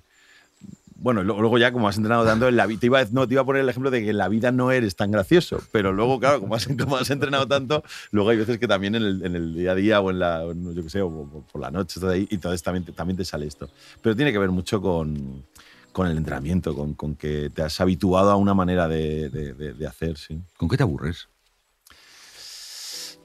bueno, 1.01 1.23
luego 1.23 1.57
ya 1.57 1.71
como 1.71 1.87
has 1.87 1.97
entrenado 1.97 2.23
tanto 2.25 2.47
en 2.47 2.55
la 2.55 2.67
vida, 2.67 2.79
te 2.79 2.85
iba, 2.85 3.03
no, 3.11 3.27
te 3.27 3.33
iba 3.33 3.41
a 3.41 3.45
poner 3.45 3.63
el 3.63 3.69
ejemplo 3.69 3.89
de 3.89 4.03
que 4.03 4.11
en 4.11 4.17
la 4.17 4.27
vida 4.27 4.51
no 4.51 4.71
eres 4.71 4.95
tan 4.95 5.09
gracioso, 5.09 5.59
pero 5.71 5.91
luego, 5.91 6.19
claro, 6.19 6.39
como 6.39 6.53
has, 6.53 6.67
como 6.79 6.95
has 6.95 7.09
entrenado 7.09 7.47
tanto, 7.47 7.83
luego 8.11 8.29
hay 8.29 8.37
veces 8.37 8.59
que 8.59 8.67
también 8.67 8.93
en 8.93 9.03
el, 9.03 9.55
día 9.55 9.71
a 9.71 9.75
día 9.75 9.99
o 9.99 10.11
en 10.11 10.19
la, 10.19 10.43
yo 10.45 10.83
qué 10.83 10.89
sé, 10.91 11.01
o, 11.01 11.43
por 11.51 11.59
la 11.59 11.71
noche 11.71 11.99
ahí 12.07 12.27
y 12.29 12.35
entonces 12.35 12.61
también, 12.61 12.85
también 12.93 13.17
te 13.17 13.25
sale 13.25 13.47
esto. 13.47 13.67
Pero 14.03 14.15
tiene 14.15 14.31
que 14.31 14.37
ver 14.37 14.51
mucho 14.51 14.79
con, 14.79 15.43
con 15.91 16.07
el 16.07 16.17
entrenamiento, 16.17 16.75
con, 16.75 16.93
con 16.93 17.15
que 17.15 17.49
te 17.49 17.61
has 17.61 17.79
habituado 17.81 18.31
a 18.31 18.35
una 18.35 18.53
manera 18.53 18.87
de, 18.87 19.29
de- 19.29 19.53
de- 19.53 19.73
de 19.73 19.87
hacer, 19.87 20.17
sí. 20.17 20.41
¿Con 20.57 20.69
qué 20.69 20.77
te 20.77 20.83
aburres? 20.83 21.27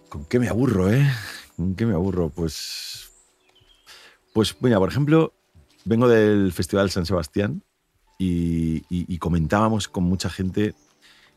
¿Con 0.08 0.24
qué 0.24 0.38
me 0.38 0.48
aburro, 0.48 0.90
eh? 0.92 1.06
¿Con 1.56 1.74
qué 1.74 1.86
me 1.86 1.94
aburro? 1.94 2.30
Pues. 2.30 3.10
Pues, 4.32 4.56
mira, 4.60 4.78
por 4.78 4.88
ejemplo, 4.88 5.32
vengo 5.84 6.08
del 6.08 6.52
Festival 6.52 6.90
San 6.90 7.06
Sebastián 7.06 7.62
y, 8.18 8.78
y- 8.88 9.06
y 9.08 9.18
comentábamos 9.18 9.88
con 9.88 10.04
mucha 10.04 10.28
gente 10.30 10.74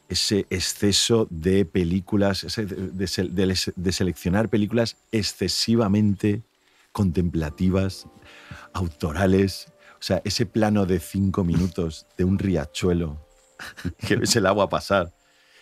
ese 0.07 0.47
exceso 0.49 1.27
de 1.30 1.65
películas, 1.65 2.43
ese 2.43 2.65
de, 2.65 3.55
de 3.75 3.91
seleccionar 3.91 4.49
películas 4.49 4.97
excesivamente 5.11 6.41
contemplativas, 6.91 8.07
autorales. 8.73 9.71
O 10.00 10.02
sea, 10.02 10.22
ese 10.24 10.45
plano 10.45 10.86
de 10.86 11.00
cinco 11.00 11.43
minutos 11.43 12.06
de 12.18 12.24
un 12.24 12.39
riachuelo 12.39 13.20
que 14.08 14.16
ves 14.16 14.36
el 14.36 14.45
agua 14.45 14.70
pasar 14.70 15.14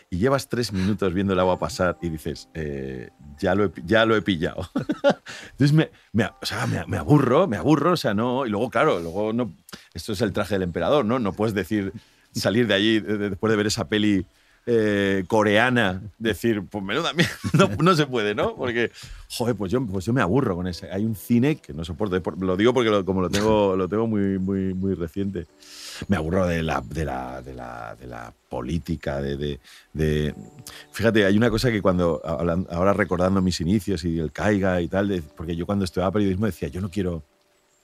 y 0.09 0.19
llevas 0.19 0.47
tres 0.47 0.71
minutos 0.71 1.13
viendo 1.13 1.33
el 1.33 1.39
agua 1.39 1.59
pasar 1.59 1.97
y 2.01 2.09
dices, 2.09 2.47
eh, 2.53 3.09
ya, 3.39 3.55
lo 3.55 3.65
he, 3.65 3.71
ya 3.85 4.05
lo 4.05 4.15
he 4.15 4.21
pillado. 4.21 4.69
Entonces 5.51 5.73
me, 5.73 5.91
me, 6.13 6.25
o 6.25 6.45
sea, 6.45 6.65
me, 6.67 6.85
me 6.85 6.97
aburro, 6.97 7.47
me 7.47 7.57
aburro, 7.57 7.91
o 7.93 7.97
sea, 7.97 8.13
no. 8.13 8.45
Y 8.45 8.49
luego, 8.49 8.69
claro, 8.69 8.99
luego 8.99 9.33
no. 9.33 9.53
Esto 9.93 10.13
es 10.13 10.21
el 10.21 10.31
traje 10.31 10.55
del 10.55 10.63
emperador, 10.63 11.03
¿no? 11.03 11.19
No 11.19 11.33
puedes 11.33 11.53
decir, 11.53 11.91
salir 12.31 12.67
de 12.67 12.73
allí 12.75 12.99
de- 13.01 13.17
de- 13.17 13.29
después 13.31 13.51
de 13.51 13.57
ver 13.57 13.67
esa 13.67 13.89
peli 13.89 14.25
eh, 14.69 15.23
coreana, 15.27 16.01
decir, 16.19 16.61
pues 16.69 16.83
menuda 16.83 17.13
mierda. 17.13 17.33
No, 17.53 17.69
no 17.81 17.95
se 17.95 18.05
puede, 18.05 18.35
¿no? 18.35 18.53
Porque, 18.55 18.91
joder, 19.29 19.55
pues 19.55 19.71
yo, 19.71 19.83
pues 19.85 20.03
yo 20.05 20.11
me 20.13 20.21
aburro 20.21 20.55
con 20.57 20.67
ese. 20.67 20.91
Hay 20.91 21.05
un 21.05 21.15
cine 21.15 21.55
que 21.55 21.73
no 21.73 21.85
soporto. 21.85 22.21
por- 22.21 22.37
Lo 22.43 22.57
digo 22.57 22.73
porque 22.73 22.89
lo- 22.89 23.05
como 23.05 23.21
lo 23.21 23.29
tengo, 23.29 23.75
lo 23.77 23.87
tengo 23.87 24.05
muy, 24.07 24.37
muy, 24.37 24.73
muy 24.73 24.93
reciente 24.93 25.47
me 26.09 26.15
aburro 26.15 26.45
de 26.45 26.61
la, 26.61 26.81
de 26.81 27.05
la, 27.05 27.41
de 27.41 27.55
la, 27.55 27.95
de 27.95 28.05
la 28.05 28.31
política, 28.49 29.19
de, 29.19 29.35
de- 29.35 29.59
de- 29.93 30.35
Fíjate, 30.91 31.25
hay 31.25 31.35
una 31.35 31.49
cosa 31.49 31.71
que 31.71 31.81
cuando, 31.81 32.21
ahora 32.69 32.93
recordando 32.93 33.41
mis 33.41 33.59
inicios 33.61 34.03
y 34.05 34.19
el 34.19 34.31
caiga 34.31 34.79
y 34.81 34.87
tal, 34.89 35.23
porque 35.35 35.55
yo 35.55 35.65
cuando 35.65 35.85
estudiaba 35.85 36.11
periodismo 36.11 36.45
decía, 36.45 36.67
yo 36.67 36.81
no 36.81 36.89
quiero 36.91 37.23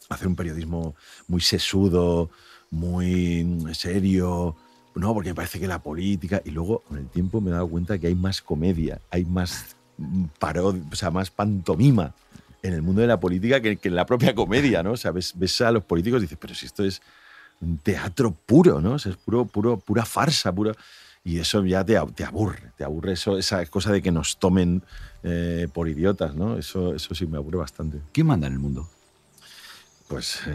hacer 0.09 0.27
un 0.27 0.36
periodismo 0.36 0.95
muy 1.27 1.41
sesudo, 1.41 2.29
muy 2.69 3.47
serio, 3.73 4.55
no, 4.96 5.14
porque 5.14 5.30
me 5.30 5.36
parece 5.36 5.60
que 5.60 5.68
la 5.68 5.82
política... 5.82 6.41
Y 6.46 6.52
luego, 6.52 6.80
con 6.88 6.98
el 6.98 7.08
tiempo, 7.08 7.41
me 7.41 7.50
he 7.50 7.54
dado 7.54 7.68
cuenta 7.68 7.98
que 7.98 8.08
hay 8.08 8.16
más 8.16 8.41
comedia, 8.41 9.00
hay 9.10 9.26
más 9.26 9.76
parodia, 10.39 10.84
o 10.91 10.96
sea, 10.96 11.12
más 11.12 11.32
pantomima 11.32 12.14
en 12.62 12.74
el 12.74 12.82
mundo 12.82 13.02
de 13.02 13.08
la 13.08 13.20
política 13.20 13.62
que, 13.62 13.78
en 13.82 13.96
la 13.96 14.06
propia 14.06 14.34
comedia, 14.34 14.82
¿no? 14.84 14.94
O 14.94 14.98
sea, 14.98 15.12
ves, 15.12 15.34
ves 15.36 15.62
a 15.62 15.72
los 15.72 15.84
políticos 15.84 16.20
y 16.20 16.22
dices, 16.24 16.38
pero 16.39 16.56
si 16.56 16.66
esto 16.66 16.84
es 16.84 17.02
un 17.62 17.78
teatro 17.78 18.32
puro, 18.32 18.82
¿no? 18.82 18.94
O 18.94 19.00
sea, 19.00 19.12
es 19.12 19.18
puro, 19.18 19.46
puro, 19.46 19.78
pura 19.78 20.06
farsa, 20.06 20.54
puro. 20.54 20.74
Y 21.26 21.39
eso 21.39 21.66
ya 21.66 21.86
te, 21.86 22.00
te 22.16 22.24
aburre, 22.24 22.72
te 22.78 22.84
aburre 22.84 23.14
eso, 23.14 23.38
esa 23.38 23.66
cosa 23.68 23.91
de 23.91 24.02
que 24.02 24.12
nos 24.12 24.38
tomen 24.38 24.84
eh, 25.24 25.68
por 25.74 25.88
idiotas, 25.88 26.36
¿no? 26.36 26.58
Eso, 26.58 26.94
eso 26.94 27.16
sí 27.16 27.26
me 27.26 27.38
aburre 27.38 27.58
bastante. 27.58 28.00
¿Quién 28.12 28.28
manda 28.28 28.48
en 28.48 28.54
el 28.54 28.60
mundo? 28.60 28.89
Pues 30.08 30.39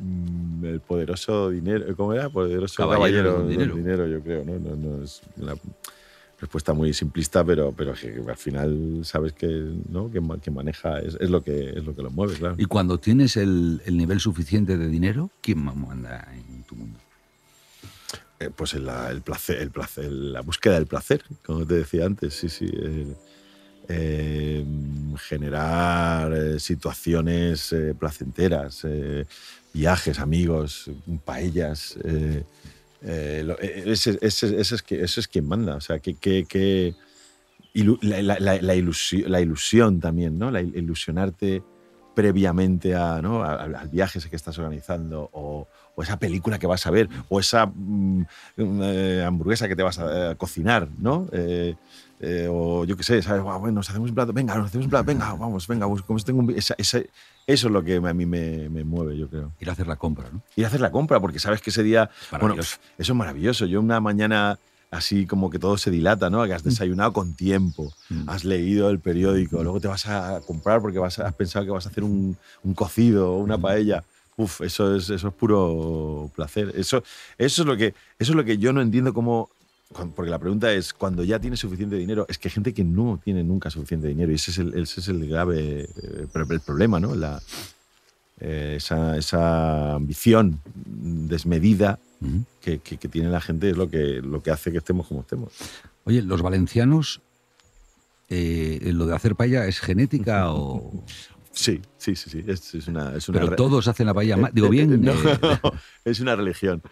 mm, 0.00 0.64
el 0.64 0.80
poderoso 0.80 1.50
dinero, 1.50 1.96
¿cómo 1.96 2.12
era? 2.12 2.28
Poderoso 2.28 2.76
Caballero 2.76 3.32
caballero, 3.34 3.48
dinero. 3.48 3.74
dinero. 3.76 4.06
yo 4.06 4.20
creo, 4.20 4.44
¿no? 4.44 4.58
No, 4.58 4.76
no 4.76 5.02
es 5.02 5.22
una 5.36 5.54
respuesta 6.38 6.72
muy 6.74 6.92
simplista, 6.92 7.44
pero, 7.44 7.72
pero 7.72 7.94
que 7.94 8.22
al 8.28 8.36
final 8.36 9.00
sabes 9.04 9.32
que, 9.32 9.46
¿no? 9.88 10.10
que, 10.10 10.20
que 10.42 10.50
maneja, 10.50 10.98
es, 11.00 11.16
es 11.18 11.30
lo 11.30 11.42
que, 11.42 11.70
es 11.70 11.84
lo 11.84 11.94
que 11.94 12.02
lo 12.02 12.10
mueve, 12.10 12.34
claro. 12.34 12.54
Y 12.58 12.66
cuando 12.66 12.98
tienes 12.98 13.36
el, 13.36 13.80
el 13.86 13.96
nivel 13.96 14.20
suficiente 14.20 14.76
de 14.76 14.88
dinero, 14.88 15.30
¿quién 15.40 15.64
manda 15.64 16.28
en 16.34 16.62
tu 16.64 16.74
mundo? 16.76 16.98
Eh, 18.40 18.50
pues 18.54 18.74
en 18.74 18.84
la, 18.86 19.10
el 19.10 19.22
placer, 19.22 19.58
el 19.60 19.70
placer, 19.70 20.10
la 20.10 20.40
búsqueda 20.42 20.74
del 20.74 20.86
placer, 20.86 21.22
como 21.46 21.64
te 21.64 21.74
decía 21.74 22.04
antes, 22.04 22.34
sí, 22.34 22.48
sí. 22.48 22.66
eh, 22.70 23.14
eh, 23.88 24.64
generar 25.18 26.32
eh, 26.32 26.58
situaciones 26.60 27.72
eh, 27.72 27.94
placenteras, 27.98 28.80
eh, 28.84 29.24
viajes, 29.72 30.18
amigos, 30.18 30.90
paellas. 31.24 31.96
ese, 33.60 34.18
ese- 34.22 34.60
ese 34.60 34.74
es 34.76 34.82
es 35.20 35.28
quien 35.28 35.46
manda. 35.46 35.76
O 35.76 35.80
sea, 35.80 35.98
que, 35.98 36.14
que- 36.14 36.44
la, 38.60 38.74
ilusión, 38.76 39.30
la 39.30 39.40
ilusión 39.40 40.00
también, 40.00 40.38
¿no? 40.38 40.50
La 40.50 40.60
il- 40.62 40.76
ilusionarte 40.76 41.62
previamente 42.14 42.94
a, 42.94 43.20
¿no? 43.20 43.42
al, 43.42 43.74
viaje 43.88 44.18
ese 44.20 44.30
que 44.30 44.36
estás 44.36 44.56
organizando 44.58 45.28
o, 45.32 45.66
esa 46.02 46.16
película 46.16 46.60
que 46.60 46.66
vas 46.68 46.86
a 46.86 46.92
ver 46.92 47.08
o 47.28 47.40
esa 47.40 47.66
mm, 47.66 48.22
eh, 48.56 49.24
hamburguesa 49.26 49.66
que 49.66 49.74
te 49.74 49.82
vas 49.82 49.98
a 49.98 50.34
cocinar, 50.36 50.86
¿no? 50.98 51.28
Eh, 52.20 52.48
o 52.50 52.84
yo 52.84 52.96
qué 52.96 53.02
sé, 53.02 53.22
¿sabes? 53.22 53.42
Bueno, 53.42 53.72
nos 53.72 53.90
hacemos 53.90 54.08
un 54.08 54.14
plato, 54.14 54.32
venga, 54.32 54.54
nos 54.54 54.66
hacemos 54.66 54.86
un 54.86 54.90
plato, 54.90 55.04
venga, 55.06 55.32
vamos, 55.34 55.66
venga, 55.66 55.86
como 56.06 56.18
si 56.18 56.24
tengo 56.24 56.40
un 56.40 56.46
vi- 56.46 56.54
esa- 56.56 56.74
esa- 56.78 56.98
eso 57.46 57.66
es 57.66 57.72
lo 57.72 57.82
que 57.84 57.96
a 57.96 58.14
mí 58.14 58.24
me, 58.26 58.68
me 58.70 58.84
mueve, 58.84 59.16
yo 59.18 59.28
creo. 59.28 59.52
Ir 59.60 59.68
a 59.68 59.72
hacer 59.72 59.86
la 59.86 59.96
compra, 59.96 60.28
¿no? 60.32 60.40
Ir 60.56 60.64
a 60.64 60.68
hacer 60.68 60.80
la 60.80 60.90
compra, 60.90 61.20
porque 61.20 61.38
sabes 61.38 61.60
que 61.60 61.70
ese 61.70 61.82
día, 61.82 62.08
bueno, 62.40 62.54
eso 62.62 62.78
es 62.98 63.14
maravilloso. 63.14 63.66
Yo 63.66 63.80
una 63.80 64.00
mañana 64.00 64.58
así 64.90 65.26
como 65.26 65.50
que 65.50 65.58
todo 65.58 65.76
se 65.76 65.90
dilata, 65.90 66.30
¿no? 66.30 66.44
Que 66.46 66.54
has 66.54 66.62
desayunado 66.62 67.12
con 67.12 67.34
tiempo, 67.34 67.92
Mm. 68.08 68.28
has 68.30 68.44
leído 68.44 68.90
el 68.90 69.00
periódico, 69.00 69.62
luego 69.62 69.80
te 69.80 69.88
vas 69.88 70.06
a 70.06 70.40
comprar 70.46 70.80
porque 70.80 70.98
vas 71.00 71.18
a- 71.18 71.26
has 71.26 71.34
pensado 71.34 71.64
que 71.64 71.72
vas 71.72 71.84
a 71.84 71.88
hacer 71.88 72.04
un, 72.04 72.36
un 72.62 72.74
cocido 72.74 73.32
o 73.32 73.38
una 73.38 73.58
paella. 73.58 74.04
Uf, 74.36 74.60
eso 74.62 74.94
es, 74.96 75.10
eso 75.10 75.28
es 75.28 75.34
puro 75.34 76.30
placer. 76.34 76.72
Eso, 76.76 77.02
eso, 77.38 77.62
es 77.62 77.66
lo 77.66 77.76
que, 77.76 77.88
eso 78.18 78.32
es 78.32 78.36
lo 78.36 78.44
que 78.44 78.56
yo 78.58 78.72
no 78.72 78.80
entiendo 78.80 79.12
cómo... 79.12 79.48
Porque 80.16 80.30
la 80.30 80.38
pregunta 80.40 80.72
es, 80.72 80.92
cuando 80.92 81.22
ya 81.22 81.38
tienes 81.38 81.60
suficiente 81.60 81.94
dinero, 81.96 82.26
es 82.28 82.38
que 82.38 82.48
hay 82.48 82.52
gente 82.52 82.74
que 82.74 82.82
no 82.84 83.20
tiene 83.22 83.44
nunca 83.44 83.70
suficiente 83.70 84.08
dinero 84.08 84.32
y 84.32 84.36
ese 84.36 84.50
es 84.50 84.58
el, 84.58 84.74
ese 84.74 85.00
es 85.00 85.08
el 85.08 85.28
grave 85.28 85.82
eh, 86.02 86.26
el 86.50 86.60
problema, 86.60 86.98
¿no? 86.98 87.14
La, 87.14 87.40
eh, 88.40 88.74
esa, 88.76 89.16
esa 89.16 89.94
ambición 89.94 90.60
desmedida 90.74 92.00
Ujú. 92.20 92.44
que, 92.60 92.78
que- 92.80 92.96
que 92.96 93.08
tiene 93.08 93.28
la 93.30 93.40
gente 93.40 93.70
es 93.70 93.76
lo 93.76 93.88
que, 93.88 94.20
lo 94.20 94.42
que 94.42 94.50
hace 94.50 94.72
que 94.72 94.78
estemos 94.78 95.06
como 95.06 95.20
estemos. 95.20 95.52
Oye, 96.04 96.22
los 96.22 96.42
valencianos, 96.42 97.20
eh, 98.28 98.80
lo 98.92 99.06
de 99.06 99.14
hacer 99.14 99.36
paella 99.36 99.66
es 99.66 99.78
genética 99.80 100.50
o...? 100.52 101.04
Sí, 101.52 101.80
sí, 101.98 102.16
sí, 102.16 102.30
sí. 102.30 102.44
Es, 102.48 102.74
es 102.74 102.88
una, 102.88 103.14
es 103.14 103.28
una 103.28 103.38
Pero 103.38 103.54
todos 103.54 103.86
hacen 103.86 104.06
la 104.06 104.14
paella. 104.14 104.36
Digo 104.52 104.66
Eh, 104.66 104.70
bien. 104.70 104.92
eh, 104.94 104.98
no, 104.98 105.12
eh, 105.12 105.38
es 106.04 106.18
una 106.18 106.34
religión. 106.34 106.82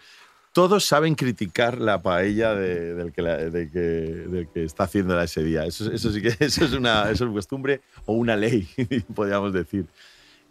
Todos 0.53 0.85
saben 0.85 1.15
criticar 1.15 1.79
la 1.81 2.01
paella 2.01 2.53
de- 2.53 2.93
del, 2.93 3.11
que 3.11 3.21
la- 3.23 3.37
de 3.37 3.69
que, 3.71 3.79
del 3.79 4.47
que 4.49 4.63
está 4.63 4.83
haciéndola 4.83 5.23
ese 5.23 5.43
día. 5.43 5.65
Eso, 5.65 5.91
eso 5.91 6.11
sí 6.11 6.21
que 6.21 6.29
eso 6.39 6.63
es 6.65 6.73
una 6.73 7.09
eso 7.11 7.25
es 7.25 7.31
costumbre 7.31 7.81
o 8.05 8.13
una 8.13 8.35
ley, 8.35 8.67
podríamos 9.15 9.51
decir. 9.51 9.85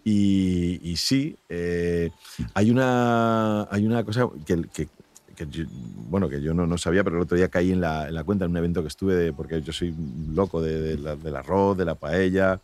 Y, 0.04 0.80
y 0.82 0.96
sí, 0.96 1.36
eh, 1.48 2.10
hay, 2.54 2.70
una, 2.72 3.62
hay 3.70 3.86
una 3.86 4.04
cosa 4.04 4.28
que, 4.44 4.64
que- 4.74 4.88
que 5.36 5.46
yo, 5.48 5.64
bueno, 6.10 6.28
que 6.28 6.42
yo 6.42 6.52
no, 6.52 6.66
no 6.66 6.76
sabía, 6.76 7.02
pero 7.04 7.16
el 7.16 7.22
otro 7.22 7.36
día 7.38 7.48
caí 7.48 7.72
en 7.72 7.80
la, 7.80 8.06
en 8.08 8.14
la 8.14 8.22
cuenta 8.24 8.44
en 8.44 8.50
un 8.50 8.56
evento 8.58 8.82
que 8.82 8.88
estuve, 8.88 9.14
de- 9.14 9.32
porque 9.32 9.62
yo 9.62 9.72
soy 9.72 9.94
loco 10.34 10.60
de, 10.60 10.78
de 10.80 10.98
la- 10.98 11.16
del 11.16 11.36
arroz, 11.36 11.78
de 11.78 11.84
la 11.86 11.94
paella, 11.94 12.60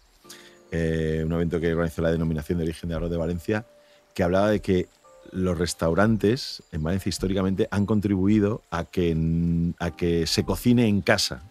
eh, 0.71 1.23
un 1.25 1.33
evento 1.33 1.61
que 1.61 1.73
organizó 1.73 2.03
la 2.03 2.11
denominación 2.11 2.59
de 2.59 2.65
origen 2.65 2.91
de 2.91 2.97
arroz 2.97 3.11
de 3.11 3.17
Valencia, 3.17 3.65
que 4.13 4.23
hablaba 4.25 4.51
de 4.51 4.61
que 4.61 4.87
los 5.33 5.59
restaurantes 5.59 6.63
en 6.73 6.83
Valencia 6.83 7.09
históricamente 7.11 7.69
han 7.71 7.87
contribuido 7.87 8.63
a 8.71 8.85
que, 8.85 9.17
a 9.79 9.91
que 9.91 10.27
se 10.27 10.45
cocine 10.45 10.87
en 10.87 11.01
casa. 11.03 11.43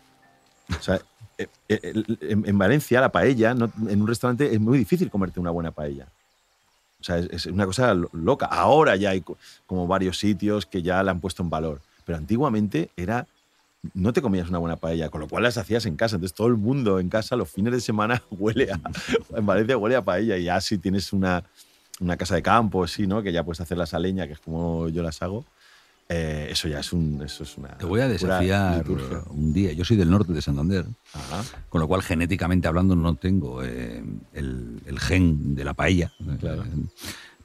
O 0.77 0.81
sea, 0.81 0.99
eh, 1.37 1.47
eh, 1.69 2.03
en, 2.21 2.43
en 2.47 2.57
Valencia 2.57 2.99
la 3.01 3.11
paella, 3.11 3.51
en 3.51 4.01
un 4.01 4.07
restaurante 4.07 4.53
es 4.53 4.59
muy 4.59 4.77
difícil 4.77 5.09
comerte 5.09 5.39
una 5.39 5.51
buena 5.51 5.71
paella. 5.71 6.07
O 6.99 7.03
sea, 7.03 7.19
es, 7.19 7.27
es 7.31 7.45
una 7.45 7.65
cosa 7.65 7.93
lo- 7.93 8.09
loca. 8.13 8.47
Ahora 8.47 8.95
ya 8.95 9.11
hay 9.11 9.21
co- 9.21 9.37
como 9.65 9.85
varios 9.87 10.17
sitios 10.17 10.65
que 10.65 10.81
ya 10.81 11.03
la 11.03 11.11
han 11.11 11.19
puesto 11.19 11.43
en 11.43 11.49
valor. 11.49 11.81
Pero 12.05 12.17
antiguamente 12.17 12.89
era 12.97 13.27
no 13.93 14.11
te 14.11 14.21
comías 14.23 14.49
una 14.49 14.57
buena 14.57 14.75
paella, 14.75 15.09
con 15.09 15.21
lo 15.21 15.27
cual 15.27 15.43
las 15.43 15.57
hacías 15.57 15.85
en 15.85 15.95
casa. 15.95 16.15
Entonces 16.15 16.35
todo 16.35 16.47
el 16.47 16.55
mundo 16.57 16.99
en 16.99 17.09
casa 17.09 17.35
los 17.35 17.49
fines 17.49 17.71
de 17.71 17.79
semana 17.79 18.21
huele 18.31 18.71
a, 18.71 18.79
en 19.37 19.45
Valencia 19.45 19.77
huele 19.77 19.95
a 19.95 20.01
paella 20.03 20.35
y 20.37 20.45
ya 20.45 20.59
si 20.59 20.77
tienes 20.79 21.13
una, 21.13 21.43
una 21.99 22.17
casa 22.17 22.35
de 22.35 22.41
campo, 22.43 22.87
sí, 22.87 23.07
¿no? 23.07 23.21
Que 23.23 23.31
ya 23.31 23.43
puedes 23.43 23.59
hacer 23.61 23.77
las 23.77 23.93
a 23.93 23.99
leña, 23.99 24.27
que 24.27 24.33
es 24.33 24.39
como 24.39 24.87
yo 24.89 25.01
las 25.03 25.21
hago. 25.21 25.45
eh, 26.09 26.47
eso 26.51 26.67
ya 26.69 26.79
es 26.79 26.93
un, 26.93 27.21
eso 27.21 27.43
es 27.43 27.57
una. 27.57 27.77
Te 27.77 27.85
voy 27.85 27.99
a 28.01 28.07
desafiar 28.07 28.77
liturgia. 28.77 29.23
un 29.29 29.51
día. 29.53 29.73
Yo 29.73 29.83
soy 29.83 29.97
del 29.97 30.09
norte 30.09 30.31
de 30.31 30.41
Santander, 30.41 30.85
Ajá. 31.13 31.43
con 31.69 31.81
lo 31.81 31.87
cual 31.87 32.01
genéticamente 32.01 32.67
hablando 32.67 32.95
no 32.95 33.15
tengo 33.15 33.61
eh, 33.63 34.03
el, 34.33 34.81
el 34.85 34.99
gen 34.99 35.55
de 35.55 35.65
la 35.65 35.73
paella. 35.73 36.13
Claro. 36.39 36.63
Eh, 36.63 36.67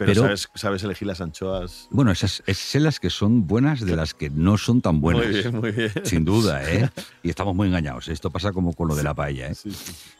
Pero, 0.06 0.22
sabes, 0.22 0.48
sabes, 0.54 0.82
elegir 0.82 1.08
las 1.08 1.20
anchoas. 1.20 1.88
Bueno, 1.90 2.10
esas, 2.10 2.42
son 2.54 2.82
las 2.82 3.00
que 3.00 3.10
son 3.10 3.46
buenas 3.46 3.80
de 3.80 3.96
las 3.96 4.14
que 4.14 4.30
no 4.30 4.58
son 4.58 4.80
tan 4.80 5.00
buenas. 5.00 5.26
Muy 5.26 5.34
bien, 5.34 5.60
muy 5.60 5.70
bien. 5.72 5.92
Sin 6.04 6.24
duda, 6.24 6.62
¿eh? 6.72 6.90
Y 7.22 7.30
estamos 7.30 7.54
muy 7.54 7.68
engañados. 7.68 8.08
Esto 8.08 8.30
pasa 8.30 8.52
como 8.52 8.72
con 8.72 8.88
lo 8.88 8.94
de 8.94 9.02
la 9.02 9.14
paella, 9.14 9.48
¿eh? 9.48 9.56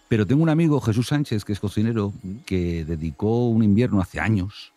Pero 0.09 0.26
tengo 0.26 0.43
un 0.43 0.49
amigo, 0.49 0.80
Jesús 0.80 1.09
Sánchez, 1.09 1.45
que 1.45 1.53
es 1.53 1.61
cocinero, 1.61 2.12
que 2.45 2.85
dedicó 2.85 3.49
un 3.49 3.62
invierno 3.62 4.01
hace 4.01 4.20
años, 4.20 4.72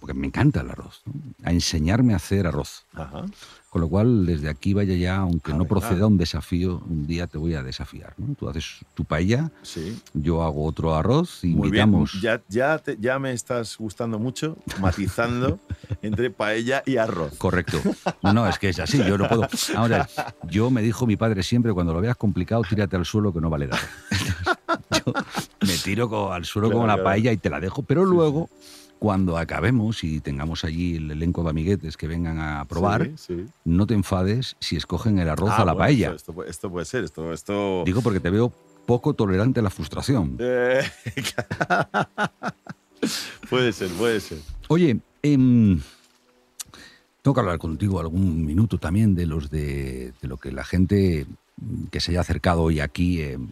porque 0.00 0.14
me 0.14 0.26
encanta 0.26 0.62
el 0.62 0.70
arroz, 0.70 1.02
a 1.44 1.52
enseñarme 1.52 2.14
a 2.14 2.16
hacer 2.16 2.46
arroz. 2.46 2.86
Ajá. 2.94 3.24
Con 3.68 3.82
lo 3.82 3.88
cual, 3.90 4.24
desde 4.24 4.48
aquí 4.48 4.72
vaya 4.72 4.94
ya, 4.94 5.16
aunque 5.16 5.52
no 5.52 5.66
proceda 5.66 6.06
un 6.06 6.16
desafío, 6.16 6.82
un 6.88 7.06
día 7.06 7.26
te 7.26 7.36
voy 7.36 7.52
a 7.52 7.62
desafiar. 7.62 8.14
¿no? 8.16 8.34
Tú 8.34 8.48
haces 8.48 8.78
tu 8.94 9.04
paella, 9.04 9.52
sí. 9.60 10.00
yo 10.14 10.42
hago 10.42 10.64
otro 10.64 10.94
arroz 10.94 11.44
y 11.44 11.50
invitamos. 11.50 12.18
Ya, 12.22 12.40
ya, 12.48 12.82
ya 12.98 13.18
me 13.18 13.32
estás 13.32 13.76
gustando 13.76 14.18
mucho, 14.18 14.56
matizando 14.80 15.60
entre 16.02 16.30
paella 16.30 16.82
y 16.86 16.96
arroz. 16.96 17.36
Correcto. 17.36 17.78
No, 18.22 18.32
no, 18.32 18.48
es 18.48 18.58
que 18.58 18.70
es 18.70 18.78
así, 18.78 19.04
yo 19.04 19.18
no 19.18 19.28
puedo. 19.28 19.46
Ahora, 19.76 20.08
yo 20.44 20.70
me 20.70 20.80
dijo 20.80 21.06
mi 21.06 21.18
padre 21.18 21.42
siempre, 21.42 21.74
cuando 21.74 21.92
lo 21.92 22.00
veas 22.00 22.16
complicado, 22.16 22.62
tírate 22.66 22.96
al 22.96 23.04
suelo 23.04 23.34
que 23.34 23.42
no 23.42 23.50
vale 23.50 23.66
nada. 23.66 23.82
yo 25.04 25.12
me 25.60 25.76
tiro 25.76 26.32
al 26.32 26.46
suelo 26.46 26.70
como 26.70 26.86
la 26.86 27.02
paella 27.02 27.32
y 27.32 27.36
te 27.36 27.50
la 27.50 27.60
dejo, 27.60 27.82
pero 27.82 28.06
luego 28.06 28.48
cuando 28.98 29.38
acabemos 29.38 30.04
y 30.04 30.20
tengamos 30.20 30.64
allí 30.64 30.96
el 30.96 31.10
elenco 31.10 31.42
de 31.44 31.50
amiguetes 31.50 31.96
que 31.96 32.08
vengan 32.08 32.40
a 32.40 32.64
probar, 32.64 33.10
no 33.64 33.86
te 33.86 33.94
enfades 33.94 34.56
si 34.60 34.76
escogen 34.76 35.18
el 35.18 35.28
arroz 35.28 35.50
ah, 35.52 35.62
a 35.62 35.64
la 35.64 35.76
paella. 35.76 36.14
Esto, 36.14 36.32
puede 36.32 36.84
ser, 36.84 37.04
esto, 37.04 37.32
esto... 37.32 37.82
Digo 37.84 38.02
porque 38.02 38.20
te 38.20 38.30
veo 38.30 38.52
poco 38.86 39.14
tolerante 39.14 39.60
a 39.60 39.62
la 39.62 39.70
frustración. 39.70 40.36
Eh, 40.38 40.82
puede 43.50 43.72
ser, 43.72 43.88
puede 43.90 44.20
ser. 44.20 44.38
Oye, 44.68 44.98
em, 45.22 45.80
tengo 47.22 47.34
que 47.34 47.40
hablar 47.40 47.58
contigo 47.58 48.00
algún 48.00 48.44
minuto 48.44 48.78
también 48.78 49.14
de 49.14 49.26
los 49.26 49.50
de, 49.50 50.12
lo 50.22 50.38
que 50.38 50.50
la 50.50 50.64
gente 50.64 51.26
que 51.90 52.00
se 52.00 52.12
haya 52.12 52.20
acercado 52.20 52.62
hoy 52.62 52.80
aquí 52.80 53.20
em, 53.20 53.46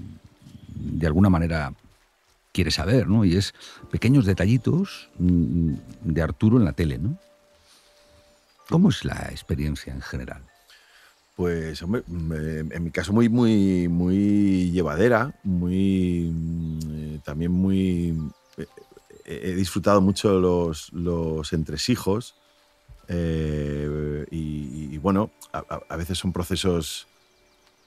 de 0.75 1.07
alguna 1.07 1.29
manera 1.29 1.73
quiere 2.57 2.71
saber, 2.71 3.07
¿no? 3.07 3.27
Y 3.27 3.37
es 3.37 3.53
pequeños 3.91 4.25
detallitos 4.25 5.11
mm, 5.19 5.75
de 6.05 6.23
Arturo 6.23 6.57
en 6.57 6.65
la 6.65 6.73
tele, 6.73 6.97
¿no? 6.97 7.19
¿Cómo 8.71 8.89
es 8.89 9.05
la 9.05 9.29
experiencia 9.31 9.93
en 9.93 10.01
general? 10.01 10.43
Pues, 11.37 11.83
hombre, 11.83 12.03
en 12.09 12.83
mi 12.83 12.91
caso 12.91 13.13
muy, 13.13 13.29
muy, 13.29 13.89
muy 13.89 14.71
llevadera, 14.71 15.39
muy, 15.45 16.33
mm, 16.33 17.19
también 17.19 17.53
muy... 17.53 18.17
He 19.27 19.55
disfrutado 19.55 20.01
mucho 20.01 20.41
los, 20.41 20.91
los 20.93 21.53
entresijos 21.53 22.37
eh, 23.09 24.25
y, 24.31 24.97
bueno, 24.99 25.31
a, 25.53 25.97
veces 25.97 26.17
son 26.17 26.33
procesos, 26.33 27.07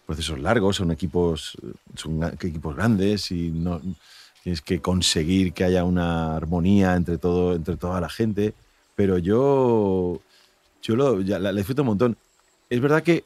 procesos 0.06 0.38
largos, 0.38 0.76
son 0.76 0.92
equipos, 0.92 1.58
son 1.96 2.24
equipos 2.24 2.76
grandes 2.76 3.32
y 3.32 3.52
no, 3.52 3.82
tienes 4.44 4.62
que 4.62 4.80
conseguir 4.80 5.54
que 5.54 5.64
haya 5.64 5.84
una 5.84 6.36
armonía 6.36 6.96
entre, 6.96 7.18
todo, 7.18 7.56
entre 7.56 7.78
toda 7.78 8.00
la 8.02 8.10
gente, 8.10 8.54
pero 8.96 9.18
yo, 9.18 10.22
yo 10.82 10.96
lo, 10.96 11.22
ya, 11.22 11.40
la, 11.40 11.54
disfruto 11.54 11.84
un 11.84 11.90
montón. 11.90 12.18
Es 12.70 12.80
verdad 12.80 13.04
que 13.04 13.24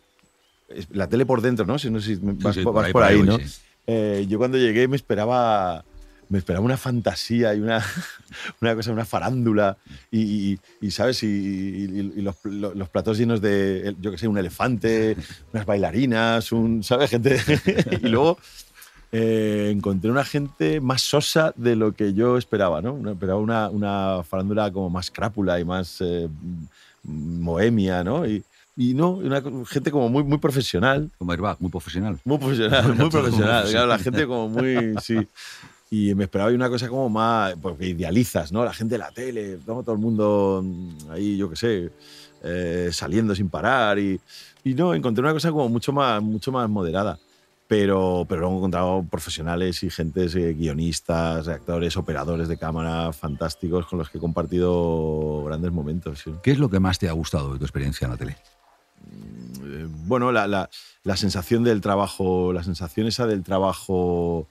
la 0.92 1.08
tele 1.08 1.26
por 1.26 1.42
dentro, 1.42 1.66
¿no? 1.66 1.78
Si 1.78 1.90
no 1.90 2.00
si 2.02 2.16
vas, 2.22 2.58
por, 2.58 3.04
ahí, 3.04 3.22
¿no? 3.22 3.38
Eh, 3.86 4.26
yo 4.30 4.38
cuando 4.38 4.58
llegué 4.58 4.88
me 4.88 4.96
esperaba 4.96 5.84
me 6.30 6.40
esperaba 6.40 6.66
una 6.66 6.78
fantasía 6.78 7.54
y 7.54 7.60
una, 7.60 7.84
una 8.62 8.76
cosa, 8.76 8.92
una 8.92 9.06
farándula 9.06 9.78
y, 10.12 10.58
¿sabes? 10.90 11.22
Y, 11.22 11.88
los, 12.22 12.36
los, 12.44 12.90
platos 12.90 13.20
llenos 13.20 13.40
de, 13.40 13.96
yo 14.02 14.12
qué 14.12 14.18
sé, 14.18 14.28
un 14.28 14.38
elefante, 14.38 15.16
unas 15.54 15.66
bailarinas, 15.66 16.52
un, 16.52 16.84
¿sabes? 16.84 17.12
Gente. 17.12 17.40
y 18.02 18.08
luego 18.08 18.40
eh, 19.16 19.70
encontré 19.72 20.10
una 20.10 20.26
gente 20.26 20.82
más 20.82 21.04
sosa 21.04 21.54
de 21.56 21.76
lo 21.76 21.94
que 21.94 22.16
yo 22.16 22.36
esperaba, 22.36 22.82
¿no? 22.82 23.12
Esperaba 23.12 23.40
una, 23.40 23.70
una 23.70 24.24
farándula 24.24 24.72
como 24.72 24.90
más 24.90 25.12
crápula 25.12 25.60
y 25.60 25.64
más 25.64 26.02
eh, 26.02 26.28
bohemia, 27.04 28.04
¿no? 28.04 28.26
Y, 28.26 28.44
y 28.76 28.96
no, 28.96 29.12
una 29.12 29.40
gente 29.68 29.92
como 29.92 30.10
muy, 30.10 30.24
muy 30.24 30.40
profesional. 30.40 31.12
Como 31.20 31.32
Airbag, 31.32 31.58
muy 31.60 31.70
profesional. 31.70 32.18
Muy 32.26 32.40
profesional, 32.40 32.96
muy 32.96 33.10
profesional. 33.12 33.70
Claro, 33.70 33.86
la 33.86 34.00
gente 34.00 34.26
como 34.26 34.50
muy, 34.50 34.96
sí. 35.00 35.16
Y 35.92 36.16
me 36.16 36.24
esperaba 36.24 36.50
una 36.50 36.70
cosa 36.70 36.90
como 36.90 37.08
más, 37.08 37.54
porque 37.62 37.90
idealizas, 37.90 38.52
¿no? 38.52 38.66
La 38.66 38.74
gente 38.74 38.96
de 38.96 38.98
la 38.98 39.12
tele, 39.12 39.60
todo 39.64 39.94
el 39.94 40.00
mundo 40.00 40.66
ahí, 41.12 41.38
yo 41.38 41.52
qué 41.52 41.56
sé, 41.56 41.92
eh, 42.42 42.90
saliendo 42.92 43.36
sin 43.36 43.48
parar. 43.48 44.00
Y, 44.00 44.20
y 44.64 44.74
no, 44.74 44.96
encontré 44.96 45.22
una 45.22 45.34
cosa 45.34 45.52
como 45.52 45.70
mucho 45.70 45.94
más, 45.94 46.20
mucho 46.20 46.52
más 46.52 46.68
moderada 46.68 47.20
pero, 47.74 48.24
pero 48.30 48.42
luego 48.42 48.54
he 48.54 48.58
encontrado 48.60 49.04
profesionales 49.10 49.82
y 49.82 49.90
gentes, 49.90 50.36
eh, 50.36 50.54
guionistas, 50.54 51.48
actores, 51.48 51.98
operadores 51.98 52.48
de 52.48 52.56
cámara 52.56 53.12
fantásticos 53.14 53.88
con 53.88 53.98
los 53.98 54.12
que 54.12 54.20
he 54.20 54.22
compartido 54.22 55.44
grandes 55.46 55.72
momentos. 55.72 56.24
¿Qué 56.44 56.52
es 56.52 56.60
lo 56.60 56.70
que 56.70 56.80
más 56.80 57.00
te 57.00 57.10
ha 57.10 57.14
gustado 57.14 57.54
de 57.54 57.58
tu 57.58 57.66
experiencia 57.66 58.06
en 58.06 58.12
la 58.12 58.18
tele? 58.18 58.38
Mm, 59.02 59.66
eh, 59.66 59.88
bueno, 60.06 60.32
la, 60.32 60.46
la, 60.46 60.70
la, 61.04 61.18
sensación 61.18 61.64
del 61.64 61.82
trabajo, 61.82 62.54
la 62.54 62.64
sensación 62.64 63.08
esa 63.08 63.26
del 63.26 63.42
trabajo 63.42 64.48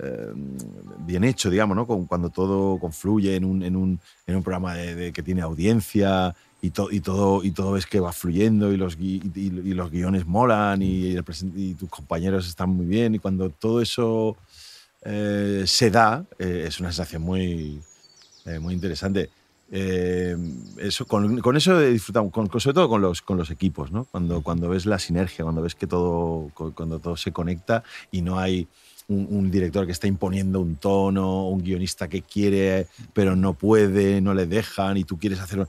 eh, 0.00 0.32
bien 0.34 1.22
hecho, 1.22 1.50
digamos, 1.50 1.76
¿no? 1.76 1.86
cuando 1.86 2.30
todo 2.30 2.80
confluye 2.80 3.36
en 3.36 3.44
un, 3.44 3.62
en 3.62 3.76
un, 3.76 4.00
en 4.26 4.34
un 4.34 4.42
programa 4.42 4.74
de, 4.74 5.12
que 5.12 5.22
tiene 5.22 5.42
audiencia 5.42 6.34
y, 6.64 6.68
y, 6.68 7.00
todo, 7.00 7.44
y 7.44 7.50
todo 7.50 7.72
ves 7.72 7.84
que 7.84 8.00
va 8.00 8.12
fluyendo 8.12 8.72
y 8.72 8.78
los, 8.78 8.96
y, 8.98 9.20
los 9.74 9.90
guiones 9.90 10.24
molan 10.26 10.80
y, 10.80 11.14
tus 11.74 11.90
compañeros 11.90 12.48
están 12.48 12.70
muy 12.70 12.86
bien 12.86 13.14
y 13.14 13.18
cuando 13.18 13.50
todo 13.50 13.82
eso 13.82 14.36
eh, 15.02 15.64
se 15.66 15.90
da 15.90 16.24
eh, 16.38 16.64
es 16.66 16.80
una 16.80 16.90
sensación 16.90 17.20
muy, 17.20 17.80
muy 18.60 18.72
interesante. 18.72 19.28
eso, 19.70 21.06
con, 21.06 21.40
con, 21.40 21.56
eso 21.56 21.78
disfrutamos, 21.80 22.32
con, 22.32 22.48
sobre 22.60 22.74
todo 22.74 22.88
con 22.88 23.02
los, 23.02 23.20
con 23.20 23.36
los 23.36 23.50
equipos, 23.50 23.92
¿no? 23.92 24.04
cuando, 24.04 24.40
cuando 24.42 24.70
ves 24.70 24.86
la 24.86 24.98
sinergia, 24.98 25.44
cuando 25.44 25.60
ves 25.60 25.74
que 25.74 25.86
todo, 25.86 26.50
cuando 26.54 26.98
todo 26.98 27.16
se 27.18 27.30
conecta 27.30 27.82
y 28.10 28.22
no 28.22 28.38
hay 28.38 28.66
un, 29.08 29.50
director 29.50 29.84
que 29.84 29.92
está 29.92 30.06
imponiendo 30.06 30.60
un 30.60 30.76
tono, 30.76 31.48
un 31.48 31.62
guionista 31.62 32.08
que 32.08 32.22
quiere 32.22 32.86
pero 33.12 33.36
no 33.36 33.52
puede, 33.52 34.20
no 34.20 34.32
le 34.32 34.46
dejan 34.46 34.96
y 34.96 35.04
tú 35.04 35.18
quieres 35.18 35.40
hacerlo. 35.40 35.68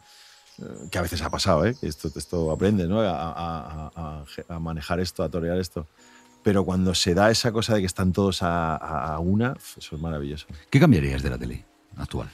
Que 0.90 0.98
a 0.98 1.02
veces 1.02 1.22
ha 1.22 1.30
pasado, 1.30 1.66
¿eh? 1.66 1.76
esto, 1.82 2.10
esto 2.16 2.52
aprende 2.52 2.88
¿no? 2.88 3.02
a, 3.02 4.24
a, 4.50 4.60
manejar 4.60 5.00
esto, 5.00 5.24
a 5.24 5.30
torear 5.30 5.58
esto. 5.58 5.86
Pero 6.44 6.64
cuando 6.64 6.94
se 6.96 7.14
da 7.14 7.32
esa 7.32 7.52
cosa 7.52 7.74
de 7.74 7.82
que 7.82 7.88
están 7.88 8.14
todos 8.14 8.40
a, 8.42 9.18
una, 9.20 9.56
eso 9.78 9.96
es 9.96 10.02
maravilloso. 10.02 10.48
¿Qué 10.70 10.80
cambiarías 10.80 11.24
de 11.24 11.30
la 11.30 11.38
tele 11.38 11.66
actual? 11.98 12.30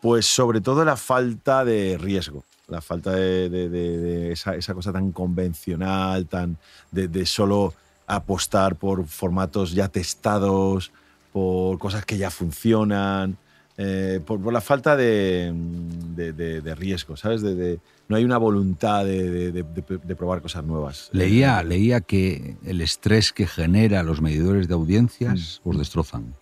Pues 0.00 0.26
sobre 0.26 0.60
todo 0.60 0.84
la 0.84 0.96
falta 0.96 1.64
de 1.64 1.98
riesgo, 1.98 2.44
la 2.66 2.80
falta 2.80 3.12
de, 3.12 3.50
de, 3.50 3.68
de, 3.68 4.32
esa, 4.32 4.56
esa, 4.56 4.74
cosa 4.74 4.92
tan 4.92 5.12
convencional, 5.12 6.26
tan 6.26 6.56
de, 6.90 7.26
solo 7.26 7.74
apostar 8.06 8.76
por 8.76 9.06
formatos 9.06 9.72
ya 9.72 9.88
testados, 9.88 10.90
por 11.32 11.78
cosas 11.78 12.04
que 12.06 12.16
ya 12.16 12.30
funcionan, 12.30 13.36
eh, 13.82 14.20
por, 14.26 14.52
la 14.52 14.60
falta 14.60 14.94
de, 14.94 15.54
riesgo, 16.76 17.16
¿sabes? 17.16 17.42
no 17.42 18.16
hay 18.16 18.24
una 18.24 18.36
voluntad 18.36 19.06
de, 19.06 19.64
probar 20.18 20.42
cosas 20.42 20.64
nuevas. 20.64 21.08
Leía, 21.12 21.62
leía 21.62 22.02
que 22.02 22.56
el 22.66 22.82
estrés 22.82 23.32
que 23.32 23.46
genera 23.46 24.02
los 24.02 24.20
medidores 24.20 24.68
de 24.68 24.74
audiencias 24.74 25.62
mm. 25.64 25.68
os 25.70 25.78
destrozan. 25.78 26.34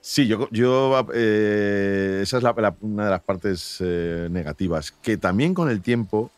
Sí, 0.00 0.26
yo, 0.26 0.48
yo 0.50 1.06
eh, 1.12 2.20
esa 2.22 2.38
es 2.38 2.44
una 2.80 3.04
de 3.04 3.10
las 3.10 3.20
partes 3.20 3.76
eh, 3.80 4.28
negativas, 4.30 4.92
que 4.92 5.18
también 5.18 5.52
con 5.52 5.68
el 5.68 5.82
tiempo 5.82 6.30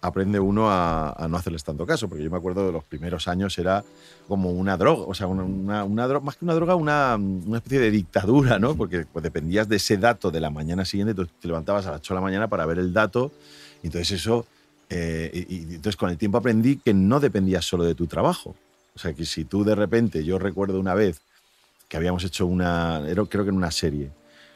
aprende 0.00 0.38
uno 0.38 0.70
a, 0.70 1.26
no 1.28 1.36
hacerles 1.36 1.64
tanto 1.64 1.86
caso, 1.86 2.08
porque 2.08 2.22
yo 2.22 2.30
me 2.30 2.36
acuerdo 2.36 2.66
de 2.66 2.72
los 2.72 2.84
primeros 2.84 3.26
años 3.28 3.58
era 3.58 3.84
como 4.28 4.50
una 4.50 4.76
droga, 4.76 5.04
o 5.06 5.14
sea, 5.14 5.26
una, 5.26 5.84
una, 5.84 6.20
más 6.20 6.36
que 6.36 6.44
una 6.44 6.54
droga, 6.54 6.74
una, 6.76 7.16
una, 7.16 7.58
especie 7.58 7.80
de 7.80 7.90
dictadura, 7.90 8.58
¿no? 8.58 8.76
Porque 8.76 9.06
pues, 9.12 9.22
dependías 9.22 9.68
de 9.68 9.76
ese 9.76 9.96
dato 9.96 10.30
de 10.30 10.40
la 10.40 10.50
mañana 10.50 10.84
siguiente, 10.84 11.14
tú 11.14 11.26
te 11.26 11.48
levantabas 11.48 11.86
a 11.86 11.92
las 11.92 12.00
8 12.00 12.14
de 12.14 12.16
la 12.16 12.22
mañana 12.22 12.48
para 12.48 12.66
ver 12.66 12.78
el 12.78 12.92
dato, 12.92 13.32
y 13.82 13.86
entonces 13.86 14.20
eso, 14.20 14.46
eh, 14.88 15.46
y, 15.48 15.74
entonces 15.74 15.96
con 15.96 16.10
el 16.10 16.18
tiempo 16.18 16.38
aprendí 16.38 16.76
que 16.76 16.94
no 16.94 17.18
dependías 17.18 17.64
solo 17.64 17.84
de 17.84 17.94
tu 17.94 18.06
trabajo, 18.06 18.54
o 18.94 18.98
sea, 18.98 19.12
que 19.14 19.24
si 19.24 19.44
tú 19.44 19.64
de 19.64 19.74
repente, 19.74 20.24
yo 20.24 20.38
recuerdo 20.38 20.78
una 20.78 20.94
vez 20.94 21.20
que 21.88 21.96
habíamos 21.96 22.22
hecho 22.24 22.46
una, 22.46 23.02
creo 23.28 23.44
que 23.44 23.50
en 23.50 23.56
una 23.56 23.70
serie, 23.70 24.10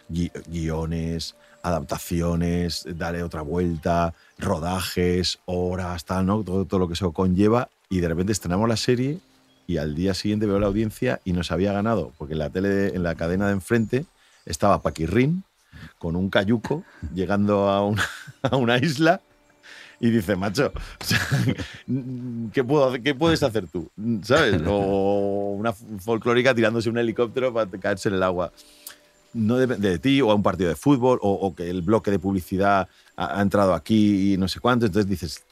guiones, 0.09 1.35
adaptaciones, 1.63 2.87
darle 2.97 3.23
otra 3.23 3.43
vuelta, 3.43 4.15
rodajes, 4.39 5.39
horas, 5.47 6.05
tal, 6.05 6.27
¿no? 6.27 6.43
Todo, 6.43 6.65
todo 6.65 6.81
lo 6.81 6.89
que 6.89 6.95
eso 6.95 7.13
conlleva. 7.13 7.69
Y 7.89 8.01
de 8.01 8.09
repente 8.09 8.33
estrenamos 8.33 8.69
la 8.69 8.77
serie 8.77 9.19
y 9.67 9.77
al 9.79 9.95
día 9.95 10.15
siguiente 10.15 10.47
veo 10.47 10.59
la 10.59 10.67
audiencia 10.67 11.21
y 11.25 11.33
nos 11.33 11.53
había 11.53 11.73
ganado, 11.73 12.13
porque 12.19 12.35
en 12.35 12.39
la 12.39 12.51
tele, 12.51 12.95
en 12.95 13.03
la 13.03 13.15
cadena 13.15 13.47
de 13.47 13.53
enfrente, 13.53 14.05
estaba 14.45 14.83
Paquirrin 14.83 15.45
con 15.99 16.17
un 16.17 16.31
cayuco 16.31 16.85
llegando 17.15 17.69
a 17.69 17.87
una, 17.87 18.05
a 18.43 18.57
una 18.57 18.79
isla 18.79 19.21
y 20.01 20.11
dice, 20.11 20.35
macho, 20.35 20.73
¿qué, 22.53 22.65
puedo, 22.65 22.93
¿qué 23.01 23.15
puedes 23.15 23.41
hacer 23.45 23.69
tú? 23.69 23.89
¿Sabes? 24.25 24.61
O 24.67 25.55
una 25.57 25.73
folclórica 25.73 26.53
tirándose 26.53 26.91
un 26.91 26.99
helicóptero 26.99 27.55
para 27.55 27.71
caerse 27.71 28.09
en 28.09 28.17
el 28.17 28.25
agua. 28.25 28.51
No 29.35 29.57
depende 29.57 29.89
de 29.91 29.99
ti, 29.99 30.21
o 30.21 30.31
a 30.31 30.35
un 30.35 30.43
partido 30.43 30.69
de 30.69 30.77
fútbol, 30.77 31.19
o, 31.23 31.55
que 31.55 31.69
el 31.71 31.83
bloque 31.83 32.11
de 32.11 32.19
publicidad 32.19 32.89
ha, 33.17 33.41
entrado 33.43 33.75
aquí 33.75 34.35
y 34.35 34.37
no 34.37 34.49
sé 34.49 34.61
cuánto. 34.61 34.87
Entonces 34.87 35.09
dices, 35.09 35.45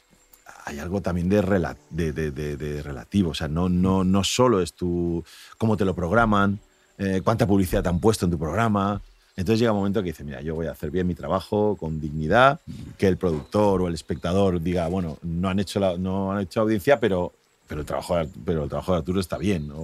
hay 0.66 0.78
algo 0.78 1.00
también 1.00 1.28
de, 1.28 1.42
rela- 1.42 1.76
de, 1.90 2.12
de- 2.12 2.30
de- 2.30 2.82
relativo. 2.82 3.30
O 3.30 3.34
sea, 3.34 3.48
no, 3.48 3.68
no, 3.68 4.04
no 4.04 4.22
solo 4.24 4.60
es 4.60 4.74
tu, 4.74 5.24
cómo 5.58 5.76
te 5.76 5.84
lo 5.84 5.94
programan, 5.94 6.58
eh, 6.98 7.22
cuánta 7.24 7.46
publicidad 7.46 7.82
te 7.82 7.88
han 7.88 8.00
puesto 8.00 8.26
en 8.26 8.32
tu 8.32 8.38
programa. 8.38 9.00
Entonces 9.36 9.60
llega 9.60 9.72
un 9.72 9.78
momento 9.78 10.02
que 10.02 10.10
dice, 10.10 10.24
mira, 10.24 10.42
yo 10.42 10.54
voy 10.54 10.66
a 10.66 10.72
hacer 10.72 10.90
bien 10.90 11.06
mi 11.06 11.14
trabajo 11.14 11.76
con 11.76 12.00
dignidad, 12.00 12.60
que 12.98 13.06
el 13.08 13.16
productor 13.16 13.80
o 13.80 13.88
el 13.88 13.94
espectador 13.94 14.60
diga, 14.60 14.86
bueno, 14.88 15.16
no 15.22 15.48
han 15.48 15.58
hecho, 15.58 15.80
la- 15.80 15.96
no 15.96 16.32
han 16.32 16.42
hecho 16.42 16.60
audiencia, 16.60 17.00
pero, 17.00 17.32
pero, 17.70 17.80
el 17.80 17.86
trabajo, 17.86 18.16
de- 18.16 18.28
pero 18.44 18.64
el 18.64 18.68
trabajo 18.68 18.92
de 18.92 18.98
Arturo 18.98 19.20
está 19.20 19.38
bien. 19.38 19.70
O, 19.70 19.76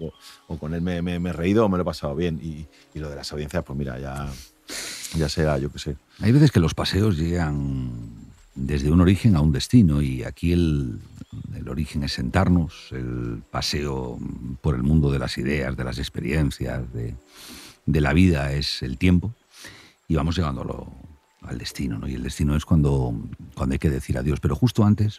o- 0.00 0.12
o 0.46 0.58
con 0.58 0.72
él 0.74 0.80
me, 0.80 1.02
me- 1.02 1.18
me 1.18 1.30
he 1.30 1.32
reído 1.34 1.66
o 1.66 1.68
me 1.68 1.76
lo 1.76 1.82
he 1.82 1.84
pasado 1.84 2.14
bien. 2.14 2.38
Y, 2.42 2.66
y 2.96 3.00
lo 3.00 3.10
de 3.10 3.16
las 3.16 3.30
audiencias, 3.32 3.62
pues 3.64 3.76
mira, 3.78 3.98
ya, 3.98 4.30
ya 5.16 5.28
será, 5.28 5.58
yo 5.58 5.70
qué 5.72 5.78
sé. 5.78 5.96
Hay 6.20 6.30
veces 6.32 6.50
que 6.52 6.60
los 6.60 6.72
paseos 6.74 7.18
llegan 7.18 8.00
desde 8.54 8.90
un 8.90 9.00
origen 9.00 9.34
a 9.34 9.40
un 9.40 9.50
destino 9.50 10.00
y 10.02 10.22
aquí 10.24 10.52
el, 10.52 11.00
el 11.56 11.68
origen 11.68 12.04
es 12.04 12.12
sentarnos, 12.12 12.88
el 12.92 13.42
paseo 13.50 14.18
por 14.60 14.74
el 14.76 14.82
mundo 14.82 15.10
de 15.10 15.18
las 15.18 15.36
ideas, 15.38 15.76
de 15.76 15.84
las 15.84 15.98
experiencias, 15.98 16.92
de, 16.92 17.14
de 17.86 18.00
la 18.00 18.12
vida 18.12 18.52
es 18.52 18.82
el 18.82 18.98
tiempo 18.98 19.34
y 20.06 20.14
vamos 20.14 20.36
llegando 20.36 20.60
a 20.62 20.64
lo- 20.64 20.92
al 21.42 21.58
destino, 21.58 21.98
¿no? 21.98 22.06
Y 22.06 22.14
el 22.14 22.22
destino 22.22 22.54
es 22.54 22.64
cuando, 22.64 23.12
cuando 23.56 23.72
hay 23.72 23.78
que 23.80 23.90
decir 23.90 24.16
adiós. 24.16 24.38
Pero 24.38 24.54
justo 24.54 24.84
antes 24.84 25.18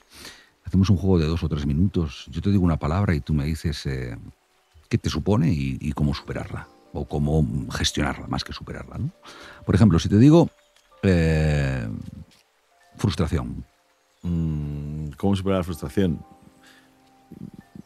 hacemos 0.65 0.89
un 0.89 0.97
juego 0.97 1.19
de 1.19 1.27
dos 1.27 1.43
o 1.43 1.49
tres 1.49 1.65
minutos. 1.65 2.25
Yo 2.29 2.41
te 2.41 2.51
digo 2.51 2.63
una 2.63 2.77
palabra 2.77 3.15
y 3.15 3.21
tú 3.21 3.33
me 3.33 3.45
dices 3.45 3.85
eh, 3.85 4.17
qué 4.89 4.97
te 4.97 5.09
supone 5.09 5.51
y, 5.51 5.77
y 5.81 5.91
cómo 5.93 6.13
superarla 6.13 6.67
o 6.93 7.05
cómo 7.05 7.45
gestionarla 7.71 8.27
más 8.27 8.43
que 8.43 8.53
superarla. 8.53 8.97
¿no? 8.97 9.09
Por 9.65 9.75
ejemplo, 9.75 9.99
si 9.99 10.09
te 10.09 10.17
digo 10.17 10.49
eh, 11.03 11.87
frustración, 12.97 13.65
Mm, 14.25 15.09
¿Cómo 15.17 15.35
superar 15.35 15.57
la 15.59 15.63
frustración? 15.65 16.17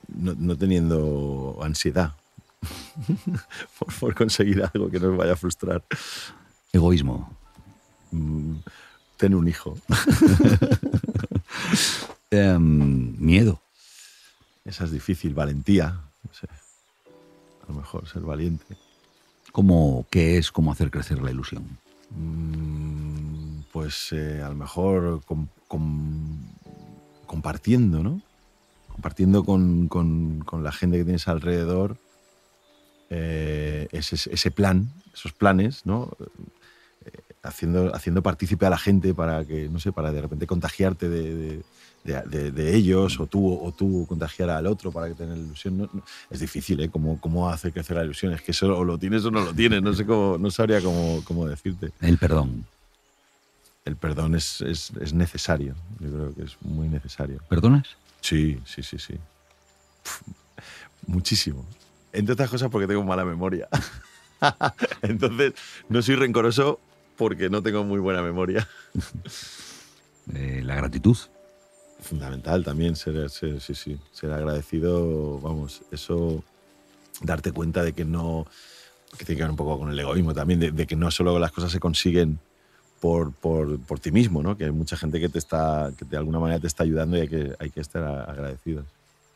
No, 0.07 0.35
no 0.37 0.55
teniendo 0.55 1.57
ansiedad 1.63 2.13
por, 3.79 3.91
por 3.99 4.13
conseguir 4.13 4.61
algo 4.71 4.87
que 4.91 4.99
nos 4.99 5.17
vaya 5.17 5.33
a 5.33 5.35
frustrar. 5.35 5.83
egoísmo, 6.71 7.35
Mm, 8.11 8.57
Tener 9.17 9.35
un 9.35 9.47
hijo. 9.47 9.75
em, 12.31 13.15
miedo, 13.19 13.61
Esa 14.65 14.83
es 14.83 14.91
difícil. 14.91 15.33
Valentía. 15.33 16.01
No 16.23 16.33
sé. 16.33 16.47
A 17.63 17.71
lo 17.71 17.75
mejor 17.75 18.07
ser 18.07 18.21
valiente. 18.23 18.75
cómo, 19.53 20.05
qué 20.11 20.37
es 20.37 20.51
cómo 20.51 20.71
hacer 20.71 20.91
crecer 20.91 21.21
la 21.21 21.31
ilusión. 21.31 21.63
Mm, 22.11 23.61
Pues 23.71 24.11
eh, 24.11 24.41
a 24.43 24.49
lo 24.49 24.55
mejor 24.55 25.21
com- 25.25 25.47
com- 25.67 26.37
compartiendo, 27.25 28.01
¿no? 28.03 28.21
Compartiendo 28.89 29.43
con, 29.43 29.87
con- 29.87 30.39
con 30.39 30.63
la 30.63 30.71
gente 30.71 30.97
que 30.97 31.03
tienes 31.03 31.27
alrededor 31.27 31.97
eh, 33.09 33.87
ese, 33.91 34.15
ese 34.33 34.51
plan, 34.51 34.91
esos 35.13 35.31
planes, 35.33 35.85
¿no? 35.85 36.11
Eh, 37.05 37.11
haciendo, 37.43 37.95
haciendo 37.95 38.21
partícipe 38.21 38.65
a 38.65 38.69
la 38.69 38.77
gente 38.77 39.13
para 39.13 39.45
que, 39.45 39.69
no 39.69 39.79
sé, 39.79 39.91
para 39.91 40.11
de 40.11 40.21
repente 40.21 40.45
contagiarte 40.47 41.07
de, 41.09 41.35
de- 41.35 41.63
de- 42.07 42.21
de- 42.23 42.51
de 42.51 42.75
ellos 42.75 43.19
o 43.19 43.27
tú, 43.27 43.53
o 43.61 43.71
tú 43.71 44.05
contagiar 44.07 44.49
al 44.49 44.65
otro 44.65 44.91
para 44.91 45.07
que 45.09 45.13
tengan 45.15 45.37
ilusión. 45.37 45.77
No- 45.77 45.89
no- 45.91 46.03
es 46.29 46.39
difícil, 46.39 46.79
¿eh? 46.81 46.89
¿Cómo, 46.89 47.19
¿Cómo 47.19 47.49
hacer 47.49 47.73
crecer 47.73 47.97
la 47.97 48.03
ilusión? 48.05 48.33
Es 48.33 48.41
que 48.41 48.51
eso 48.51 48.75
o 48.77 48.83
lo 48.83 48.97
tienes 48.97 49.23
o 49.25 49.31
no 49.31 49.41
lo 49.41 49.53
tienes. 49.53 49.81
No 49.81 49.93
sé 49.93 50.05
cómo, 50.05 50.37
no 50.37 50.49
sabría 50.49 50.81
cómo, 50.81 51.21
cómo 51.25 51.45
decirte 51.47 51.91
El 52.01 52.17
perdón. 52.17 52.65
el 53.85 53.95
perdón 53.95 54.35
es, 54.35 54.61
es- 54.61 54.91
es 55.01 55.13
necesario. 55.13 55.75
Yo 55.99 56.09
creo 56.09 56.33
que 56.35 56.43
es 56.43 56.57
muy 56.61 56.87
necesario. 56.87 57.39
¿Perdonas? 57.49 57.87
Sí, 58.21 58.59
sí, 58.65 58.81
sí, 58.83 58.97
sí. 58.99 59.13
Muchísimo. 61.05 61.65
Entre 62.13 62.33
otras 62.33 62.49
cosas 62.49 62.69
porque 62.69 62.87
tengo 62.87 63.03
mala 63.03 63.23
memoria. 63.25 63.67
Entonces, 65.01 65.53
no 65.89 66.01
soy 66.01 66.15
rencoroso 66.15 66.79
porque 67.17 67.49
no 67.49 67.61
tengo 67.63 67.83
muy 67.83 67.99
buena 67.99 68.21
memoria. 68.21 68.67
Eh, 70.33 70.61
la 70.61 70.75
gratitud. 70.75 71.15
Fundamental 71.99 72.63
también 72.63 72.95
ser, 72.95 73.29
ser- 73.29 73.59
sí, 73.59 73.73
sí, 73.75 73.99
ser 74.11 74.31
agradecido, 74.31 75.39
vamos, 75.39 75.81
eso, 75.91 76.43
darte 77.21 77.51
cuenta 77.51 77.83
de 77.83 77.93
que 77.93 78.05
no, 78.05 78.45
que 79.17 79.25
tiene 79.25 79.37
que 79.37 79.43
ver 79.43 79.51
un 79.51 79.57
poco 79.57 79.79
con 79.79 79.89
el 79.89 79.99
egoísmo 79.99 80.33
también, 80.33 80.59
de, 80.59 80.71
de 80.71 80.85
que 80.87 80.95
no 80.95 81.09
solo 81.11 81.39
las 81.39 81.51
cosas 81.51 81.71
se 81.71 81.79
consiguen 81.79 82.39
por, 83.01 83.33
por, 83.33 83.79
por 83.81 83.99
ti 83.99 84.11
mismo, 84.11 84.41
¿no? 84.43 84.57
que 84.57 84.65
hay 84.65 84.71
mucha 84.71 84.95
gente 84.95 85.19
que, 85.19 85.29
te 85.29 85.39
está, 85.39 85.91
que 85.97 86.05
de 86.05 86.17
alguna 86.17 86.39
manera 86.39 86.59
te 86.59 86.67
está 86.67 86.83
ayudando 86.83 87.17
y 87.17 87.21
hay 87.21 87.27
que, 87.27 87.55
hay 87.59 87.69
que 87.71 87.81
estar 87.81 88.03
agradecidos, 88.29 88.85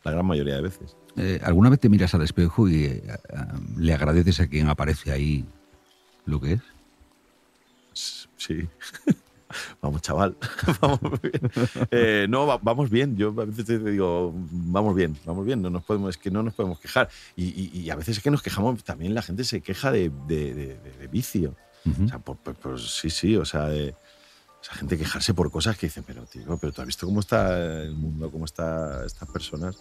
la 0.04 0.12
gran 0.12 0.26
mayoría 0.26 0.54
de 0.56 0.62
veces. 0.62 0.96
Eh, 1.16 1.40
¿Alguna 1.42 1.68
vez 1.68 1.80
te 1.80 1.88
miras 1.88 2.14
al 2.14 2.22
espejo 2.22 2.68
y 2.68 2.84
eh, 2.84 3.02
le 3.76 3.92
agradeces 3.92 4.40
a 4.40 4.46
quien 4.46 4.68
aparece 4.68 5.12
ahí 5.12 5.44
lo 6.24 6.40
que 6.40 6.54
es? 6.54 6.60
Sí. 8.36 8.68
Vamos, 9.82 10.02
chaval. 10.02 10.36
vamos 10.80 11.20
bien. 11.22 11.50
Eh, 11.90 12.26
no, 12.28 12.46
va- 12.46 12.58
vamos 12.62 12.90
bien. 12.90 13.16
Yo 13.16 13.28
a 13.40 13.44
veces 13.44 13.64
te 13.66 13.78
digo, 13.78 14.32
vamos 14.34 14.94
bien, 14.94 15.16
vamos 15.24 15.44
bien. 15.46 15.60
No 15.62 15.70
nos 15.70 15.84
podemos, 15.84 16.10
es 16.10 16.18
que 16.18 16.30
no 16.30 16.42
nos 16.42 16.54
podemos 16.54 16.78
quejar. 16.80 17.08
Y, 17.36 17.44
y- 17.46 17.80
y 17.80 17.90
a 17.90 17.96
veces 17.96 18.16
es 18.18 18.22
que 18.22 18.30
nos 18.30 18.42
quejamos, 18.42 18.82
también 18.84 19.14
la 19.14 19.22
gente 19.22 19.44
se 19.44 19.60
queja 19.60 19.90
de, 19.90 20.10
de- 20.28 20.54
de- 20.54 20.78
de- 20.78 20.92
de 21.00 21.06
vicio. 21.08 21.54
Ujú. 21.84 22.04
O 22.04 22.08
sea, 22.08 22.18
por, 22.18 22.36
por- 22.36 22.54
por- 22.54 22.80
sí, 22.80 23.10
sí, 23.10 23.36
o 23.36 23.44
sea, 23.44 23.66
de, 23.68 23.90
o 23.90 24.64
sea, 24.64 24.74
gente 24.76 24.96
quejarse 24.96 25.34
por 25.34 25.50
cosas 25.50 25.76
que 25.76 25.86
dicen, 25.86 26.04
pero 26.06 26.22
tío, 26.24 26.56
pero 26.60 26.72
tú 26.72 26.80
has 26.80 26.86
visto 26.86 27.06
cómo 27.06 27.20
está 27.20 27.82
el 27.82 27.94
mundo, 27.94 28.30
cómo 28.30 28.44
están 28.44 29.04
estas 29.04 29.28
personas. 29.28 29.76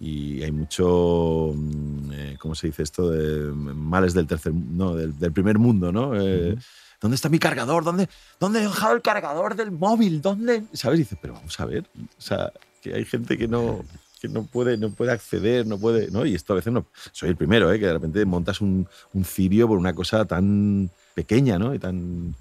Y 0.00 0.42
hay 0.42 0.50
mucho, 0.50 1.52
mm, 1.54 2.10
eh, 2.12 2.36
¿cómo 2.40 2.56
se 2.56 2.66
dice 2.66 2.82
esto? 2.82 3.08
De 3.10 3.52
males 3.52 4.14
del 4.14 4.26
tercer, 4.26 4.52
no, 4.52 4.96
del, 4.96 5.16
del 5.16 5.30
primer 5.32 5.60
mundo, 5.60 5.92
¿no? 5.92 6.20
Eh, 6.20 6.56
¿Dónde 7.02 7.16
está 7.16 7.28
mi 7.28 7.38
cargador? 7.38 7.84
¿Dónde, 7.84 8.08
¿Dónde 8.40 8.60
he 8.60 8.62
dejado 8.62 8.94
el 8.94 9.02
cargador 9.02 9.54
del 9.56 9.70
móvil? 9.72 10.22
¿Dónde? 10.22 10.62
¿Sabes? 10.72 11.00
Y 11.00 11.02
dices, 11.02 11.18
pero 11.20 11.34
vamos 11.34 11.58
a 11.60 11.66
ver. 11.66 11.84
O 12.18 12.20
sea, 12.22 12.50
que 12.80 12.94
hay 12.94 13.04
gente 13.04 13.36
que 13.36 13.48
no, 13.48 13.84
que 14.20 14.28
no, 14.28 14.44
puede, 14.46 14.78
no 14.78 14.90
puede 14.90 15.12
acceder, 15.12 15.66
no 15.66 15.78
puede. 15.78 16.10
¿no? 16.10 16.24
Y 16.24 16.34
esto 16.34 16.52
a 16.52 16.56
veces 16.56 16.72
no. 16.72 16.86
Soy 17.10 17.28
el 17.30 17.36
primero, 17.36 17.72
¿eh? 17.72 17.78
que 17.78 17.86
de 17.86 17.92
repente 17.92 18.24
montas 18.24 18.60
un, 18.60 18.86
un 19.12 19.24
cirio 19.24 19.66
por 19.68 19.76
una 19.78 19.92
cosa 19.92 20.24
tan 20.24 20.88
pequeña 21.14 21.58
¿no? 21.58 21.74
y 21.74 21.78
tan 21.78 22.34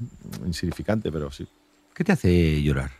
insignificante, 0.45 1.12
pero 1.12 1.32
sí. 1.32 1.47
¿Qué 1.93 2.03
te 2.03 2.12
hace 2.14 2.62
llorar? 2.64 2.91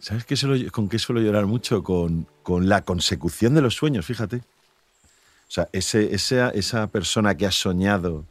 ¿Sabes 0.00 0.24
qué 0.24 0.34
suelo- 0.34 0.70
con 0.72 0.88
qué 0.88 0.98
suelo 0.98 1.20
llorar 1.20 1.46
mucho? 1.46 1.82
Con, 1.84 2.26
con 2.42 2.68
la 2.68 2.82
consecución 2.82 3.54
de 3.54 3.60
los 3.60 3.74
sueños, 3.74 4.04
fíjate. 4.06 4.36
O 4.36 5.54
sea, 5.54 5.68
ese, 5.72 6.14
esa, 6.14 6.48
esa 6.50 6.86
persona 6.86 7.36
que 7.36 7.46
ha 7.46 7.52
soñado. 7.52 8.24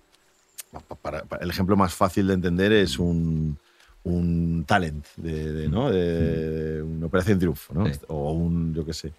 Pa- 0.79 0.95
para- 0.95 1.23
para- 1.23 1.43
el 1.43 1.49
ejemplo 1.49 1.75
más 1.75 1.93
fácil 1.93 2.27
de 2.27 2.33
entender 2.33 2.71
es 2.71 2.97
un, 2.99 3.57
un 4.03 4.63
talent, 4.67 5.05
de, 5.17 5.51
de, 5.53 5.67
¿no? 5.69 5.89
de, 5.91 6.75
de 6.77 6.81
una 6.83 7.05
operación 7.07 7.37
triunfo, 7.39 7.73
¿no? 7.73 7.85
Sí. 7.93 7.99
o 8.07 8.31
un, 8.33 8.73
yo 8.73 8.85
qué 8.85 8.93
sé. 8.93 9.11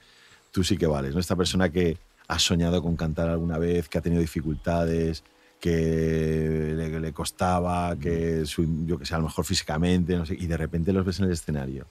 Tú 0.51 0.65
sí 0.65 0.77
que 0.77 0.87
vales, 0.87 1.15
¿no? 1.15 1.21
Esta 1.21 1.37
persona 1.37 1.69
que 1.71 1.97
ha 2.29 2.39
soñado 2.39 2.83
con 2.83 2.97
cantar 2.97 3.29
alguna 3.29 3.59
vez, 3.59 3.89
que 3.89 3.99
ha 3.99 4.01
tenido 4.01 4.21
dificultades, 4.21 5.23
que 5.61 6.75
le, 6.77 7.01
le 7.01 7.13
costaba, 7.13 7.97
que 7.97 8.45
su- 8.47 8.85
yo 8.87 8.99
que 8.99 9.07
sé, 9.07 9.15
a 9.15 9.19
lo 9.19 9.25
mejor 9.25 9.45
físicamente, 9.45 10.17
no 10.17 10.27
sé, 10.27 10.35
y 10.39 10.47
de 10.47 10.57
repente 10.57 10.93
los 10.93 11.05
ves 11.05 11.19
en 11.21 11.27
el 11.27 11.33
escenario 11.33 11.87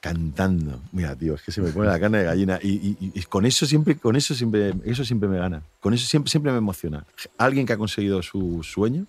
cantando. 0.00 0.80
Mira, 0.92 1.14
tío, 1.16 1.34
es 1.34 1.42
que 1.42 1.52
se 1.52 1.60
me 1.60 1.70
pone 1.70 1.88
la 1.88 1.98
carne 1.98 2.18
de 2.18 2.24
gallina. 2.24 2.58
Y, 2.62 2.68
y- 2.70 3.12
y 3.14 3.22
con 3.22 3.44
eso 3.46 3.66
siempre, 3.66 3.96
con 3.96 4.16
eso 4.16 4.34
siempre, 4.34 4.72
eso 4.84 5.04
siempre 5.04 5.28
me 5.28 5.38
gana. 5.38 5.62
Con 5.80 5.92
eso 5.94 6.06
siempre, 6.06 6.30
siempre 6.30 6.52
me 6.52 6.58
emociona. 6.58 7.04
Alguien 7.36 7.66
que 7.66 7.72
ha 7.72 7.78
conseguido 7.78 8.22
su 8.22 8.62
sueño, 8.62 9.06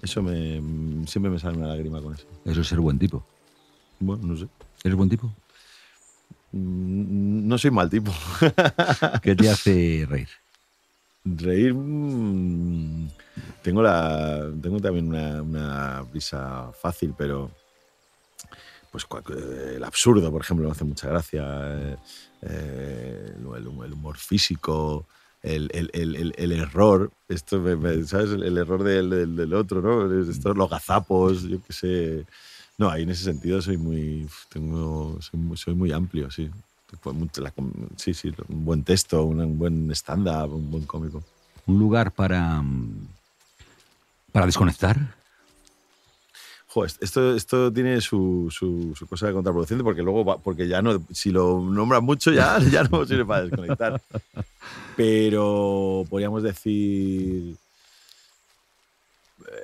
eso 0.00 0.22
me, 0.22 0.60
siempre 1.06 1.30
me 1.30 1.38
sale 1.38 1.56
una 1.58 1.68
lágrima 1.68 2.00
con 2.02 2.14
eso. 2.14 2.26
Eso 2.44 2.60
es 2.62 2.66
ser 2.68 2.80
buen 2.80 2.98
tipo. 2.98 3.24
Bueno, 4.00 4.26
no 4.26 4.36
sé. 4.36 4.48
¿Eres 4.84 4.96
buen 4.96 5.08
tipo? 5.08 5.32
Mm, 6.52 7.46
No 7.48 7.56
soy 7.58 7.70
mal 7.70 7.88
tipo. 7.88 8.12
¿Qué 9.22 9.34
te 9.36 9.48
hace 9.48 10.06
reír? 10.08 10.28
Reír. 11.24 11.72
mm, 11.74 13.08
Tengo, 13.62 13.80
la, 13.82 14.50
tengo 14.60 14.80
también 14.80 15.06
una, 15.08 15.40
una 15.42 16.02
risa 16.12 16.72
fácil, 16.72 17.14
pero. 17.16 17.50
Pues 18.92 19.06
eh, 19.30 19.74
el 19.76 19.84
absurdo, 19.84 20.30
por 20.30 20.42
ejemplo, 20.42 20.66
me 20.66 20.72
hace 20.72 20.84
mucha 20.84 21.08
gracia. 21.08 21.42
eh, 21.44 21.96
eh, 22.42 23.34
el, 23.38 23.56
el 23.66 23.92
humor 23.92 24.18
físico. 24.18 25.06
el, 25.42 25.70
el, 25.72 26.32
el, 26.36 26.52
error, 26.52 27.10
esto, 27.28 27.64
¿sabes? 28.06 28.30
El, 28.32 28.58
error 28.58 28.84
del, 28.84 29.10
del, 29.10 29.34
del, 29.34 29.54
otro, 29.54 29.80
¿no? 29.80 30.20
Estos, 30.30 30.56
los 30.56 30.68
gazapos, 30.70 31.42
yo 31.44 31.58
qué 31.66 31.72
sé. 31.72 32.26
No, 32.76 32.90
ahí 32.90 33.02
en 33.04 33.10
ese 33.10 33.24
sentido 33.24 33.62
soy 33.62 33.78
muy, 33.78 34.28
tengo, 34.50 35.18
soy, 35.20 35.40
muy, 35.40 35.56
soy 35.56 35.74
muy 35.74 35.90
amplio, 35.90 36.30
sí. 36.30 36.50
Sí, 37.96 38.12
sí, 38.12 38.30
un 38.48 38.64
buen 38.66 38.84
texto, 38.84 39.24
un 39.24 39.58
buen 39.58 39.90
stand-up, 39.92 40.54
un 40.54 40.70
buen 40.70 40.84
cómico. 40.84 41.22
¿Un 41.66 41.78
lugar 41.78 42.12
para, 42.12 42.62
para 44.32 44.46
desconectar? 44.46 45.21
Esto, 47.00 47.34
esto 47.36 47.72
tiene 47.72 48.00
su, 48.00 48.48
su, 48.50 48.94
cosa 49.06 49.26
de 49.26 49.32
contraproducente 49.32 49.84
porque 49.84 50.02
luego, 50.02 50.40
porque 50.40 50.66
ya 50.66 50.80
no, 50.80 51.04
si 51.12 51.30
lo 51.30 51.60
nombras 51.60 52.02
mucho 52.02 52.32
ya, 52.32 52.58
ya 52.70 52.82
no 52.84 53.04
sirve 53.06 53.24
para 53.24 53.42
desconectar. 53.42 54.00
Pero 54.96 56.04
podríamos 56.08 56.42
decir 56.42 57.56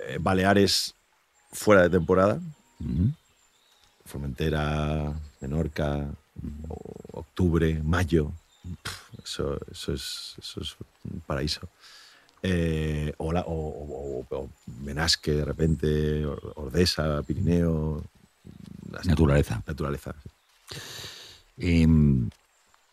eh, 0.09 0.19
Baleares 0.21 0.95
fuera 1.53 1.83
de 1.83 1.91
temporada, 1.91 2.41
Formentera, 4.05 5.13
Menorca, 5.41 6.07
octubre, 7.13 7.81
mayo, 7.83 8.33
eso, 9.23 9.59
eso, 9.71 9.93
es, 9.93 10.35
eso 10.39 10.61
es 10.61 10.77
un 11.11 11.21
paraíso. 11.21 11.69
Eh, 12.43 13.13
o, 13.19 13.33
o, 14.31 14.51
Menasque 14.83 15.33
de 15.33 15.45
repente, 15.45 16.25
Ordesa, 16.55 17.23
Pirineo. 17.23 18.05
Naturaleza. 19.05 19.63
Naturaleza. 19.67 20.15
Em, 21.59 22.31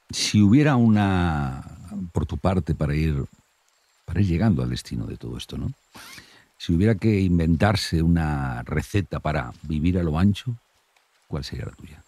si 0.10 0.41
hubiera 0.41 0.76
una, 0.76 1.64
por 2.12 2.26
tu 2.26 2.38
parte, 2.38 2.74
para 2.76 2.96
ir, 2.96 3.24
para 4.06 4.22
ir 4.22 4.28
llegando 4.28 4.64
al 4.64 4.70
destino 4.70 5.06
de 5.06 5.18
todo 5.18 5.38
esto, 5.38 5.58
¿no? 5.58 5.72
Si 6.58 6.74
hubiera 6.74 6.96
que 6.96 7.20
inventarse 7.20 8.02
una 8.02 8.64
receta 8.64 9.20
para 9.20 9.54
vivir 9.64 10.00
a 10.00 10.04
lo 10.04 10.18
ancho, 10.18 10.56
¿cuál 11.28 11.43
sería 11.43 11.66
la 11.66 11.72
tuya? 11.72 12.05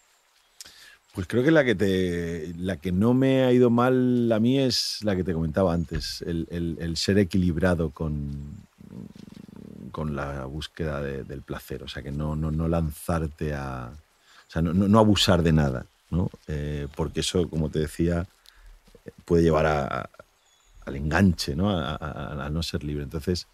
Pues 1.18 1.26
creo 1.26 1.43
que 1.43 1.49
la 1.49 1.65
que, 1.65 1.74
te, 1.74 2.53
la 2.59 2.78
que 2.78 2.91
no 2.91 3.15
me 3.15 3.43
ha 3.43 3.51
ido 3.51 3.72
mal 3.72 4.32
a 4.32 4.39
mí 4.39 4.59
es 4.59 4.99
la 5.01 5.15
que 5.15 5.24
te 5.24 5.34
comentaba 5.34 5.74
antes, 5.74 6.22
el, 6.22 6.93
ser 6.95 7.18
equilibrado 7.18 7.89
con, 7.89 8.55
con 9.91 10.15
la 10.15 10.45
búsqueda 10.45 11.01
del 11.01 11.41
placer, 11.41 11.82
o 11.82 11.88
sea, 11.88 12.03
que 12.03 12.11
no, 12.11 12.36
no, 12.36 12.68
lanzarte 12.68 13.55
a... 13.55 13.89
O 14.47 14.51
sea, 14.51 14.61
no, 14.61 14.99
abusar 14.99 15.41
de 15.41 15.53
nada, 15.53 15.88
¿no? 16.11 16.30
Eh, 16.47 16.88
porque 16.95 17.22
eso, 17.22 17.49
como 17.49 17.72
te 17.72 17.80
decía, 17.80 18.28
puede 19.26 19.41
llevar 19.41 19.65
al 20.86 20.95
enganche, 20.95 21.55
¿no? 21.55 21.72
A, 21.72 22.47
no 22.51 22.61
ser 22.61 22.84
libre. 22.84 23.03
Entonces, 23.03 23.47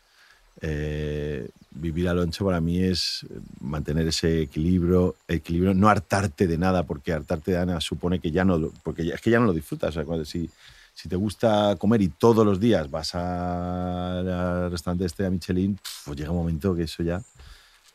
eh, 0.62 1.50
vivir 1.72 2.08
a 2.08 2.14
lo 2.14 2.22
ancho 2.22 2.46
para 2.46 2.62
mí 2.62 2.82
es 2.82 3.26
mantener 3.60 4.08
ese 4.08 4.44
equilibrio, 4.44 5.16
equilibrio, 5.28 5.74
no 5.74 5.90
hartarte 5.90 6.48
de 6.48 6.58
nada, 6.58 6.84
porque 6.84 7.14
hartarte 7.14 7.52
de 7.52 7.66
nada 7.66 7.82
supone 7.82 8.20
que 8.20 8.32
ya 8.32 8.46
no, 8.46 8.72
porque 8.84 9.10
es 9.10 9.22
que 9.22 9.32
ya 9.32 9.40
no 9.40 9.48
lo 9.48 9.54
disfrutas. 9.54 9.98
O 9.98 10.04
sea, 10.04 10.26
si, 10.26 10.50
si 10.94 11.10
te 11.10 11.16
gusta 11.16 11.76
comer 11.78 12.02
y 12.02 12.10
todos 12.10 12.46
los 12.46 12.60
días 12.60 12.90
vas 12.90 13.16
al 13.16 14.72
restaurante 14.72 15.06
este 15.06 15.26
a 15.26 15.30
Michelin, 15.30 15.80
pues 16.06 16.18
llega 16.18 16.32
un 16.32 16.38
momento 16.38 16.76
que 16.76 16.84
eso 16.84 17.04
ya, 17.04 17.22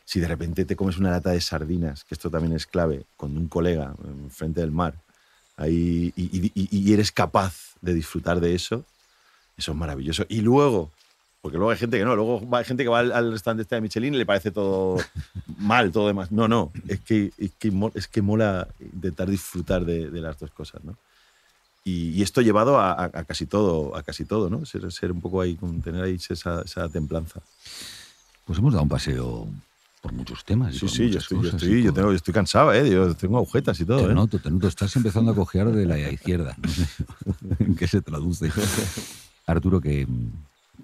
si 0.04 0.20
de 0.20 0.28
repente 0.28 0.64
te 0.64 0.76
comes 0.76 0.98
una 0.98 1.10
lata 1.10 1.30
de 1.30 1.40
sardinas, 1.40 2.04
que 2.04 2.14
esto 2.14 2.30
también 2.30 2.54
es 2.54 2.66
clave, 2.66 3.04
con 3.16 3.36
un 3.36 3.46
colega 3.46 3.94
frente 4.30 4.60
del 4.60 4.72
mar, 4.72 4.94
ahí, 5.56 6.12
y 6.16 6.92
eres 6.92 7.12
capaz 7.12 7.74
de 7.80 7.94
disfrutar 7.94 8.40
de 8.40 8.54
eso, 8.54 8.84
eso 9.56 9.72
es 9.72 9.78
maravilloso. 9.78 10.24
Y 10.28 10.40
luego 10.40 10.90
porque 11.40 11.56
luego 11.56 11.70
hay 11.70 11.78
gente 11.78 11.98
que 11.98 12.04
no, 12.04 12.16
luego 12.16 12.56
hay 12.56 12.64
gente 12.64 12.82
que 12.82 12.88
va 12.88 12.98
al, 13.00 13.32
restaurante 13.32 13.62
este 13.62 13.76
de 13.76 13.80
Michelin 13.80 14.14
y 14.14 14.18
le 14.18 14.26
parece 14.26 14.50
todo 14.50 14.96
mal, 15.58 15.92
todo 15.92 16.08
demás. 16.08 16.32
No, 16.32 16.48
no, 16.48 16.72
es 16.88 17.00
que, 17.00 17.32
es 17.38 17.52
que, 17.58 17.72
es 17.94 18.08
que 18.08 18.22
mola 18.22 18.68
intentar 18.80 19.30
disfrutar 19.30 19.84
de, 19.84 20.10
las 20.10 20.38
dos 20.38 20.50
cosas, 20.50 20.82
¿no? 20.84 20.96
Y, 21.84 22.20
esto 22.22 22.42
llevado 22.42 22.78
a, 22.78 23.08
casi 23.26 23.46
todo, 23.46 23.96
a 23.96 24.02
casi 24.02 24.24
todo, 24.24 24.50
¿no? 24.50 24.66
Ser, 24.66 24.92
ser 24.92 25.10
un 25.10 25.20
poco 25.20 25.40
ahí, 25.40 25.56
tener 25.82 26.02
ahí 26.02 26.18
esa, 26.28 26.60
esa, 26.62 26.88
templanza. 26.88 27.40
Pues 28.44 28.58
hemos 28.58 28.74
dado 28.74 28.82
un 28.82 28.90
paseo 28.90 29.48
por 30.02 30.12
muchos 30.12 30.44
temas. 30.44 30.74
Sí, 30.74 30.86
sí, 30.88 31.08
yo 31.08 31.18
estoy, 31.18 31.42
yo, 31.42 31.48
estoy, 31.48 31.82
yo, 31.82 31.92
tengo, 31.94 32.12
estoy, 32.12 32.34
cansado, 32.34 32.74
¿eh? 32.74 32.90
Yo 32.90 33.14
tengo 33.14 33.38
agujetas 33.38 33.80
y 33.80 33.86
todo. 33.86 34.04
Te 34.04 34.12
¿eh? 34.12 34.14
noto, 34.14 34.38
te 34.38 34.50
noto. 34.50 34.68
Estás 34.68 34.94
empezando 34.96 35.32
a 35.32 35.34
cojear 35.34 35.70
de 35.70 35.86
la 35.86 35.98
izquierda. 35.98 36.56
No 36.58 36.68
sé 36.68 36.86
en 37.60 37.74
qué 37.74 37.86
se 37.86 38.02
traduce. 38.02 38.50
Arturo, 39.46 39.80
que 39.80 40.06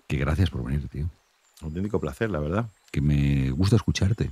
que 0.07 0.17
gracias 0.17 0.51
por 0.51 0.65
venir, 0.65 0.89
tío. 0.89 1.09
Un 1.61 1.69
auténtico 1.69 2.01
placer, 2.01 2.31
la 2.31 2.41
verdad. 2.41 2.69
Que 2.91 3.01
me 3.01 3.51
gusta 3.51 3.77
escucharte 3.77 4.31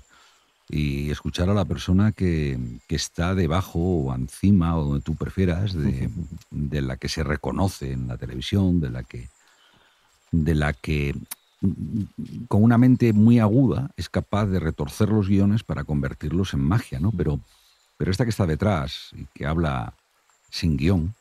y 0.68 1.11
escuchar 1.11 1.51
a 1.51 1.55
la 1.55 1.64
persona 1.64 2.12
que, 2.12 2.59
está 2.89 3.35
debajo 3.35 3.79
o 3.79 4.14
encima 4.14 4.77
o 4.77 4.85
donde 4.85 5.01
tú 5.01 5.14
prefieras 5.14 5.75
de, 6.51 6.83
la 6.83 6.97
que 6.97 7.09
se 7.09 7.25
reconoce 7.25 7.93
en 7.93 8.09
la 8.09 8.16
televisión, 8.16 8.81
de 8.81 8.91
la 8.91 9.03
que 9.03 9.29
de 10.31 10.55
la 10.55 10.73
que 10.73 11.14
con 12.49 12.62
una 12.62 12.79
mente 12.79 13.12
muy 13.12 13.39
aguda 13.39 13.91
es 13.97 14.09
capaz 14.09 14.47
de 14.47 14.61
retorcer 14.61 15.11
los 15.11 15.29
guiones 15.29 15.62
para 15.62 15.85
convertirlos 15.85 16.55
en 16.55 16.61
magia, 16.61 16.99
¿no? 16.99 17.12
Pero, 17.12 17.39
pero 17.99 18.11
esta 18.11 18.25
que 18.25 18.31
está 18.31 18.47
detrás 18.47 19.11
y 19.14 19.27
que 19.35 19.47
habla 19.47 19.93
sin 20.51 20.79
guion, 20.79 21.14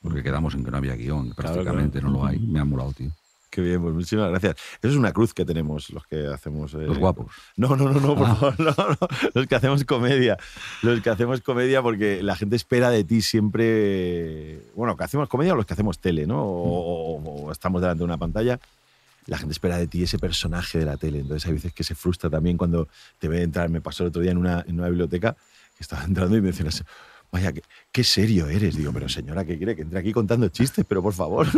porque 0.00 0.22
quedamos 0.22 0.54
en 0.54 0.64
que 0.64 0.70
no 0.70 0.76
había 0.76 0.94
guion, 0.94 1.34
prácticamente 1.34 2.00
no 2.00 2.10
lo 2.10 2.24
hay, 2.24 2.38
me 2.38 2.60
ha 2.60 2.64
molado, 2.64 2.92
tío. 2.92 3.10
Qué 3.52 3.60
bien, 3.60 3.82
pues 3.82 3.92
muchísimas 3.92 4.30
gracias. 4.30 4.56
Eso 4.80 4.88
es 4.88 4.96
una 4.96 5.12
cruz 5.12 5.34
que 5.34 5.44
tenemos 5.44 5.90
los 5.90 6.06
que 6.06 6.26
hacemos. 6.26 6.72
Eh, 6.72 6.86
los 6.86 6.96
guapos. 6.96 7.26
No, 7.54 7.76
no, 7.76 7.90
no, 7.90 8.00
no, 8.00 8.16
por 8.16 8.26
ah. 8.26 8.34
favor, 8.34 8.58
no, 8.58 8.74
no, 8.74 9.08
Los 9.34 9.46
que 9.46 9.54
hacemos 9.54 9.84
comedia. 9.84 10.38
Los 10.80 11.02
que 11.02 11.10
hacemos 11.10 11.42
comedia 11.42 11.82
porque 11.82 12.22
la 12.22 12.34
gente 12.34 12.56
espera 12.56 12.88
de 12.88 13.04
ti 13.04 13.20
siempre. 13.20 14.62
Bueno, 14.74 14.96
que 14.96 15.04
hacemos 15.04 15.28
comedia 15.28 15.52
o 15.52 15.56
los 15.56 15.66
que 15.66 15.74
hacemos 15.74 15.98
tele, 15.98 16.26
¿no? 16.26 16.42
O, 16.42 17.52
estamos 17.52 17.82
delante 17.82 17.98
de 17.98 18.04
una 18.04 18.16
pantalla. 18.16 18.58
La 19.26 19.36
gente 19.36 19.52
espera 19.52 19.76
de 19.76 19.86
ti 19.86 20.02
ese 20.02 20.18
personaje 20.18 20.78
de 20.78 20.86
la 20.86 20.96
tele. 20.96 21.18
Entonces 21.18 21.46
hay 21.46 21.52
veces 21.52 21.74
que 21.74 21.84
se 21.84 21.94
frustra 21.94 22.30
también 22.30 22.56
cuando 22.56 22.88
te 23.18 23.28
ve 23.28 23.42
entrar. 23.42 23.68
Me 23.68 23.82
pasó 23.82 24.02
el 24.02 24.08
otro 24.08 24.22
día 24.22 24.30
en 24.30 24.38
una, 24.38 24.64
en 24.66 24.78
una 24.78 24.88
biblioteca 24.88 25.36
que 25.76 25.82
estaba 25.82 26.04
entrando 26.06 26.34
y 26.38 26.40
me 26.40 26.52
decías 26.52 26.82
vaya, 27.32 27.52
qué, 27.90 28.04
serio 28.04 28.46
eres. 28.48 28.76
Digo, 28.76 28.92
pero 28.92 29.08
señora, 29.08 29.44
¿qué 29.44 29.56
quiere? 29.56 29.74
Que 29.74 29.82
entre 29.82 29.98
aquí 29.98 30.12
contando 30.12 30.48
chistes, 30.48 30.84
pero 30.88 31.02
por 31.02 31.14
favor. 31.14 31.46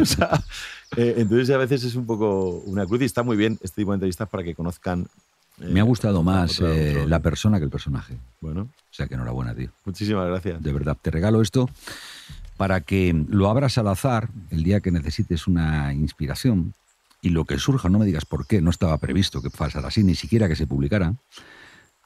Eh, 0.96 1.14
entonces 1.16 1.50
a 1.50 1.58
veces 1.58 1.82
es 1.82 1.96
un 1.96 2.06
poco 2.06 2.62
una 2.66 2.86
cruz 2.86 3.02
y 3.02 3.04
está 3.06 3.24
muy 3.24 3.36
bien 3.36 3.58
este 3.62 3.80
tipo 3.80 3.90
de 3.90 3.96
entrevistas 3.96 4.28
para 4.28 4.44
que 4.44 4.54
conozcan. 4.54 5.08
Eh, 5.60 5.66
Me 5.68 5.80
ha 5.80 5.82
gustado 5.82 6.22
más 6.22 6.60
eh, 6.60 7.04
la 7.08 7.18
persona 7.18 7.58
que 7.58 7.64
el 7.64 7.70
personaje. 7.70 8.16
Bueno. 8.40 8.62
O 8.62 8.94
sea 8.94 9.08
que 9.08 9.14
enhorabuena, 9.14 9.56
tío. 9.56 9.70
Muchísimas 9.84 10.28
gracias. 10.28 10.62
De 10.62 10.72
verdad, 10.72 10.96
te 11.02 11.10
regalo 11.10 11.42
esto 11.42 11.68
para 12.56 12.80
que 12.80 13.24
lo 13.28 13.50
abras 13.50 13.76
al 13.76 13.88
azar 13.88 14.28
el 14.50 14.62
día 14.62 14.78
que 14.78 14.92
necesites 14.92 15.48
una 15.48 15.92
inspiración 15.92 16.74
y 17.20 17.30
lo 17.30 17.44
que 17.44 17.58
surja, 17.58 17.88
no 17.88 17.98
me 17.98 18.06
digas 18.06 18.24
por 18.24 18.46
qué, 18.46 18.60
no 18.62 18.70
estaba 18.70 18.98
previsto 18.98 19.42
que 19.42 19.50
pasara 19.50 19.88
así, 19.88 20.04
ni 20.04 20.14
siquiera 20.14 20.46
que 20.46 20.54
se 20.54 20.68
publicara 20.68 21.14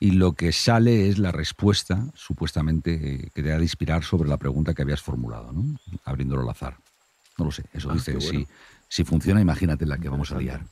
y 0.01 0.12
lo 0.12 0.32
que 0.32 0.53
sale 0.53 1.09
es 1.09 1.18
la 1.18 1.32
respuesta, 1.32 2.07
supuestamente, 2.14 2.94
eh, 2.94 3.30
que 3.34 3.42
te 3.42 3.53
ha 3.53 3.57
de 3.57 3.64
inspirar 3.64 4.05
sobre 4.05 4.28
la 4.28 4.36
pregunta 4.36 4.74
que 4.74 4.82
habías 4.82 5.03
formulado, 5.03 5.53
¿no? 5.53 5.64
abriéndolo 6.05 6.42
al 6.42 6.51
azar. 6.51 6.76
No 7.36 7.46
lo 7.46 7.51
sé, 7.51 7.64
eso 7.72 7.90
ah, 7.90 7.94
dice, 7.94 8.20
si, 8.20 8.46
si 8.88 9.05
funciona, 9.05 9.40
imagínate 9.40 9.86
la 9.86 9.99
que 9.99 10.09
vamos 10.09 10.30
a 10.32 10.38
liar. 10.38 10.64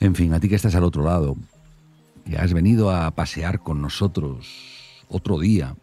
En 0.00 0.14
fin, 0.14 0.32
a 0.34 0.40
ti 0.40 0.48
que 0.48 0.56
estás 0.56 0.74
al 0.74 0.84
otro 0.84 1.04
lado, 1.04 1.36
que 2.24 2.36
has 2.36 2.52
venido 2.52 2.90
a 2.90 3.10
pasear 3.10 3.60
con 3.60 3.80
nosotros 3.80 5.04
otro 5.08 5.38
día, 5.38 5.74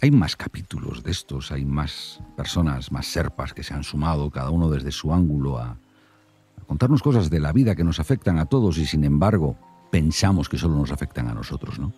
hay 0.00 0.10
más 0.10 0.36
capítulos 0.36 1.02
de 1.02 1.10
estos, 1.10 1.52
hay 1.52 1.64
más 1.64 2.20
personas, 2.36 2.92
más 2.92 3.06
serpas 3.06 3.54
que 3.54 3.62
se 3.62 3.74
han 3.74 3.84
sumado, 3.84 4.30
cada 4.30 4.50
uno 4.50 4.68
desde 4.68 4.92
su 4.92 5.12
ángulo, 5.12 5.58
a 5.58 5.78
contarnos 6.66 7.02
cosas 7.02 7.30
de 7.30 7.40
la 7.40 7.52
vida 7.52 7.74
que 7.74 7.84
nos 7.84 8.00
afectan 8.00 8.38
a 8.38 8.46
todos 8.46 8.78
y 8.78 8.86
sin 8.86 9.04
embargo 9.04 9.56
pensamos 9.96 10.50
que 10.50 10.58
solo 10.58 10.76
nos 10.76 10.92
afectan 10.92 11.26
a 11.26 11.32
nosotros, 11.32 11.78
¿no? 11.78 11.94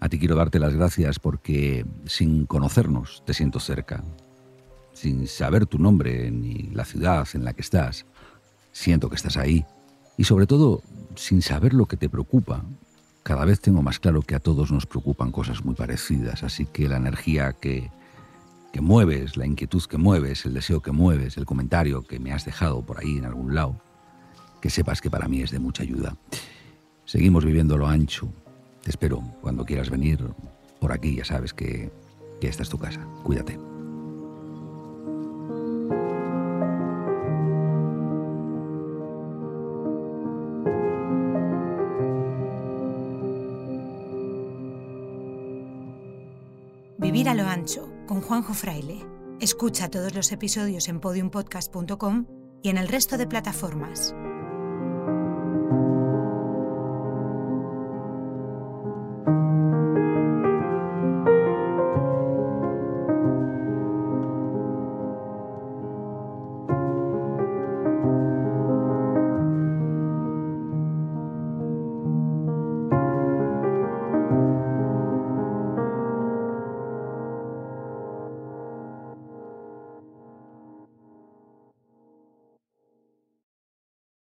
A 0.00 0.08
ti 0.08 0.18
quiero 0.18 0.34
darte 0.34 0.58
las 0.58 0.72
gracias 0.72 1.18
porque 1.18 1.84
sin 2.06 2.46
conocernos 2.46 3.22
te 3.26 3.34
siento 3.34 3.60
cerca. 3.60 4.02
Sin 4.94 5.26
saber 5.26 5.66
tu 5.66 5.78
nombre 5.78 6.30
ni 6.30 6.70
la 6.70 6.86
ciudad 6.86 7.28
en 7.34 7.44
la 7.44 7.52
que 7.52 7.60
estás, 7.60 8.06
siento 8.72 9.10
que 9.10 9.16
estás 9.16 9.36
ahí. 9.36 9.66
Y 10.16 10.24
sobre 10.24 10.46
todo, 10.46 10.80
sin 11.16 11.42
saber 11.42 11.74
lo 11.74 11.84
que 11.84 11.98
te 11.98 12.08
preocupa, 12.08 12.64
cada 13.24 13.44
vez 13.44 13.60
tengo 13.60 13.82
más 13.82 13.98
claro 13.98 14.22
que 14.22 14.34
a 14.34 14.40
todos 14.40 14.72
nos 14.72 14.86
preocupan 14.86 15.30
cosas 15.30 15.62
muy 15.62 15.74
parecidas. 15.74 16.42
Así 16.42 16.64
que 16.64 16.88
la 16.88 16.96
energía 16.96 17.52
que, 17.52 17.90
que 18.72 18.80
mueves, 18.80 19.36
la 19.36 19.44
inquietud 19.44 19.84
que 19.84 19.98
mueves, 19.98 20.46
el 20.46 20.54
deseo 20.54 20.80
que 20.80 20.92
mueves, 20.92 21.36
el 21.36 21.44
comentario 21.44 22.04
que 22.04 22.20
me 22.20 22.32
has 22.32 22.46
dejado 22.46 22.86
por 22.86 22.98
ahí 22.98 23.18
en 23.18 23.26
algún 23.26 23.54
lado, 23.54 23.78
que 24.62 24.70
sepas 24.70 25.02
que 25.02 25.10
para 25.10 25.28
mí 25.28 25.42
es 25.42 25.50
de 25.50 25.58
mucha 25.58 25.82
ayuda. 25.82 26.16
Seguimos 27.08 27.42
viviendo 27.42 27.78
lo 27.78 27.86
ancho. 27.86 28.28
Te 28.82 28.90
espero 28.90 29.22
cuando 29.40 29.64
quieras 29.64 29.88
venir 29.88 30.22
por 30.78 30.92
aquí, 30.92 31.16
ya 31.16 31.24
sabes 31.24 31.54
que, 31.54 31.90
que 32.38 32.48
esta 32.48 32.62
es 32.62 32.68
tu 32.68 32.76
casa. 32.76 33.00
Cuídate. 33.22 33.58
Vivir 46.98 47.30
a 47.30 47.34
lo 47.34 47.44
ancho 47.44 47.88
con 48.06 48.20
Juanjo 48.20 48.52
Fraile. 48.52 49.06
Escucha 49.40 49.88
todos 49.88 50.14
los 50.14 50.30
episodios 50.30 50.88
en 50.88 51.00
podiumpodcast.com 51.00 52.26
y 52.62 52.68
en 52.68 52.76
el 52.76 52.86
resto 52.86 53.16
de 53.16 53.26
plataformas. 53.26 54.14